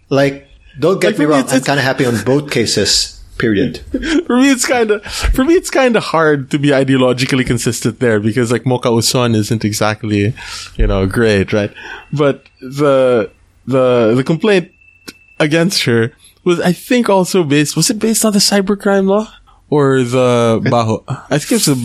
like, 0.10 0.48
don't 0.80 1.00
get 1.02 1.10
Like, 1.12 1.20
me 1.20 1.26
me, 1.26 1.32
wrong. 1.32 1.46
I'm 1.50 1.62
kind 1.62 1.80
of 1.80 1.86
happy 1.86 2.06
on 2.06 2.24
both 2.24 2.50
cases. 2.52 3.20
Period. 3.38 3.78
for 4.28 4.38
me, 4.38 4.52
it's 4.52 4.66
kind 4.66 4.92
of 4.92 5.04
for 5.06 5.44
me, 5.44 5.56
it's 5.56 5.70
kind 5.72 5.96
of 5.96 6.04
hard 6.04 6.52
to 6.52 6.60
be 6.60 6.70
ideologically 6.70 7.46
consistent 7.46 8.00
there 8.00 8.20
because 8.20 8.52
like 8.52 8.66
Mocha 8.66 8.90
Uson 8.90 9.36
isn't 9.36 9.66
exactly, 9.66 10.34
you 10.76 10.88
know, 10.88 11.06
great, 11.08 11.52
right? 11.52 11.74
But 12.12 12.46
the 12.62 13.32
the 13.66 14.14
the 14.16 14.24
complaint 14.24 14.72
against 15.44 15.84
her 15.84 16.16
was, 16.48 16.60
I 16.64 16.72
think, 16.72 17.10
also 17.12 17.44
based. 17.44 17.76
Was 17.76 17.90
it 17.92 18.00
based 18.00 18.24
on 18.24 18.32
the 18.32 18.40
cybercrime 18.40 19.08
law 19.08 19.28
or 19.70 20.00
the 20.04 20.64
Baho? 20.64 21.04
I 21.30 21.38
think 21.38 21.60
it's 21.60 21.68
the 21.68 21.78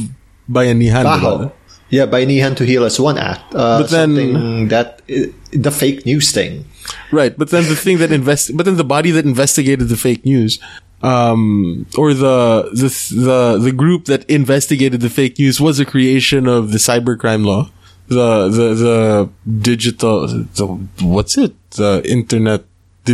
Bayanihan. 0.51 1.05
Baho. 1.05 1.53
Yeah, 1.91 2.05
Bayanihan 2.07 2.55
to 2.57 2.65
Heal 2.65 2.85
as 2.85 3.01
one 3.01 3.19
act. 3.19 3.55
Uh, 3.55 3.81
But 3.81 3.91
then- 3.91 4.69
that 4.69 5.01
uh, 5.11 5.33
the 5.51 5.73
fake 5.73 6.05
news 6.07 6.31
thing. 6.31 6.65
Right, 7.13 7.37
but 7.37 7.51
then 7.51 7.65
the 7.69 7.77
thing 7.77 7.99
that 7.99 8.13
invest, 8.13 8.57
but 8.57 8.65
then 8.65 8.77
the 8.77 8.85
body 8.97 9.11
that 9.13 9.25
investigated 9.25 9.89
the 9.93 9.97
fake 9.97 10.25
news, 10.25 10.57
um, 11.05 11.85
or 12.01 12.13
the 12.17 12.69
the 12.73 12.89
the 13.13 13.41
the 13.61 13.73
group 13.73 14.07
that 14.09 14.25
investigated 14.29 15.01
the 15.05 15.13
fake 15.13 15.37
news 15.39 15.61
was 15.61 15.77
a 15.81 15.85
creation 15.85 16.49
of 16.49 16.73
the 16.73 16.81
cybercrime 16.81 17.45
law, 17.45 17.69
the 18.09 18.49
the 18.49 18.67
the 18.75 18.97
digital 19.45 20.27
the 20.29 20.65
what's 21.05 21.37
it 21.37 21.53
the 21.77 22.01
internet 22.09 22.65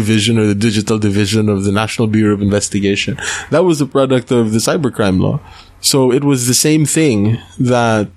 division 0.01 0.39
or 0.39 0.47
the 0.47 0.61
digital 0.69 0.99
division 0.99 1.49
of 1.49 1.65
the 1.67 1.73
National 1.73 2.07
Bureau 2.17 2.35
of 2.35 2.43
Investigation. 2.43 3.17
That 3.51 3.65
was 3.65 3.81
a 3.81 3.87
product 3.97 4.29
of 4.31 4.53
the 4.53 4.63
cybercrime 4.69 5.19
law. 5.21 5.41
So 5.81 6.13
it 6.13 6.25
was 6.25 6.47
the 6.47 6.59
same 6.69 6.85
thing 6.85 7.39
that 7.59 8.11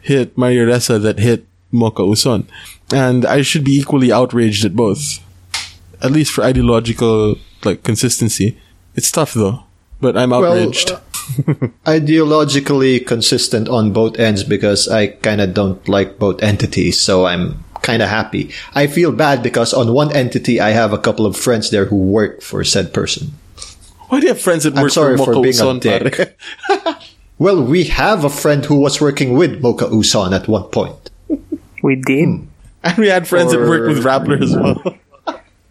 hit 0.00 0.38
Maria 0.38 0.64
Ressa 0.66 0.96
that 1.02 1.18
hit 1.18 1.44
Mocha 1.72 2.02
Uson. 2.02 2.46
And 2.92 3.26
I 3.26 3.42
should 3.42 3.64
be 3.64 3.76
equally 3.82 4.12
outraged 4.12 4.64
at 4.64 4.76
both. 4.76 5.18
At 6.00 6.12
least 6.12 6.32
for 6.32 6.44
ideological 6.44 7.36
like 7.64 7.82
consistency. 7.82 8.56
It's 8.94 9.10
tough 9.10 9.34
though. 9.34 9.64
But 10.00 10.16
I'm 10.16 10.32
outraged. 10.32 10.92
uh, 10.92 11.00
ideologically 11.98 13.04
consistent 13.04 13.68
on 13.68 13.92
both 13.92 14.18
ends 14.18 14.44
because 14.44 14.88
I 14.88 15.08
kind 15.08 15.40
of 15.40 15.54
don't 15.54 15.82
like 15.88 16.18
both 16.18 16.42
entities, 16.42 17.00
so 17.00 17.26
I'm 17.26 17.64
kind 17.86 18.02
of 18.02 18.08
happy. 18.10 18.50
I 18.74 18.88
feel 18.88 19.12
bad 19.12 19.42
because 19.42 19.72
on 19.72 19.94
one 19.94 20.10
entity 20.10 20.60
I 20.60 20.70
have 20.70 20.92
a 20.92 20.98
couple 20.98 21.24
of 21.24 21.36
friends 21.36 21.70
there 21.70 21.86
who 21.86 21.96
work 21.96 22.42
for 22.42 22.64
said 22.64 22.92
person. 22.92 23.30
Why 24.08 24.18
do 24.20 24.26
you 24.26 24.32
have 24.34 24.42
friends 24.42 24.64
that 24.64 24.76
I'm 24.76 24.82
work 24.82 24.92
sorry 24.92 25.16
for 25.16 25.26
for 25.26 25.34
Mocha 25.34 25.42
being 25.46 25.60
a 25.60 25.80
dick. 25.80 26.36
Well, 27.38 27.62
we 27.62 27.84
have 27.84 28.24
a 28.24 28.30
friend 28.30 28.64
who 28.64 28.76
was 28.80 28.98
working 28.98 29.34
with 29.36 29.60
Mocha 29.60 29.86
Uson 29.92 30.32
at 30.32 30.48
one 30.48 30.64
point. 30.72 31.10
We 31.82 31.96
did. 31.96 32.28
and 32.82 32.96
we 32.96 33.08
had 33.08 33.28
friends 33.28 33.52
that 33.52 33.60
worked 33.60 33.88
with 33.88 33.98
Or- 33.98 34.08
Rappler 34.08 34.40
as 34.42 34.56
well. 34.56 34.96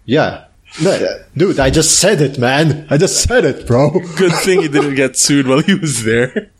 Yeah. 0.06 0.46
No, 0.82 0.92
uh, 0.92 1.24
Dude, 1.36 1.60
I 1.60 1.72
just 1.72 2.00
said 2.00 2.22
it, 2.22 2.38
man. 2.38 2.86
I 2.92 2.98
just 2.98 3.24
said 3.24 3.46
it, 3.46 3.66
bro. 3.66 3.90
Good 4.16 4.34
thing 4.46 4.62
he 4.62 4.68
didn't 4.68 4.94
get 4.96 5.18
sued 5.18 5.48
while 5.48 5.62
he 5.62 5.74
was 5.74 6.04
there. 6.04 6.52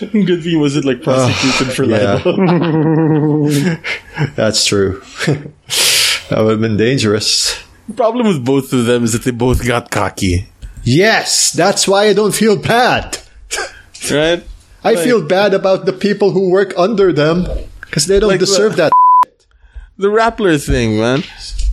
Good 0.12 0.42
thing 0.42 0.60
wasn't 0.60 0.84
like 0.84 1.02
prosecuted 1.02 1.74
for 1.74 1.84
yeah. 1.84 2.14
libel. 2.24 3.48
That's 4.36 4.64
true. 4.66 5.02
that 5.26 6.38
would 6.42 6.50
have 6.52 6.60
been 6.60 6.76
dangerous. 6.76 7.58
The 7.88 7.94
problem 7.94 8.26
with 8.26 8.44
both 8.44 8.72
of 8.72 8.84
them 8.86 9.04
is 9.04 9.12
that 9.12 9.22
they 9.22 9.30
both 9.30 9.64
got 9.66 9.90
cocky. 9.90 10.48
Yes, 10.82 11.52
that's 11.52 11.88
why 11.88 12.06
I 12.06 12.12
don't 12.12 12.34
feel 12.34 12.56
bad. 12.56 13.18
Right? 14.10 14.44
I 14.84 14.92
Like- 14.94 15.04
feel 15.04 15.22
bad 15.22 15.54
about 15.54 15.84
the 15.86 15.92
people 15.92 16.30
who 16.30 16.50
work 16.50 16.72
under 16.76 17.12
them 17.12 17.46
because 17.80 18.06
they 18.06 18.20
don't 18.20 18.30
Like 18.30 18.40
the- 18.40 18.46
deserve 18.46 18.76
that. 18.76 18.92
The 19.98 20.08
Rappler 20.08 20.62
thing, 20.64 20.98
man. 20.98 21.22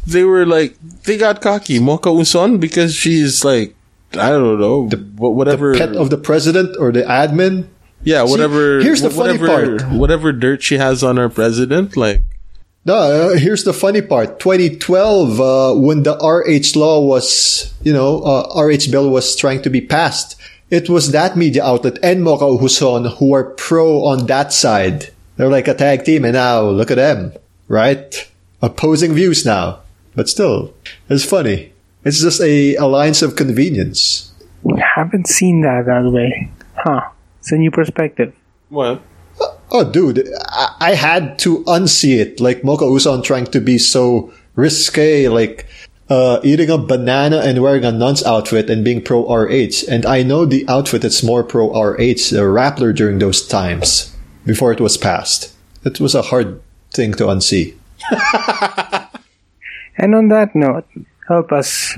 They 0.07 0.23
were 0.23 0.45
like, 0.45 0.75
they 1.03 1.17
got 1.17 1.41
cocky. 1.41 1.79
Mocha 1.79 2.09
Uson 2.09 2.59
because 2.59 2.95
she's 2.95 3.43
like, 3.43 3.75
I 4.13 4.29
don't 4.29 4.59
know, 4.59 4.89
wha- 5.17 5.29
whatever. 5.29 5.73
Pet 5.75 5.95
of 5.95 6.09
the 6.09 6.17
president 6.17 6.75
or 6.79 6.91
the 6.91 7.01
admin. 7.03 7.67
Yeah, 8.03 8.23
whatever. 8.23 8.79
here's 8.79 9.01
the 9.01 9.09
wha- 9.09 9.25
funny 9.25 9.37
part. 9.37 9.83
Whatever 9.91 10.31
dirt 10.31 10.61
she 10.61 10.77
has 10.77 11.03
on 11.03 11.17
our 11.17 11.29
president, 11.29 11.95
like, 11.97 12.21
No, 12.85 12.95
uh, 12.95 13.37
here's 13.37 13.63
the 13.63 13.73
funny 13.73 14.01
part. 14.01 14.39
2012, 14.39 15.39
uh, 15.39 15.73
when 15.79 16.03
the 16.03 16.15
RH 16.19 16.77
law 16.77 16.99
was, 16.99 17.73
you 17.83 17.93
know, 17.93 18.21
uh, 18.23 18.59
RH 18.59 18.91
bill 18.91 19.09
was 19.09 19.35
trying 19.37 19.61
to 19.61 19.69
be 19.69 19.79
passed, 19.79 20.35
it 20.69 20.89
was 20.89 21.11
that 21.11 21.37
media 21.37 21.63
outlet 21.63 21.97
and 22.03 22.23
Mocha 22.23 22.43
Uson 22.45 23.15
who 23.17 23.29
were 23.29 23.51
pro 23.55 24.03
on 24.03 24.25
that 24.25 24.51
side. 24.51 25.09
They're 25.37 25.49
like 25.49 25.67
a 25.69 25.73
tag 25.73 26.03
team, 26.03 26.25
and 26.25 26.33
now 26.33 26.61
look 26.61 26.91
at 26.91 26.95
them, 26.97 27.31
right? 27.67 28.29
Opposing 28.61 29.13
views 29.13 29.45
now, 29.45 29.79
but 30.15 30.27
still, 30.29 30.73
it's 31.09 31.23
funny. 31.25 31.71
It's 32.03 32.19
just 32.21 32.41
a 32.41 32.75
alliance 32.75 33.21
of 33.21 33.35
convenience. 33.37 34.31
We 34.63 34.81
haven't 34.95 35.27
seen 35.27 35.61
that 35.61 35.85
that 35.85 36.03
way. 36.11 36.51
Huh. 36.75 37.01
It's 37.43 37.51
a 37.51 37.57
new 37.57 37.71
perspective. 37.71 38.33
what? 38.69 39.01
Oh, 39.69 39.83
dude, 39.83 40.29
I, 40.47 40.75
I 40.79 40.93
had 40.95 41.37
to 41.39 41.59
unsee 41.65 42.17
it. 42.21 42.39
Like 42.39 42.63
Mocha 42.63 42.85
Uson 42.85 43.21
trying 43.21 43.47
to 43.47 43.59
be 43.59 43.77
so 43.77 44.31
risque, 44.55 45.27
like 45.27 45.67
uh, 46.09 46.39
eating 46.41 46.69
a 46.69 46.77
banana 46.77 47.39
and 47.39 47.61
wearing 47.61 47.83
a 47.83 47.91
nun's 47.91 48.23
outfit 48.23 48.69
and 48.69 48.85
being 48.85 49.01
pro 49.01 49.27
RH. 49.27 49.83
And 49.89 50.05
I 50.05 50.23
know 50.23 50.45
the 50.45 50.63
outfit 50.69 51.01
that's 51.01 51.21
more 51.21 51.43
pro 51.43 51.67
RH, 51.67 52.31
the 52.31 52.47
Rappler 52.47 52.95
during 52.95 53.19
those 53.19 53.45
times 53.45 54.15
before 54.45 54.71
it 54.71 54.79
was 54.79 54.95
passed. 54.95 55.53
It 55.83 55.99
was 55.99 56.15
a 56.15 56.21
hard 56.21 56.61
thing 56.91 57.13
to 57.15 57.25
unsee. 57.25 57.75
And 59.97 60.15
on 60.15 60.29
that 60.29 60.55
note, 60.55 60.87
help 61.27 61.51
us 61.51 61.97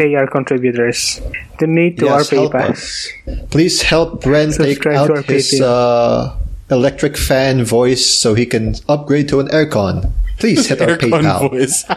pay 0.00 0.14
our 0.14 0.26
contributors. 0.26 1.20
need 1.60 1.98
to 1.98 2.06
Yes, 2.06 2.32
our 2.32 2.36
help 2.38 2.52
PayPal. 2.52 2.70
us. 2.70 3.08
Please 3.50 3.82
help 3.82 4.24
Ren 4.24 4.48
take 4.48 4.80
Subscribe 4.80 5.06
to 5.06 5.12
our 5.12 5.18
out 5.18 5.24
his 5.26 5.60
uh, 5.60 6.36
electric 6.70 7.16
fan 7.16 7.64
voice 7.64 8.04
so 8.06 8.32
he 8.34 8.46
can 8.46 8.74
upgrade 8.88 9.28
to 9.28 9.40
an 9.40 9.48
aircon. 9.48 10.12
Please 10.38 10.66
hit 10.68 10.80
our 10.80 10.88
Aircon 10.96 11.20
PayPal. 11.20 11.50
voice. 11.50 11.84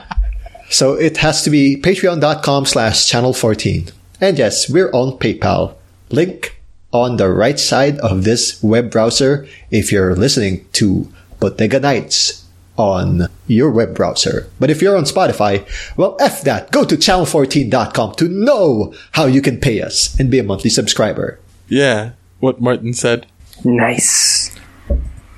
So 0.70 0.96
it 0.98 1.18
has 1.18 1.44
to 1.44 1.52
be 1.52 1.78
patreon.com 1.78 2.66
slash 2.66 3.06
channel 3.08 3.34
14. 3.34 3.90
And 4.20 4.40
yes, 4.40 4.68
we're 4.68 4.90
on 4.90 5.20
PayPal. 5.20 5.76
Link 6.10 6.58
on 6.92 7.18
the 7.18 7.30
right 7.30 7.60
side 7.60 8.00
of 8.00 8.24
this 8.24 8.58
web 8.64 8.90
browser 8.90 9.46
if 9.70 9.92
you're 9.92 10.16
listening 10.16 10.66
to 10.74 11.12
Bodega 11.40 11.80
Nights 11.80 12.43
on 12.78 13.28
your 13.48 13.70
web 13.72 13.96
browser. 13.96 14.50
But 14.60 14.70
if 14.70 14.82
you're 14.82 14.98
on 14.98 15.04
Spotify, 15.04 15.68
well, 15.98 16.18
F 16.20 16.42
that. 16.44 16.72
Go 16.72 16.84
to 16.86 16.96
channel14.com 16.96 18.16
to 18.16 18.28
know 18.28 18.94
how 19.12 19.26
you 19.26 19.42
can 19.42 19.60
pay 19.60 19.82
us 19.82 20.20
and 20.20 20.32
be 20.32 20.40
a 20.40 20.44
monthly 20.44 20.70
subscriber. 20.70 21.40
yeah, 21.68 22.12
what 22.40 22.60
Martin 22.60 22.94
said. 22.94 23.26
Nice. 23.64 24.52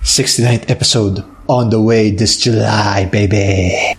69th 0.01 0.69
episode 0.69 1.23
on 1.47 1.69
the 1.69 1.81
way 1.81 2.09
this 2.11 2.37
July, 2.37 3.05
baby. 3.05 3.93